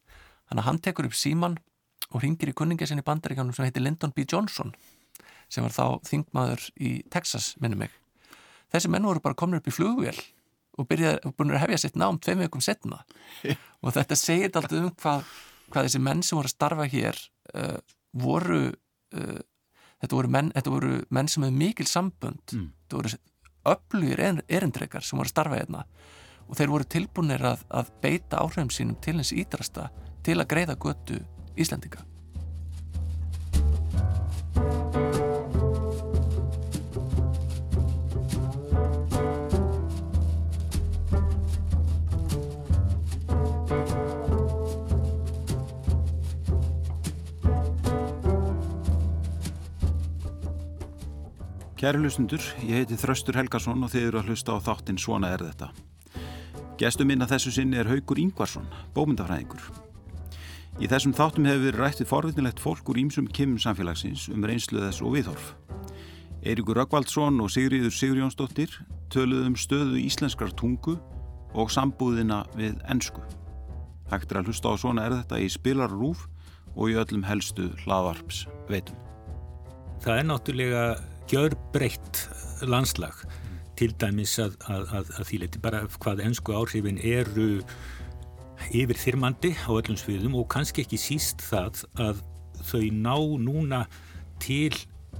Þannig 0.47 0.61
að 0.61 0.67
hann 0.67 0.80
tekur 0.86 1.07
upp 1.09 1.15
síman 1.17 1.57
og 2.13 2.21
ringir 2.23 2.51
í 2.51 2.55
kunninga 2.55 2.88
sinni 2.88 3.03
bandaríkjanum 3.03 3.55
sem 3.57 3.65
heitir 3.65 3.84
Lyndon 3.84 4.13
B. 4.15 4.23
Johnson 4.30 4.73
sem 5.51 5.65
var 5.65 5.73
þá 5.73 6.07
þingmaður 6.07 6.67
í 6.84 6.91
Texas, 7.11 7.55
minnum 7.63 7.82
mig. 7.84 7.93
Þessi 8.73 8.91
menn 8.91 9.07
voru 9.07 9.23
bara 9.23 9.38
komin 9.39 9.59
upp 9.59 9.67
í 9.69 9.73
flugvél 9.73 10.17
og 10.78 10.88
byrjaði, 10.89 11.32
að 11.34 11.61
hefja 11.63 11.82
sitt 11.82 11.97
nám 11.97 12.19
tveim 12.21 12.43
vikum 12.43 12.61
setna 12.61 13.01
og 13.84 13.93
þetta 13.95 14.17
segir 14.19 14.51
alltaf 14.51 14.75
um 14.78 14.91
hvað, 15.01 15.30
hvað 15.72 15.88
þessi 15.88 16.01
menn 16.03 16.24
sem 16.24 16.38
voru 16.39 16.49
að 16.49 16.55
starfa 16.55 16.88
hér 16.91 17.22
uh, 17.53 17.78
voru 18.18 18.61
uh, 18.72 19.39
þetta 20.01 20.15
voru 20.15 20.34
menn, 20.34 20.51
þetta 20.55 20.74
voru 20.74 20.99
menn 21.13 21.32
sem 21.32 21.45
hefði 21.45 21.61
mikil 21.63 21.88
sambund 21.89 22.55
mm. 22.55 22.68
þetta 22.86 22.99
voru 23.01 23.15
öflugir 23.68 24.24
erindrekar 24.47 25.03
sem 25.03 25.20
voru 25.20 25.28
að 25.28 25.34
starfa 25.36 25.61
hérna. 25.61 25.86
Og 26.47 26.55
þeir 26.55 26.72
voru 26.72 26.88
tilbúinir 26.88 27.43
að, 27.43 27.65
að 27.76 27.89
beita 28.03 28.39
áhrifum 28.39 28.70
sínum 28.72 28.99
til 29.03 29.18
hins 29.18 29.34
ídrasta 29.36 29.89
til 30.24 30.38
að 30.39 30.47
greiða 30.53 30.78
götu 30.80 31.20
Íslandika 31.59 32.05
Kæri 51.78 51.99
hlustundur, 52.01 52.41
ég 52.65 52.80
heiti 52.80 52.95
Þraustur 52.97 53.36
Helgarsson 53.38 53.84
og 53.86 53.91
þið 53.93 54.05
eru 54.07 54.17
að 54.17 54.32
hlusta 54.32 54.55
á 54.57 54.65
þáttinn 54.65 54.97
Svona 54.97 55.30
er 55.36 55.43
þetta. 55.45 55.67
Gestum 56.82 57.05
minn 57.11 57.21
að 57.21 57.36
þessu 57.36 57.51
sinni 57.53 57.78
er 57.78 57.86
Haugur 57.86 58.17
Ingvarsson, 58.17 58.65
bómyndafræðingur. 58.95 59.61
Í 60.82 60.89
þessum 60.89 61.13
þáttum 61.13 61.45
hefur 61.45 61.67
verið 61.67 61.84
rættið 61.84 62.07
forvitinlegt 62.09 62.61
fólk 62.63 62.89
úr 62.89 62.97
ímsum 63.03 63.28
kemum 63.30 63.59
samfélagsins 63.61 64.23
um 64.34 64.47
reynslu 64.49 64.82
þess 64.82 65.03
og 65.05 65.13
viðhorf. 65.19 65.51
Eiríkur 66.41 66.80
Röggvaldsson 66.80 67.38
og 67.45 67.51
Sigriður 67.53 67.93
Sigurjónsdóttir 67.93 68.73
töluðum 69.13 69.53
um 69.53 69.59
stöðu 69.61 69.99
íslenskrar 70.01 70.55
tungu 70.57 70.95
og 71.53 71.69
sambúðina 71.69 72.39
við 72.57 72.80
ennsku. 72.89 73.21
Hægt 74.09 74.34
er 74.34 74.39
að 74.41 74.49
hlusta 74.49 74.73
á 74.73 74.82
Svona 74.82 75.05
er 75.05 75.19
þetta 75.19 75.43
í 75.45 75.51
spilarrúf 75.53 76.25
og 76.73 76.89
í 76.89 76.97
öllum 76.97 77.28
helstu 77.30 77.69
hlaðvarps 77.84 78.47
veitum. 78.65 78.97
Það 80.01 80.23
er 80.23 80.28
náttúrulega 80.32 80.84
gjör 81.32 81.55
breytt 81.73 82.23
landslag. 82.67 83.13
Til 83.78 83.93
dæmis 84.01 84.38
að, 84.41 84.57
að, 84.65 84.89
að, 84.97 85.13
að 85.19 85.30
því 85.30 85.39
leti 85.43 85.61
bara 85.61 85.84
hvað 85.99 86.23
ennsku 86.25 86.55
áhrifin 86.57 86.97
eru 87.05 87.61
yfir 88.73 88.97
þyrmandi 88.97 89.53
á 89.53 89.69
öllum 89.69 89.97
sviðum 89.99 90.38
og 90.39 90.47
kannski 90.49 90.84
ekki 90.86 90.97
síst 90.99 91.43
það 91.45 91.84
að 92.01 92.23
þau 92.65 92.86
ná 92.89 93.15
núna 93.43 93.84
til 94.41 94.73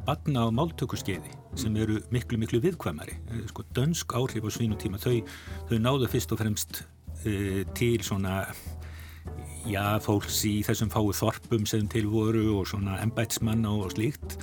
batna 0.08 0.48
á 0.48 0.50
máltökuskeiði 0.50 1.36
sem 1.58 1.76
eru 1.78 2.00
miklu 2.14 2.40
miklu 2.42 2.62
viðkvæmari. 2.64 3.18
Eh, 3.34 3.46
sko 3.52 3.66
dönsk 3.76 4.14
áhrif 4.18 4.46
á 4.46 4.50
svínutíma 4.54 5.02
þau, 5.02 5.22
þau 5.70 5.78
náðu 5.82 6.10
fyrst 6.12 6.34
og 6.34 6.42
fremst 6.42 6.84
uh, 7.26 7.62
til 7.78 8.02
svona 8.06 8.44
já 9.68 9.98
fólks 10.02 10.40
í 10.48 10.62
þessum 10.66 10.92
fáu 10.94 11.12
þorpum 11.16 11.66
sem 11.68 11.88
til 11.92 12.08
voru 12.10 12.60
og 12.60 12.70
svona 12.70 13.02
embætsmanna 13.04 13.74
og 13.74 13.92
slíkt 13.98 14.38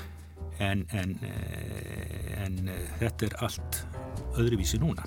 en, 0.59 0.87
en, 0.93 1.15
eh, 1.23 2.45
en 2.45 2.69
eh, 2.69 2.91
þetta 3.01 3.29
er 3.29 3.37
allt 3.45 3.81
öðruvísi 4.39 4.79
núna. 4.83 5.07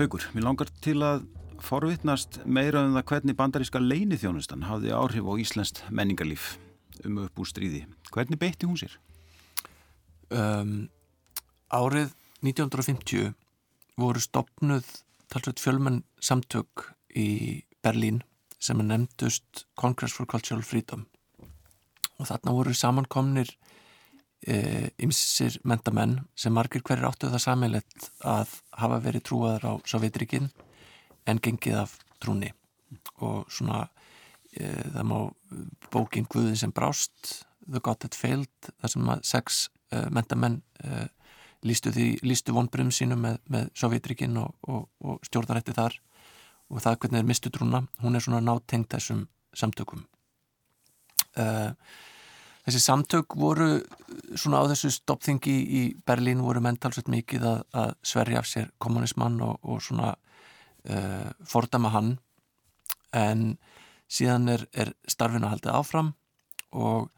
Haugur, 0.00 0.24
mér 0.32 0.46
langar 0.46 0.70
til 0.80 0.96
að 1.04 1.26
forvittnast 1.60 2.40
meira 2.48 2.86
um 2.86 2.94
það 2.96 3.06
hvernig 3.10 3.36
bandaríska 3.36 3.82
leinithjónustan 3.82 4.64
hafði 4.64 4.94
áhrif 4.96 5.28
á 5.28 5.32
Íslandst 5.42 5.82
menningarlíf 5.92 6.54
um 7.04 7.20
upp 7.24 7.40
úr 7.40 7.48
stríði. 7.48 7.84
Hvernig 8.12 8.40
beitti 8.40 8.68
hún 8.68 8.80
sér? 8.80 8.96
Um, 10.30 10.88
árið 11.68 12.14
1950 12.40 13.34
voru 14.00 14.22
stopnuð 14.22 14.88
talsveit 15.30 15.60
fjölmenn 15.60 16.02
samtök 16.22 16.88
í 17.12 17.62
Berlín 17.84 18.22
sem 18.60 18.80
er 18.82 18.88
nefndust 18.90 19.64
Congress 19.80 20.14
for 20.16 20.28
Cultural 20.28 20.62
Freedom. 20.66 21.06
Og 22.20 22.28
þarna 22.28 22.54
voru 22.54 22.74
samankomnir 22.76 23.54
ymsir 24.40 25.56
e, 25.58 25.60
mentamenn 25.68 26.20
sem 26.38 26.52
margir 26.52 26.82
hverjir 26.84 27.08
áttu 27.08 27.28
það 27.28 27.44
samilegt 27.44 28.10
að 28.24 28.54
hafa 28.80 29.00
verið 29.04 29.24
trúaður 29.28 29.66
á 29.68 29.72
Sovjetrikinn 29.84 30.48
en 31.28 31.40
gengið 31.44 31.82
af 31.82 31.98
trúni 32.22 32.48
og 33.20 33.50
svona 33.52 33.82
e, 34.56 34.64
það 34.64 35.04
má 35.12 35.18
bókin 35.92 36.28
Guði 36.28 36.56
sem 36.56 36.72
brást 36.72 37.44
The 37.68 37.82
God 37.84 38.00
That 38.00 38.16
Failed 38.16 38.72
þar 38.80 38.94
sem 38.94 39.12
sex 39.28 39.60
e, 39.92 40.06
mentamenn 40.08 40.62
e, 40.80 41.04
lístu, 41.68 41.92
lístu 42.24 42.56
vonbrum 42.56 42.88
sínum 42.94 43.20
með, 43.20 43.42
með 43.44 43.68
Sovjetrikinn 43.76 44.40
og, 44.40 44.56
og, 44.64 44.88
og 45.04 45.20
stjórnarætti 45.28 45.76
þar 45.76 46.00
og 46.70 46.82
það 46.84 47.00
hvernig 47.02 47.20
þeir 47.20 47.28
mistu 47.28 47.50
trúna, 47.52 47.82
hún 48.04 48.16
er 48.16 48.24
svona 48.24 48.40
nátengt 48.44 48.94
þessum 48.94 49.26
samtökum. 49.56 50.04
Uh, 51.38 51.74
þessi 52.66 52.82
samtök 52.84 53.36
voru 53.38 53.68
svona 54.38 54.62
á 54.62 54.70
þessu 54.70 54.92
stoppþingi 54.94 55.56
í 55.80 55.82
Berlín 56.06 56.42
voru 56.44 56.62
mentalsveit 56.62 57.10
mikið 57.10 57.46
að, 57.50 57.62
að 57.82 57.94
sverja 58.12 58.42
af 58.42 58.50
sér 58.50 58.70
kommunismann 58.82 59.40
og, 59.46 59.58
og 59.62 59.82
svona 59.84 60.14
uh, 60.14 61.30
fordama 61.46 61.92
hann. 61.94 62.16
En 63.16 63.56
síðan 64.10 64.50
er, 64.54 64.66
er 64.70 64.94
starfin 65.10 65.46
að 65.46 65.56
haldið 65.56 65.78
áfram 65.78 66.14
og 66.70 67.10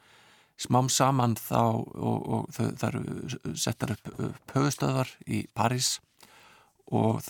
smám 0.61 0.89
saman 0.93 1.37
þá 1.37 1.61
og, 1.61 2.19
og 2.23 2.49
þau, 2.55 2.67
það 2.81 2.89
eru 2.89 3.57
settar 3.59 3.95
upp, 3.97 4.11
höfustöðvar 4.55 5.13
í 5.27 5.45
París 5.57 5.97
og 6.93 7.25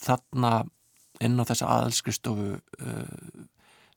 þarna 0.00 0.64
inn 1.20 1.40
á 1.40 1.44
þessa 1.48 1.68
aðalskristofu 1.76 2.54
uh, 2.56 3.44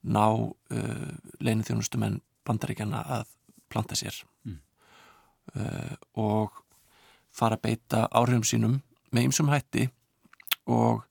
ná 0.04 0.26
uh, 0.28 1.14
leinu 1.40 1.66
þjónustumenn 1.68 2.20
bandaríkjana 2.48 3.04
að 3.20 3.32
planta 3.72 3.98
sér. 3.98 4.16
Mm. 4.46 4.60
uh, 5.56 5.96
og 6.20 6.60
fara 7.34 7.58
að 7.58 7.66
beita 7.68 8.08
áhrifum 8.12 8.46
sínum 8.46 8.82
með 9.14 9.30
ymsum 9.30 9.52
hætti. 9.54 9.88
Og 10.70 11.04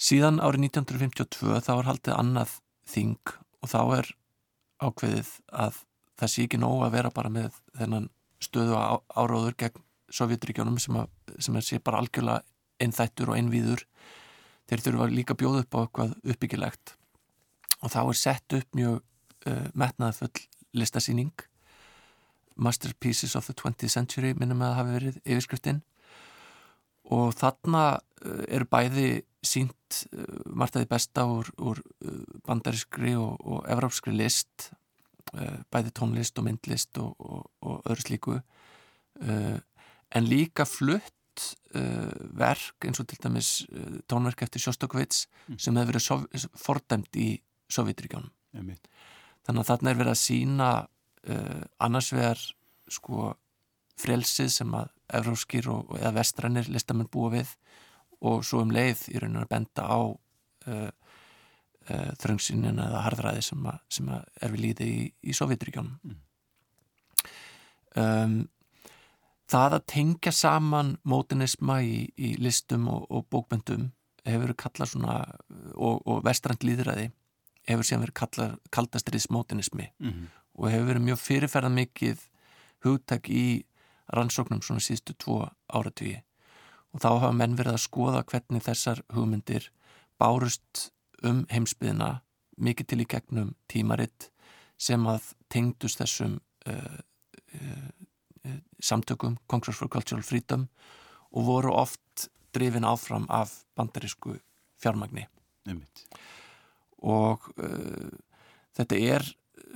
síðan 0.00 0.40
árið 0.42 0.70
1952 0.70 1.60
þá 1.66 1.72
er 1.76 1.90
haldið 1.90 2.16
annað 2.16 2.56
þing 2.86 3.34
og 3.62 3.70
þá 3.72 3.80
er 3.98 4.10
ákveðið 4.84 5.30
að 5.52 5.82
það 6.16 6.32
sé 6.32 6.46
ekki 6.46 6.60
nóg 6.60 6.84
að 6.86 6.94
vera 6.96 7.12
bara 7.12 7.32
með 7.32 7.56
þennan 7.76 8.10
stöðu 8.42 8.76
áráður 8.76 9.56
gegn 9.58 9.82
Sovjetríkjónum 10.16 10.76
sem, 10.78 10.96
sem 11.42 11.56
er 11.58 11.64
sé 11.66 11.80
bara 11.82 11.98
algjörlega 11.98 12.44
einn 12.78 12.92
þættur 12.94 13.32
og 13.32 13.38
einn 13.40 13.48
víður 13.50 13.82
þeir 14.70 14.82
þurfa 14.84 15.08
líka 15.12 15.34
að 15.34 15.42
bjóða 15.42 15.64
upp 15.64 15.76
á 15.76 15.78
eitthvað 15.82 16.14
uppbyggilegt. 16.32 16.94
Og 17.82 17.92
þá 17.92 18.00
er 18.02 18.18
sett 18.18 18.56
upp 18.56 18.78
mjög 18.78 18.96
uh, 19.46 19.66
metnaðafull 19.74 20.46
listasýning. 20.76 21.34
Masterpieces 22.56 23.36
of 23.36 23.46
the 23.46 23.54
20th 23.54 23.92
Century 23.92 24.32
minnum 24.34 24.64
að 24.64 24.78
hafi 24.80 24.96
verið 24.96 25.20
yfirskriftin. 25.24 25.82
Og 27.12 27.30
þarna 27.38 27.84
uh, 27.96 28.42
eru 28.48 28.68
bæði 28.70 29.08
sínt 29.46 30.02
uh, 30.10 30.24
margtaði 30.50 30.90
besta 30.90 31.28
úr, 31.30 31.52
úr 31.62 31.82
bandarískri 32.48 33.14
og, 33.20 33.38
og 33.46 33.62
evrópskri 33.70 34.16
list 34.16 34.72
bæði 35.74 35.90
tónlist 35.90 36.38
og 36.38 36.44
myndlist 36.46 36.96
og, 37.02 37.16
og, 37.18 37.48
og 37.66 37.88
öðru 37.90 38.04
slíku. 38.04 38.36
En 39.18 40.28
líka 40.30 40.64
flutt 40.64 41.15
verk 42.36 42.86
eins 42.88 43.00
og 43.02 43.08
til 43.10 43.18
dæmis 43.20 43.50
tónverk 44.08 44.44
eftir 44.46 44.62
Sjóstakovits 44.64 45.26
mm. 45.46 45.58
sem 45.60 45.76
hefur 45.76 45.98
verið 45.98 46.46
fordæmt 46.56 47.18
í 47.20 47.28
Sovjetríkjónum 47.72 48.30
þannig 48.56 49.60
að 49.60 49.70
þarna 49.70 49.92
er 49.92 49.98
verið 50.00 50.12
að 50.14 50.22
sína 50.22 50.70
annars 51.82 52.12
vegar 52.14 52.40
sko 52.88 53.34
frelsið 54.00 54.50
sem 54.52 54.74
að 54.76 54.92
evróskir 55.20 55.68
og, 55.72 55.94
eða 55.98 56.14
vestrannir 56.18 56.70
listamenn 56.72 57.10
búa 57.12 57.32
við 57.36 57.52
og 58.26 58.44
svo 58.46 58.62
um 58.64 58.72
leið 58.74 59.06
í 59.12 59.20
rauninu 59.20 59.44
að 59.44 59.50
benda 59.52 59.86
á 59.86 59.98
uh, 60.00 60.90
uh, 60.90 62.10
þröngsinin 62.20 62.80
eða 62.82 63.04
harðræði 63.06 63.44
sem, 63.44 63.66
að, 63.68 63.80
sem 63.92 64.10
að 64.12 64.28
er 64.42 64.54
við 64.54 64.64
líði 64.64 64.88
í, 64.90 65.00
í 65.30 65.36
Sovjetríkjónum 65.36 65.98
mm. 66.02 66.20
um, 68.02 68.38
það 69.50 69.76
að 69.78 69.86
tengja 69.92 70.32
saman 70.32 70.96
mótinisma 71.06 71.80
í, 71.82 72.08
í 72.16 72.34
listum 72.42 72.88
og, 72.92 73.06
og 73.10 73.26
bókbendum 73.30 73.90
hefur 74.26 74.46
verið 74.46 74.58
kallað 74.62 74.92
svona 74.92 75.16
og, 75.74 76.02
og 76.02 76.24
vestrand 76.26 76.66
líðræði 76.66 77.10
hefur 77.66 77.86
síðan 77.86 78.04
verið 78.06 78.18
kallað 78.20 78.56
kaldastriðs 78.74 79.30
mótinismi 79.30 79.90
mm 79.98 80.10
-hmm. 80.10 80.26
og 80.54 80.70
hefur 80.70 80.90
verið 80.90 81.06
mjög 81.08 81.18
fyrirferðan 81.18 81.78
mikið 81.80 82.28
hugtak 82.84 83.28
í 83.30 83.64
rannsóknum 84.12 84.62
svona 84.62 84.80
síðustu 84.80 85.14
tvo 85.18 85.48
áratvíi 85.68 86.22
og 86.92 87.00
þá 87.00 87.08
hafa 87.08 87.32
menn 87.32 87.56
verið 87.56 87.72
að 87.74 87.86
skoða 87.86 88.24
hvernig 88.24 88.62
þessar 88.62 89.02
hugmyndir 89.12 89.70
bárust 90.18 90.92
um 91.22 91.46
heimsbyðina 91.50 92.20
mikið 92.56 92.86
til 92.86 93.00
í 93.00 93.08
gegnum 93.08 93.54
tímaritt 93.68 94.30
sem 94.78 95.06
að 95.06 95.32
tengdust 95.52 96.00
þessum 96.00 96.38
uh, 96.68 96.98
uh, 97.54 97.88
samtökum 98.82 99.38
Congress 99.46 99.78
for 99.78 99.90
Cultural 99.92 100.22
Freedom 100.22 100.68
og 101.32 101.46
voru 101.46 101.72
oft 101.74 102.28
drifin 102.54 102.86
áfram 102.88 103.26
af 103.28 103.52
bandarísku 103.76 104.38
fjármagni 104.80 105.26
Nefnt. 105.66 106.04
og 107.02 107.48
þetta 108.76 108.96
er 108.96 109.26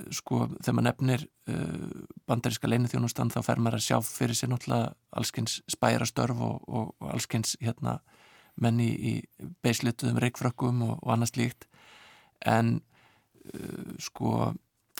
sko 0.09 0.45
þegar 0.61 0.75
maður 0.77 0.87
nefnir 0.87 1.25
uh, 1.51 2.05
bandaríska 2.29 2.69
leinithjónustan 2.69 3.31
þá 3.33 3.39
fer 3.45 3.61
maður 3.61 3.79
að 3.79 3.85
sjá 3.85 3.97
fyrir 4.05 4.37
sér 4.37 4.51
náttúrulega 4.51 4.93
allskins 5.19 5.59
spærastörf 5.69 6.41
og, 6.41 6.63
og, 6.67 6.93
og 6.99 7.13
allskins 7.13 7.55
hérna 7.61 7.99
menni 8.61 8.89
í 8.95 9.13
beislituðum 9.63 10.19
reikfrökkum 10.21 10.81
og, 10.87 10.97
og 10.99 11.13
annars 11.15 11.35
líkt 11.37 11.67
en 12.47 12.79
uh, 13.53 13.93
sko 14.01 14.51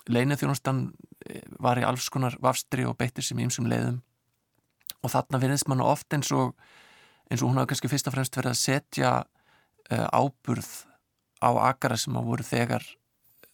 leinithjónustan 0.10 0.94
eh, 1.26 1.44
var 1.60 1.80
í 1.80 1.86
alls 1.86 2.10
konar 2.10 2.38
vafstri 2.42 2.86
og 2.86 2.98
beittir 2.98 3.26
sem 3.26 3.40
ímsum 3.40 3.70
leiðum 3.70 4.02
og 5.02 5.12
þarna 5.14 5.42
finnst 5.42 5.70
mann 5.70 5.82
ofta 5.82 6.18
eins 6.18 6.32
og 6.36 6.56
eins 7.32 7.42
og 7.42 7.50
hún 7.50 7.60
hafa 7.60 7.72
kannski 7.72 7.90
fyrst 7.92 8.10
og 8.10 8.16
fremst 8.16 8.38
verið 8.38 8.52
að 8.52 8.60
setja 8.60 9.12
uh, 9.22 10.08
áburð 10.12 10.70
á 11.42 11.50
akara 11.72 11.98
sem 11.98 12.18
að 12.18 12.28
voru 12.28 12.46
þegar 12.46 12.86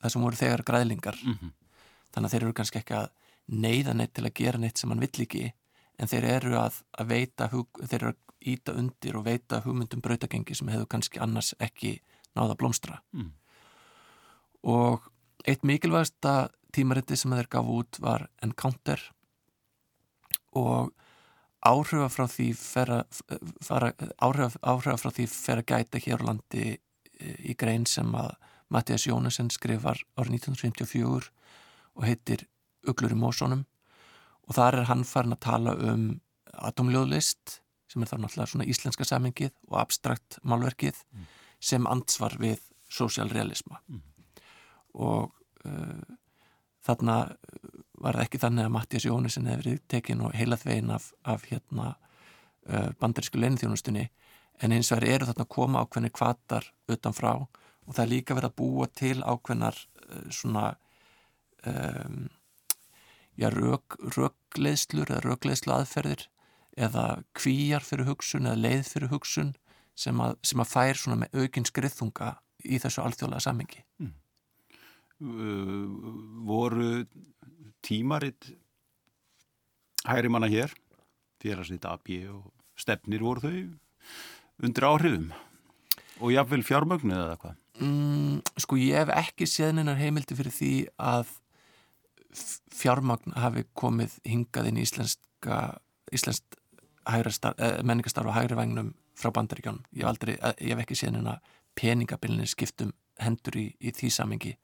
það 0.01 0.13
sem 0.13 0.25
voru 0.25 0.39
þegar 0.39 0.63
græðlingar 0.65 1.19
mm 1.23 1.33
-hmm. 1.33 1.51
þannig 2.13 2.27
að 2.27 2.33
þeir 2.33 2.43
eru 2.43 2.53
kannski 2.53 2.79
ekki 2.81 2.97
að 2.97 3.09
neyða 3.47 3.93
neitt 3.93 4.13
til 4.13 4.25
að 4.25 4.33
gera 4.33 4.57
neitt 4.57 4.77
sem 4.77 4.89
hann 4.89 4.99
vill 4.99 5.21
ekki 5.23 5.51
en 5.97 6.07
þeir 6.07 6.23
eru 6.23 6.57
að, 6.59 6.81
að 6.99 7.07
veita 7.07 7.47
hug, 7.51 7.67
þeir 7.81 8.01
eru 8.01 8.09
að 8.13 8.17
íta 8.47 8.73
undir 8.73 9.17
og 9.17 9.25
veita 9.25 9.61
hugmyndum 9.65 10.01
brautagengi 10.01 10.55
sem 10.55 10.67
hefur 10.67 10.87
kannski 10.87 11.19
annars 11.19 11.53
ekki 11.59 12.01
náða 12.35 12.55
blómstra 12.55 13.01
mm. 13.13 13.31
og 14.63 15.07
eitt 15.47 15.63
mikilvægasta 15.63 16.49
tímariti 16.75 17.17
sem 17.17 17.33
þeir 17.33 17.49
gaf 17.51 17.69
út 17.71 17.99
var 18.03 18.27
Encounter 18.43 19.01
og 20.57 20.91
áhrifa 21.65 22.09
frá 22.11 22.27
því 22.29 22.49
fara, 22.57 22.99
fara, 23.63 23.93
áhrifa, 24.21 24.59
áhrifa 24.61 24.97
frá 25.01 25.13
því 25.13 25.27
fer 25.31 25.61
að 25.61 25.69
gæta 25.71 26.01
hér 26.03 26.23
á 26.23 26.27
landi 26.29 26.75
í 27.17 27.55
grein 27.57 27.87
sem 27.89 28.11
að 28.15 28.35
Mattias 28.73 29.07
Jónesen 29.07 29.49
skrifar 29.53 29.99
árið 30.19 30.41
1954 30.41 31.31
og 31.97 32.05
heitir 32.05 32.45
Uglur 32.87 33.15
í 33.15 33.19
mósónum 33.19 33.63
og 34.47 34.55
þar 34.55 34.81
er 34.81 34.89
hann 34.91 35.07
farin 35.07 35.35
að 35.35 35.45
tala 35.47 35.75
um 35.91 36.09
atomljóðlist 36.67 37.61
sem 37.87 38.03
er 38.03 38.11
þá 38.11 38.17
náttúrulega 38.19 38.51
svona 38.51 38.67
íslenska 38.67 39.07
samengið 39.07 39.53
og 39.69 39.79
abstrakt 39.81 40.39
málverkið 40.43 40.99
mm. 40.99 41.25
sem 41.63 41.87
ansvar 41.89 42.35
við 42.41 42.61
sósjálrealisma 42.91 43.81
mm. 43.87 44.01
og 45.07 45.36
þarna 46.87 47.17
var 47.97 48.17
það 48.17 48.23
ekki 48.25 48.41
þannig 48.41 48.67
að 48.67 48.73
Mattias 48.75 49.07
Jónesen 49.07 49.49
hefur 49.49 49.79
tekin 49.91 50.23
og 50.25 50.35
heilað 50.37 50.65
veginn 50.67 50.93
af, 50.93 51.11
af 51.27 51.47
hérna 51.49 51.93
uh, 52.69 52.89
bandarísku 53.01 53.41
leinþjónustunni 53.41 54.07
en 54.61 54.73
eins 54.73 54.91
og 54.91 55.01
það 55.01 55.13
eru 55.15 55.29
þarna 55.29 55.45
að 55.45 55.53
koma 55.55 55.83
ákveðni 55.83 56.13
kvatar 56.13 56.71
utanfrá 56.91 57.33
og 57.37 57.93
það 57.95 58.03
er 58.05 58.11
líka 58.13 58.37
verið 58.37 58.51
að 58.51 58.57
búa 58.61 58.89
til 59.01 59.17
ákveðnar 59.23 59.79
uh, 59.81 60.27
svona 60.33 60.65
um, 61.65 62.27
já, 63.37 63.49
rök, 63.53 63.97
rökleiðslur 64.17 65.13
eða 65.13 65.23
rökleiðslu 65.25 65.73
aðferðir 65.75 66.27
eða 66.77 67.07
kvíjar 67.37 67.85
fyrir 67.85 68.09
hugsun 68.11 68.45
eða 68.45 68.61
leið 68.61 68.91
fyrir 68.91 69.13
hugsun 69.13 69.55
sem 69.97 70.19
að, 70.21 70.37
sem 70.45 70.61
að 70.61 70.69
fær 70.69 70.99
svona 71.01 71.23
með 71.23 71.41
aukinn 71.41 71.65
skriðþunga 71.65 72.35
í 72.69 72.77
þessu 72.81 73.01
alþjóðlega 73.01 73.45
sammingi 73.47 73.81
mm. 74.01 74.13
Uh, 75.21 75.85
voru 76.47 77.05
tímaritt 77.85 78.51
hægri 80.07 80.31
manna 80.31 80.49
hér 80.51 80.73
félagsnýtt 81.43 81.87
AB 81.89 82.13
og 82.33 82.51
stefnir 82.77 83.23
voru 83.25 83.45
þau 83.45 84.67
undir 84.67 84.89
áhrifum 84.89 85.31
og 86.17 86.33
jáfnvel 86.33 86.65
fjármögnu 86.65 87.13
eða 87.13 87.39
hvað 87.41 87.57
Mm, 87.77 88.41
sko 88.57 88.77
ég 88.81 88.97
hef 88.97 89.11
ekki 89.13 89.45
séð 89.45 89.75
neinar 89.77 89.99
heimildi 89.99 90.33
fyrir 90.37 90.53
því 90.53 90.71
að 90.97 91.29
fjármagn 92.73 93.35
hafi 93.37 93.67
komið 93.77 94.15
hingað 94.25 94.71
inn 94.71 94.79
í 94.81 94.85
íslenska 94.85 95.59
íslenskt 96.13 96.57
eh, 96.57 97.77
menningastarf 97.85 98.31
og 98.31 98.33
hægri 98.33 98.57
vagnum 98.57 98.95
frá 99.17 99.29
bandaríkjónum. 99.33 99.85
Ég, 99.93 100.09
eh, 100.33 100.55
ég 100.65 100.73
hef 100.73 100.83
ekki 100.85 100.97
séð 100.97 101.13
neina 101.17 101.37
peningabilinir 101.77 102.49
skiptum 102.49 102.95
hendur 103.21 103.59
í, 103.61 103.67
í 103.77 103.93
því 103.93 104.09
samengi. 104.13 104.55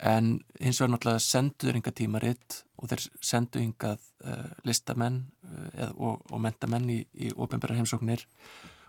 En 0.00 0.38
hins 0.60 0.80
vegar 0.80 0.94
náttúrulega 0.94 1.22
senduður 1.24 1.76
yngar 1.80 1.94
tímaritt 1.96 2.60
og 2.80 2.88
þeir 2.88 3.02
sendu 3.20 3.60
yngað 3.60 3.98
uh, 4.24 4.30
eh, 4.32 4.52
listamenn 4.64 5.18
uh, 5.44 5.90
og, 5.92 6.22
og 6.32 6.40
mentamenn 6.40 6.88
í, 6.88 7.02
í 7.12 7.32
ofinbæra 7.36 7.76
heimsóknir. 7.76 8.24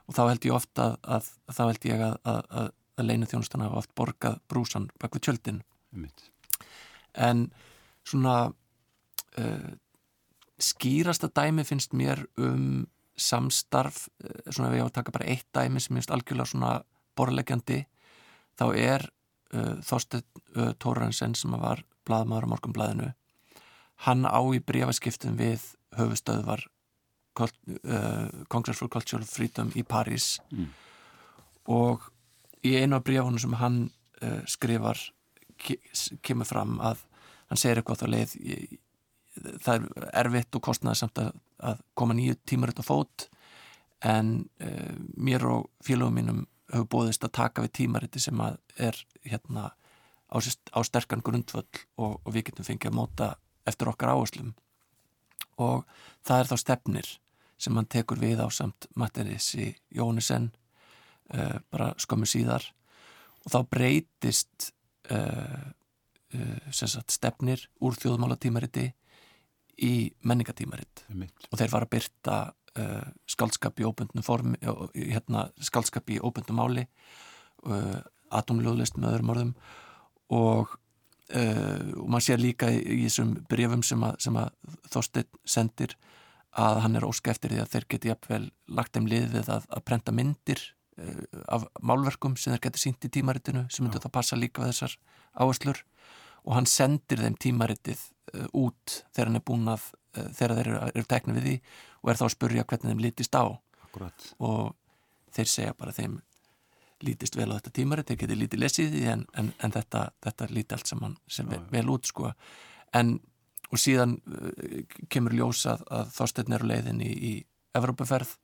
Og 0.07 0.16
þá 0.16 0.22
held 0.30 0.47
ég 0.47 0.55
ofta 0.55 0.93
að, 1.03 1.28
að, 1.47 1.57
þá 1.57 1.64
held 1.66 1.89
ég 1.89 2.05
að, 2.05 2.16
að 2.47 2.70
að 3.01 3.09
leinu 3.09 3.28
þjónustan 3.30 3.64
hafa 3.66 3.82
oft 3.82 3.93
borgað 3.97 4.39
brúsan 4.51 4.89
bak 5.01 5.16
við 5.16 5.28
tjöldin. 5.28 5.62
En 7.18 7.47
svona 8.07 8.36
uh, 8.51 9.72
skýrasta 10.62 11.32
dæmi 11.34 11.66
finnst 11.68 11.95
mér 11.97 12.24
um 12.39 12.86
samstarf 13.22 14.07
svona 14.49 14.72
ef 14.72 14.78
ég 14.78 14.86
á 14.86 14.88
að 14.88 14.95
taka 14.97 15.14
bara 15.14 15.30
eitt 15.30 15.47
dæmi 15.53 15.82
sem 15.84 15.97
finnst 15.97 16.14
algjörlega 16.14 16.49
svona 16.53 16.72
borlegjandi 17.18 17.84
þá 18.57 18.66
er 18.72 19.09
Þorstein 19.52 20.24
uh, 20.56 20.72
Tóransen 20.80 21.36
sem 21.36 21.56
var 21.60 21.84
blaðmaður 22.08 22.47
á 22.47 22.52
morgunblæðinu 22.54 23.10
hann 24.06 24.26
á 24.26 24.41
í 24.54 24.62
brefaskiptum 24.66 25.38
við 25.39 25.64
höfustöðvar 25.97 26.66
uh, 27.39 28.28
Congress 28.49 28.82
for 28.82 28.89
Cultural 28.89 29.26
Freedom 29.28 29.72
í 29.78 29.84
París 29.86 30.39
mm. 30.49 30.70
og 31.70 32.08
í 32.66 32.76
einu 32.78 32.97
af 32.97 33.06
brefunum 33.06 33.41
sem 33.41 33.58
hann 33.62 33.84
uh, 34.22 34.41
skrifar 34.49 34.99
ke 35.62 35.78
kemur 36.26 36.49
fram 36.49 36.80
að 36.82 37.04
hann 37.52 37.60
segir 37.60 37.82
eitthvað 37.82 38.02
þá 38.02 38.08
leið 38.16 38.34
það 39.62 39.76
er 39.76 40.08
erfitt 40.24 40.58
og 40.58 40.64
kostnaði 40.66 41.02
samt 41.02 41.22
að, 41.22 41.36
að 41.62 41.84
koma 41.97 42.16
nýju 42.18 42.39
tímar 42.49 42.74
út 42.74 42.82
á 42.82 42.86
fót 42.86 43.28
en 44.02 44.34
uh, 44.64 44.95
mér 45.18 45.45
og 45.52 45.70
félagum 45.86 46.18
mínum 46.18 46.41
hefur 46.72 46.90
bóðist 46.96 47.26
að 47.28 47.36
taka 47.38 47.66
við 47.66 47.74
tímariti 47.80 48.22
sem 48.24 48.42
að 48.44 48.58
er 48.80 48.98
hérna 49.28 49.72
á, 50.32 50.38
á 50.40 50.80
sterkan 50.88 51.24
grundvöll 51.26 51.68
og, 51.98 52.20
og 52.24 52.30
við 52.32 52.50
getum 52.50 52.68
fengið 52.68 52.92
að 52.92 52.98
móta 52.98 53.30
eftir 53.68 53.92
okkar 53.92 54.14
áherslum. 54.16 54.54
Og 55.62 55.84
það 56.26 56.40
er 56.40 56.50
þá 56.52 56.58
stefnir 56.64 57.12
sem 57.62 57.76
hann 57.78 57.90
tekur 57.92 58.22
við 58.22 58.42
á 58.42 58.48
samt 58.50 58.88
Matterissi 58.98 59.74
Jónisen 59.94 60.50
uh, 61.36 61.60
bara 61.70 61.92
skömmu 62.02 62.30
síðar. 62.30 62.66
Og 63.46 63.54
þá 63.54 63.60
breytist 63.70 64.72
uh, 65.12 65.68
uh, 66.34 66.72
sagt, 66.72 67.14
stefnir 67.14 67.68
úr 67.84 67.98
þjóðmálatímariti 68.00 68.90
í 69.82 70.12
menningatímarit 70.28 71.06
og 71.50 71.58
þeir 71.58 71.72
var 71.72 71.86
að 71.86 71.94
byrta 71.96 72.36
skaldskap 73.28 73.82
í 73.82 73.86
óbundnum 73.88 74.24
formi 74.24 74.60
hérna, 74.96 75.50
skaldskap 75.60 76.08
í 76.14 76.22
óbundnum 76.24 76.56
máli 76.56 76.86
atomljóðlist 78.32 78.96
með 78.96 79.16
öðrum 79.16 79.34
orðum. 79.34 79.56
Og 80.32 80.78
Uh, 81.32 81.94
og 81.96 82.10
maður 82.12 82.26
sér 82.26 82.42
líka 82.42 82.68
í, 82.74 82.80
í 82.82 83.04
þessum 83.06 83.30
brefum 83.48 83.84
sem 83.88 84.02
að, 84.04 84.18
að 84.36 84.74
Þorstein 84.92 85.28
sendir 85.48 85.94
að 86.60 86.80
hann 86.84 87.00
er 87.00 87.06
óska 87.08 87.32
eftir 87.32 87.54
því 87.54 87.62
að 87.64 87.70
þeir 87.72 87.86
geti 87.94 88.10
jafnvel 88.10 88.42
lagt 88.76 88.98
þeim 88.98 89.08
lið 89.08 89.30
við 89.38 89.52
að, 89.54 89.68
að 89.72 89.84
prenta 89.88 90.12
myndir 90.12 90.64
uh, 91.00 91.22
af 91.56 91.70
málverkum 91.80 92.36
sem 92.36 92.52
þeir 92.52 92.66
geti 92.66 92.84
sínt 92.84 93.08
í 93.08 93.12
tímaritinu 93.16 93.64
sem 93.72 93.86
myndur 93.86 94.04
þá 94.04 94.12
passa 94.18 94.40
líka 94.40 94.66
við 94.66 94.74
þessar 94.74 94.98
áherslur. 95.40 95.80
Og 96.44 96.58
hann 96.58 96.68
sendir 96.68 97.24
þeim 97.24 97.40
tímaritið 97.40 98.04
uh, 98.04 98.50
út 98.66 98.98
þegar 99.16 99.32
hann 99.32 99.40
er 99.40 99.48
búin 99.48 99.72
að 99.72 99.88
þegar 100.14 100.55
þeir 100.57 100.68
eru, 100.68 100.82
eru 100.91 101.07
teknið 101.14 101.39
við 101.39 101.47
því 101.47 101.55
og 102.01 102.12
er 102.12 102.20
þá 102.20 102.26
að 102.28 102.34
spurja 102.36 102.68
hvernig 102.68 102.91
þeim 102.91 103.05
lítist 103.05 103.38
á. 103.38 103.45
Akkurat. 103.91 104.28
og 104.39 104.76
þeir 105.36 105.49
segja 105.51 105.74
bara 105.76 105.91
þeim 105.95 106.22
lítist 107.01 107.36
vel 107.36 107.49
á 107.51 107.57
þetta 107.57 107.74
tímari, 107.76 108.05
þeir 108.05 108.20
geti 108.22 108.38
lítið 108.38 108.62
lesið 108.62 108.93
því 108.93 109.01
en, 109.12 109.26
en, 109.39 109.51
en 109.59 109.74
þetta, 109.74 110.05
þetta 110.22 110.47
líti 110.53 110.78
allt 110.78 110.91
saman 110.91 111.18
sem 111.28 111.49
vel, 111.49 111.62
vel 111.72 111.88
út 111.91 112.07
sko. 112.07 112.32
En 112.95 113.18
og 113.72 113.80
síðan 113.80 114.18
uh, 114.20 114.82
kemur 115.12 115.36
ljósað 115.36 115.84
að 115.89 116.12
þorstein 116.16 116.57
eru 116.57 116.72
leiðin 116.72 117.03
í, 117.03 117.12
í 117.12 117.34
Evrópaferð 117.78 118.36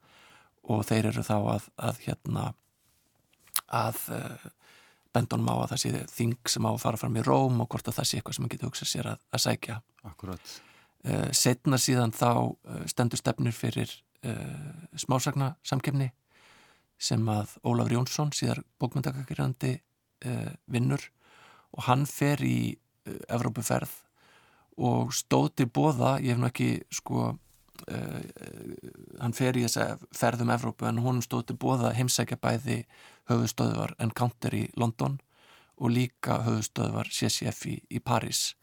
og 0.71 0.85
þeir 0.87 1.11
eru 1.11 1.23
þá 1.23 1.35
að, 1.37 1.67
að 1.89 1.99
hérna 2.05 2.45
að 3.67 3.99
uh, 4.15 4.47
bendunum 5.15 5.51
á 5.51 5.55
að 5.57 5.69
það 5.73 5.83
sé 5.83 6.05
þing 6.15 6.53
sem 6.55 6.67
á 6.67 6.71
að 6.71 6.81
fara 6.83 7.01
fram 7.01 7.19
í 7.19 7.25
Róm 7.27 7.61
og 7.63 7.69
hvort 7.71 7.91
að 7.91 7.99
það 7.99 8.09
sé 8.09 8.19
eitthvað 8.19 8.37
sem 8.37 8.47
maður 8.47 8.55
getur 8.55 8.71
hugsað 8.71 8.93
sér 8.93 9.11
að, 9.13 9.27
að 9.31 9.45
sækja. 9.47 9.81
Akkurat 10.07 10.57
Setna 11.05 11.77
síðan 11.79 12.11
þá 12.15 12.31
uh, 12.33 12.81
stendur 12.89 13.19
stefnir 13.19 13.55
fyrir 13.55 13.91
uh, 14.25 14.87
smásagna 14.97 15.53
samkefni 15.63 16.09
sem 16.97 17.21
að 17.29 17.53
Ólafur 17.61 17.93
Jónsson 17.99 18.33
síðar 18.33 18.63
bókmyndakakirandi 18.81 19.75
uh, 19.77 20.51
vinnur 20.65 21.03
og 21.77 21.85
hann 21.87 22.07
fer 22.09 22.41
í 22.43 22.77
Evrópuferð 23.31 23.91
og 24.83 25.13
stóð 25.15 25.53
til 25.55 25.69
bóða, 25.71 26.17
ég 26.19 26.35
hef 26.35 26.41
nú 26.41 26.49
ekki 26.49 26.71
sko 26.91 27.29
hann 27.87 29.35
fer 29.37 29.55
í 29.55 29.63
þessa 29.63 29.95
ferðum 30.11 30.51
Evrópu 30.51 30.89
en 30.89 30.99
hún 31.05 31.21
stóð 31.23 31.45
til 31.47 31.57
bóða 31.61 31.93
heimsækja 31.95 32.35
bæði 32.41 32.81
höfustöðvar 33.29 33.93
Encounter 34.03 34.57
í 34.57 34.65
London 34.75 35.19
og 35.77 35.93
líka 35.93 36.41
höfustöðvar 36.43 37.07
CCF 37.13 37.63
í, 37.69 37.75
í 37.87 38.01
Paris 38.03 38.57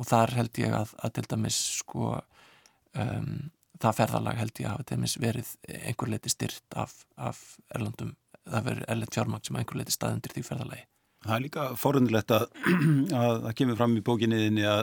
og 0.00 0.08
þar 0.08 0.36
held 0.38 0.60
ég 0.62 0.74
að, 0.76 0.92
að 1.04 1.16
til 1.18 1.26
dæmis 1.30 1.58
sko 1.80 2.12
um, 2.16 3.50
það 3.80 3.98
ferðalag 4.02 4.40
held 4.40 4.62
ég 4.62 4.68
að 4.70 4.78
hafa 4.78 5.20
verið 5.24 5.50
einhver 5.80 6.12
leiti 6.12 6.32
styrt 6.32 6.78
af, 6.78 6.94
af 7.16 7.42
erlandum, 7.74 8.14
það 8.48 8.70
verið 8.70 8.86
erlend 8.94 9.16
fjármang 9.16 9.44
sem 9.46 9.60
einhver 9.60 9.80
leiti 9.80 9.96
staðundir 9.96 10.36
því 10.36 10.46
ferðalagi. 10.46 10.86
Það 11.20 11.34
er 11.36 11.44
líka 11.44 11.66
forundilegt 11.76 12.32
að 12.32 12.46
það 13.44 13.52
kemur 13.58 13.78
fram 13.80 13.98
í 13.98 14.04
bókinniðinni 14.04 14.64
að, 14.68 14.82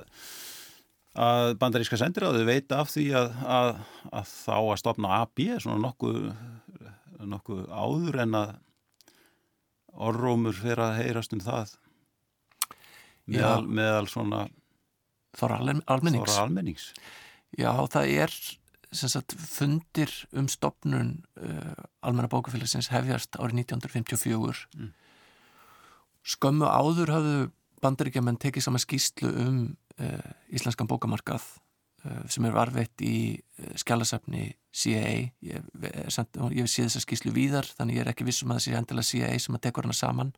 að 1.18 1.56
bandaríska 1.62 1.98
sendiráðu 1.98 2.46
veit 2.46 2.74
af 2.78 2.92
því 2.94 3.08
að, 3.18 3.34
að, 3.58 3.72
að 4.12 4.32
þá 4.36 4.56
að 4.60 4.80
stopna 4.84 5.18
AB 5.24 5.44
svona 5.58 5.82
nokkuð 5.88 6.22
nokku 7.26 7.64
áður 7.72 8.22
en 8.22 8.38
að 8.38 8.56
orrómur 9.98 10.54
fyrir 10.54 10.84
að 10.84 11.00
heyrast 11.02 11.34
um 11.34 11.42
það. 11.42 11.74
Meðal, 13.28 13.66
meðal 13.66 14.06
svona 14.10 14.46
Þóra 15.36 15.60
almennings. 15.60 16.32
Þóra 16.32 16.46
almennings 16.46 16.92
Já, 17.58 17.72
það 17.92 18.14
er 18.24 18.34
sagt, 18.96 19.36
fundir 19.36 20.12
um 20.36 20.48
stopnun 20.52 21.18
uh, 21.42 21.76
almenna 22.06 22.30
bókafélagsins 22.32 22.92
hefjast 22.94 23.36
árið 23.40 23.64
1954 23.66 24.68
mm. 24.78 24.92
skömmu 26.36 26.68
áður 26.68 27.14
hafðu 27.16 27.38
bandaríkjaman 27.84 28.40
tekið 28.42 28.68
saman 28.68 28.84
skýslu 28.84 29.32
um 29.44 29.60
uh, 30.00 30.32
íslenskan 30.54 30.90
bókamarkað 30.90 31.44
uh, 31.44 32.24
sem 32.32 32.48
er 32.48 32.56
varveitt 32.56 33.04
í 33.06 33.18
uh, 33.38 33.74
skjálasafni 33.80 34.54
CIA 34.72 35.28
ég, 35.44 35.68
samt, 36.14 36.40
ég 36.54 36.64
hef 36.64 36.72
síð 36.72 36.88
þessa 36.88 37.04
skýslu 37.04 37.36
víðar 37.36 37.68
þannig 37.78 38.00
ég 38.00 38.06
er 38.06 38.14
ekki 38.14 38.28
vissum 38.28 38.54
að 38.54 38.62
það 38.62 38.66
sé 38.68 38.80
endilega 38.80 39.12
CIA 39.12 39.32
sem 39.44 39.58
að 39.58 39.66
tekur 39.68 39.88
hana 39.88 39.98
saman 39.98 40.34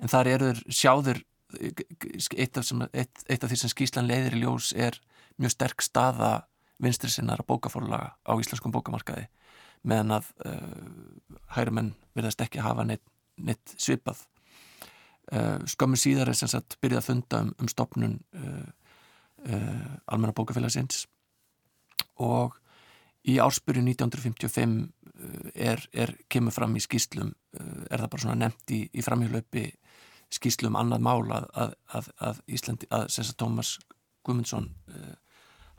en 0.00 0.10
þar 0.10 0.32
eru 0.34 0.54
sjáður 0.68 1.24
eitt 1.58 2.58
af, 2.58 2.66
sem, 2.66 2.82
eitt, 2.92 3.24
eitt 3.28 3.44
af 3.44 3.50
því 3.50 3.58
sem 3.62 3.72
skýslan 3.72 4.08
leiðir 4.08 4.38
í 4.38 4.42
ljós 4.44 4.72
er 4.76 4.98
mjög 5.40 5.54
sterk 5.54 5.84
staða 5.84 6.32
vinstri 6.80 7.10
sinnar 7.12 7.42
bókafórlaga 7.46 8.14
á 8.24 8.32
íslenskum 8.40 8.72
bókamarkaði 8.74 9.26
meðan 9.86 10.18
að 10.18 10.28
uh, 10.44 11.38
hærumenn 11.56 11.94
verðast 12.16 12.42
ekki 12.44 12.60
hafa 12.60 12.84
neitt, 12.84 13.04
neitt 13.40 13.74
svipað. 13.80 14.26
Uh, 15.30 15.60
skömmu 15.68 15.96
síðar 16.00 16.32
er 16.32 16.36
sem 16.36 16.50
sagt 16.50 16.76
byrjað 16.82 17.00
að 17.00 17.08
funda 17.08 17.42
um, 17.44 17.52
um 17.60 17.70
stopnun 17.70 18.18
uh, 18.36 18.68
uh 19.48 20.12
almenna 20.12 20.36
bókafélagsins 20.36 21.06
og 22.20 22.58
í 23.24 23.38
ársbyrju 23.40 23.84
1955 23.86 24.74
uh, 24.84 25.50
er, 25.54 25.80
er 25.92 26.12
kemur 26.28 26.52
fram 26.52 26.76
í 26.76 26.82
skýslum 26.84 27.32
er 27.56 28.02
það 28.02 28.10
bara 28.10 28.22
svona 28.24 28.40
nefnt 28.42 28.74
í, 28.76 28.82
í 28.92 29.04
framhjálöpi 30.30 30.40
skýslum 30.40 30.76
annað 30.76 31.02
mál 31.02 31.32
að, 31.32 31.74
að, 31.88 32.10
að, 32.20 32.42
Íslandi, 32.46 32.86
að 32.90 33.08
sem 33.10 33.24
sagt 33.24 33.38
Tómas 33.38 33.78
Gumundsson 34.24 34.70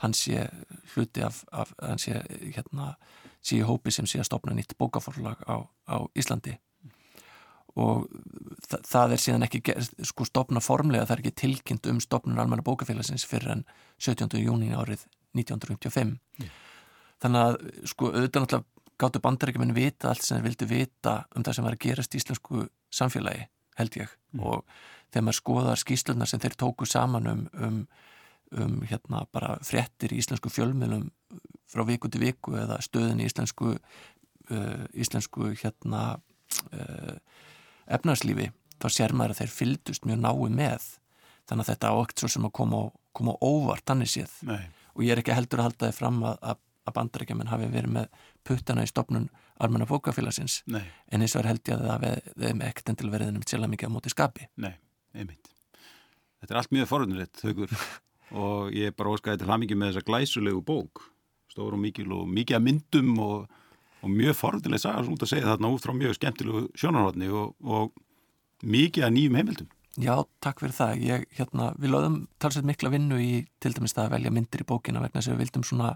hann 0.02 0.14
sé 0.14 0.48
hluti 0.96 1.22
af, 1.24 1.44
af 1.52 1.74
hann 1.80 2.00
sé 2.00 2.22
hérna 2.56 2.96
sé 3.42 3.58
í 3.58 3.66
hópi 3.66 3.92
sem 3.92 4.06
sé 4.06 4.20
að 4.20 4.28
stopna 4.28 4.54
nýtt 4.54 4.78
bókaforlag 4.78 5.40
á, 5.48 5.64
á 5.88 5.98
Íslandi 6.18 6.58
og 7.80 8.10
þa 8.68 8.82
það 8.84 9.14
er 9.14 9.22
síðan 9.24 9.46
ekki 9.48 9.62
sko 10.04 10.26
stopna 10.28 10.60
formlega, 10.60 11.06
það 11.06 11.16
er 11.16 11.22
ekki 11.24 11.40
tilkynnt 11.40 11.88
um 11.88 12.02
stopnun 12.04 12.42
almenna 12.42 12.66
bókafélagsins 12.66 13.24
fyrir 13.26 13.54
en 13.54 13.64
17. 14.04 14.36
júni 14.42 14.74
árið 14.76 15.06
1955 15.38 16.18
mm. 16.18 16.52
þannig 17.24 17.46
að 17.46 17.88
sko 17.88 18.12
auðvitað 18.12 18.44
náttúrulega 18.44 18.68
gáttu 19.02 19.22
bandarækjumenn 19.24 19.74
vita 19.74 20.12
allt 20.12 20.26
sem 20.26 20.38
þeir 20.38 20.50
vildi 20.50 20.68
vita 20.68 21.16
um 21.36 21.46
það 21.46 21.56
sem 21.56 21.66
var 21.66 21.78
að 21.78 21.84
gerast 21.88 22.14
í 22.14 22.20
íslensku 22.20 22.68
samfélagi 22.92 23.48
held 23.82 24.00
ég 24.00 24.16
mm. 24.34 24.46
og 24.46 24.64
þegar 25.12 25.28
maður 25.28 25.40
skoðar 25.42 25.82
skýslunar 25.82 26.32
sem 26.32 26.42
þeir 26.42 26.58
tóku 26.64 26.88
saman 26.90 27.30
um, 27.32 27.46
um 27.60 27.84
um 28.52 28.82
hérna 28.84 29.24
bara 29.32 29.56
frettir 29.64 30.12
í 30.12 30.20
íslensku 30.20 30.52
fjölmjölum 30.52 31.06
frá 31.72 31.86
viku 31.88 32.10
til 32.12 32.20
viku 32.26 32.58
eða 32.60 32.82
stöðin 32.84 33.22
í 33.24 33.28
íslensku 33.30 33.78
uh, 33.78 34.84
íslensku 34.92 35.54
hérna 35.62 36.02
uh, 36.76 37.16
efnarslífi 37.88 38.50
þá 38.82 38.88
sér 38.92 39.16
maður 39.16 39.36
að 39.36 39.44
þeir 39.44 39.54
fyldust 39.56 40.08
mjög 40.08 40.20
nái 40.26 40.50
með 40.58 40.90
þannig 41.48 41.64
að 41.64 41.72
þetta 41.72 41.94
ákt 42.02 42.24
svo 42.24 42.32
sem 42.32 42.48
að 42.48 42.56
koma, 42.60 42.82
koma 43.16 43.38
óvart 43.40 43.88
þannig 43.88 44.12
séð 44.12 44.36
Nei. 44.48 44.66
og 44.96 45.06
ég 45.06 45.14
er 45.14 45.24
ekki 45.24 45.36
heldur 45.36 45.62
að 45.62 45.70
halda 45.70 45.88
þið 45.88 46.00
fram 46.02 46.20
að, 46.28 46.38
að, 46.52 46.62
að 46.92 46.98
bandarækjaman 47.00 47.52
hafi 47.52 47.70
verið 47.72 47.96
með 47.96 48.28
puttana 48.48 48.86
í 48.86 48.92
stopnun 48.92 49.30
almenna 49.62 49.88
bókafélagsins. 49.90 50.62
En 50.68 51.22
eins 51.22 51.36
og 51.36 51.44
er 51.44 51.52
held 51.52 51.64
ég 51.70 51.78
að 51.78 51.88
það 51.88 52.06
hefði 52.10 52.68
ekkert 52.68 52.92
enn 52.92 53.00
til 53.00 53.12
verðinum 53.14 53.48
sjálf 53.48 53.72
mikið 53.72 53.92
á 53.92 53.96
móti 53.96 54.14
skapi. 54.14 54.48
Nei, 54.62 54.74
einmitt. 55.16 55.52
Þetta 56.42 56.56
er 56.56 56.60
allt 56.62 56.74
mjög 56.74 56.88
forunrætt, 56.90 57.42
Haugur, 57.46 57.74
og 58.44 58.72
ég 58.74 58.90
er 58.90 58.96
bara 58.98 59.14
óskaði 59.14 59.42
til 59.42 59.50
hlæmingi 59.50 59.78
með 59.78 59.92
þessa 59.92 60.08
glæsulegu 60.08 60.64
bók, 60.66 61.04
stór 61.52 61.76
og 61.78 61.84
mikil 61.84 62.08
og 62.18 62.30
mikið 62.32 62.58
að 62.58 62.66
myndum 62.66 63.12
og, 63.22 63.60
og 64.02 64.16
mjög 64.16 64.40
forunrætt 64.40 64.82
saga 64.82 65.04
svona 65.04 65.20
út 65.20 65.28
að 65.28 65.34
segja 65.36 65.52
þarna 65.52 65.76
út 65.76 65.86
frá 65.86 65.94
mjög 65.98 66.18
skemmtilegu 66.18 66.64
sjónarhóttni 66.82 67.30
og, 67.30 67.54
og 67.62 67.94
mikið 68.66 69.06
að 69.06 69.16
nýjum 69.20 69.38
heimildum. 69.38 69.70
Já, 70.00 70.14
takk 70.40 70.62
fyrir 70.64 70.74
það. 70.74 71.02
Ég, 71.04 71.24
hérna, 71.36 71.72
við 71.76 71.92
lögðum 71.92 72.20
talsveit 72.40 72.68
mikla 72.68 72.94
vinnu 72.94 73.18
í 73.20 73.32
til 73.62 73.74
dæmis 73.76 73.94
það 73.98 74.08
að 74.08 74.14
velja 74.16 74.32
myndir 74.34 74.64
í 74.64 74.68
bókina 74.70 75.02
vegna 75.04 75.20
að 75.20 75.34
við 75.34 75.42
vildum 75.44 75.66
svona, 75.68 75.90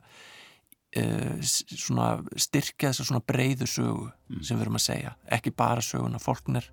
svona 0.96 2.10
styrkja 2.40 2.92
þessa 2.92 3.06
svona 3.10 3.24
breyðu 3.28 3.68
sögu 3.70 4.08
mm. 4.08 4.42
sem 4.42 4.58
við 4.58 4.66
erum 4.66 4.80
að 4.80 4.86
segja. 4.86 5.16
Ekki 5.38 5.54
bara 5.56 5.84
söguna 5.84 6.22
fólknir, 6.22 6.70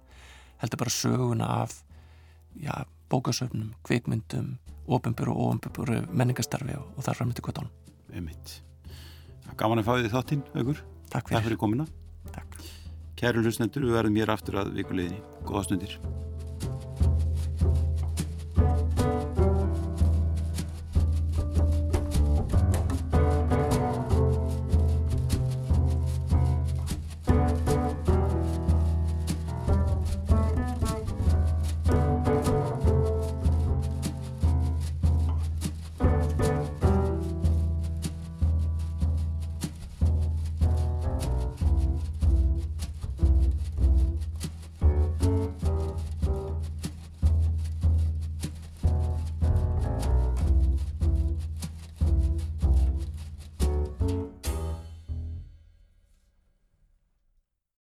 heldur 0.62 0.83
bara 0.85 0.95
söguna 0.95 1.49
af 1.62 1.79
já, 2.61 2.75
bókasöfnum, 3.12 3.73
kvikmyndum, 3.87 4.55
ofinbjörn 4.87 5.35
og 5.35 5.57
ofinbjörn 5.57 6.11
menningastarfi 6.12 6.77
og, 6.79 6.93
og 6.97 7.07
þar 7.07 7.20
framöndi 7.20 7.45
kvötan. 7.45 7.70
Einmitt. 8.12 8.61
Gaman 9.59 9.83
að 9.83 9.89
fá 9.89 9.95
því 9.99 10.12
þáttinn, 10.14 10.45
aukur. 10.55 10.85
Takk 11.12 11.29
fyrir. 11.29 11.37
Takk 11.37 11.49
fyrir 11.49 11.61
komina. 11.61 11.89
Takk. 12.33 12.61
Kæru 13.20 13.45
hlustnendur, 13.45 13.85
við 13.87 13.99
verðum 13.99 14.20
hér 14.23 14.35
aftur 14.35 14.62
að 14.62 14.77
vikuleginni. 14.79 15.20
Góða 15.47 15.66
stundir. 15.68 15.99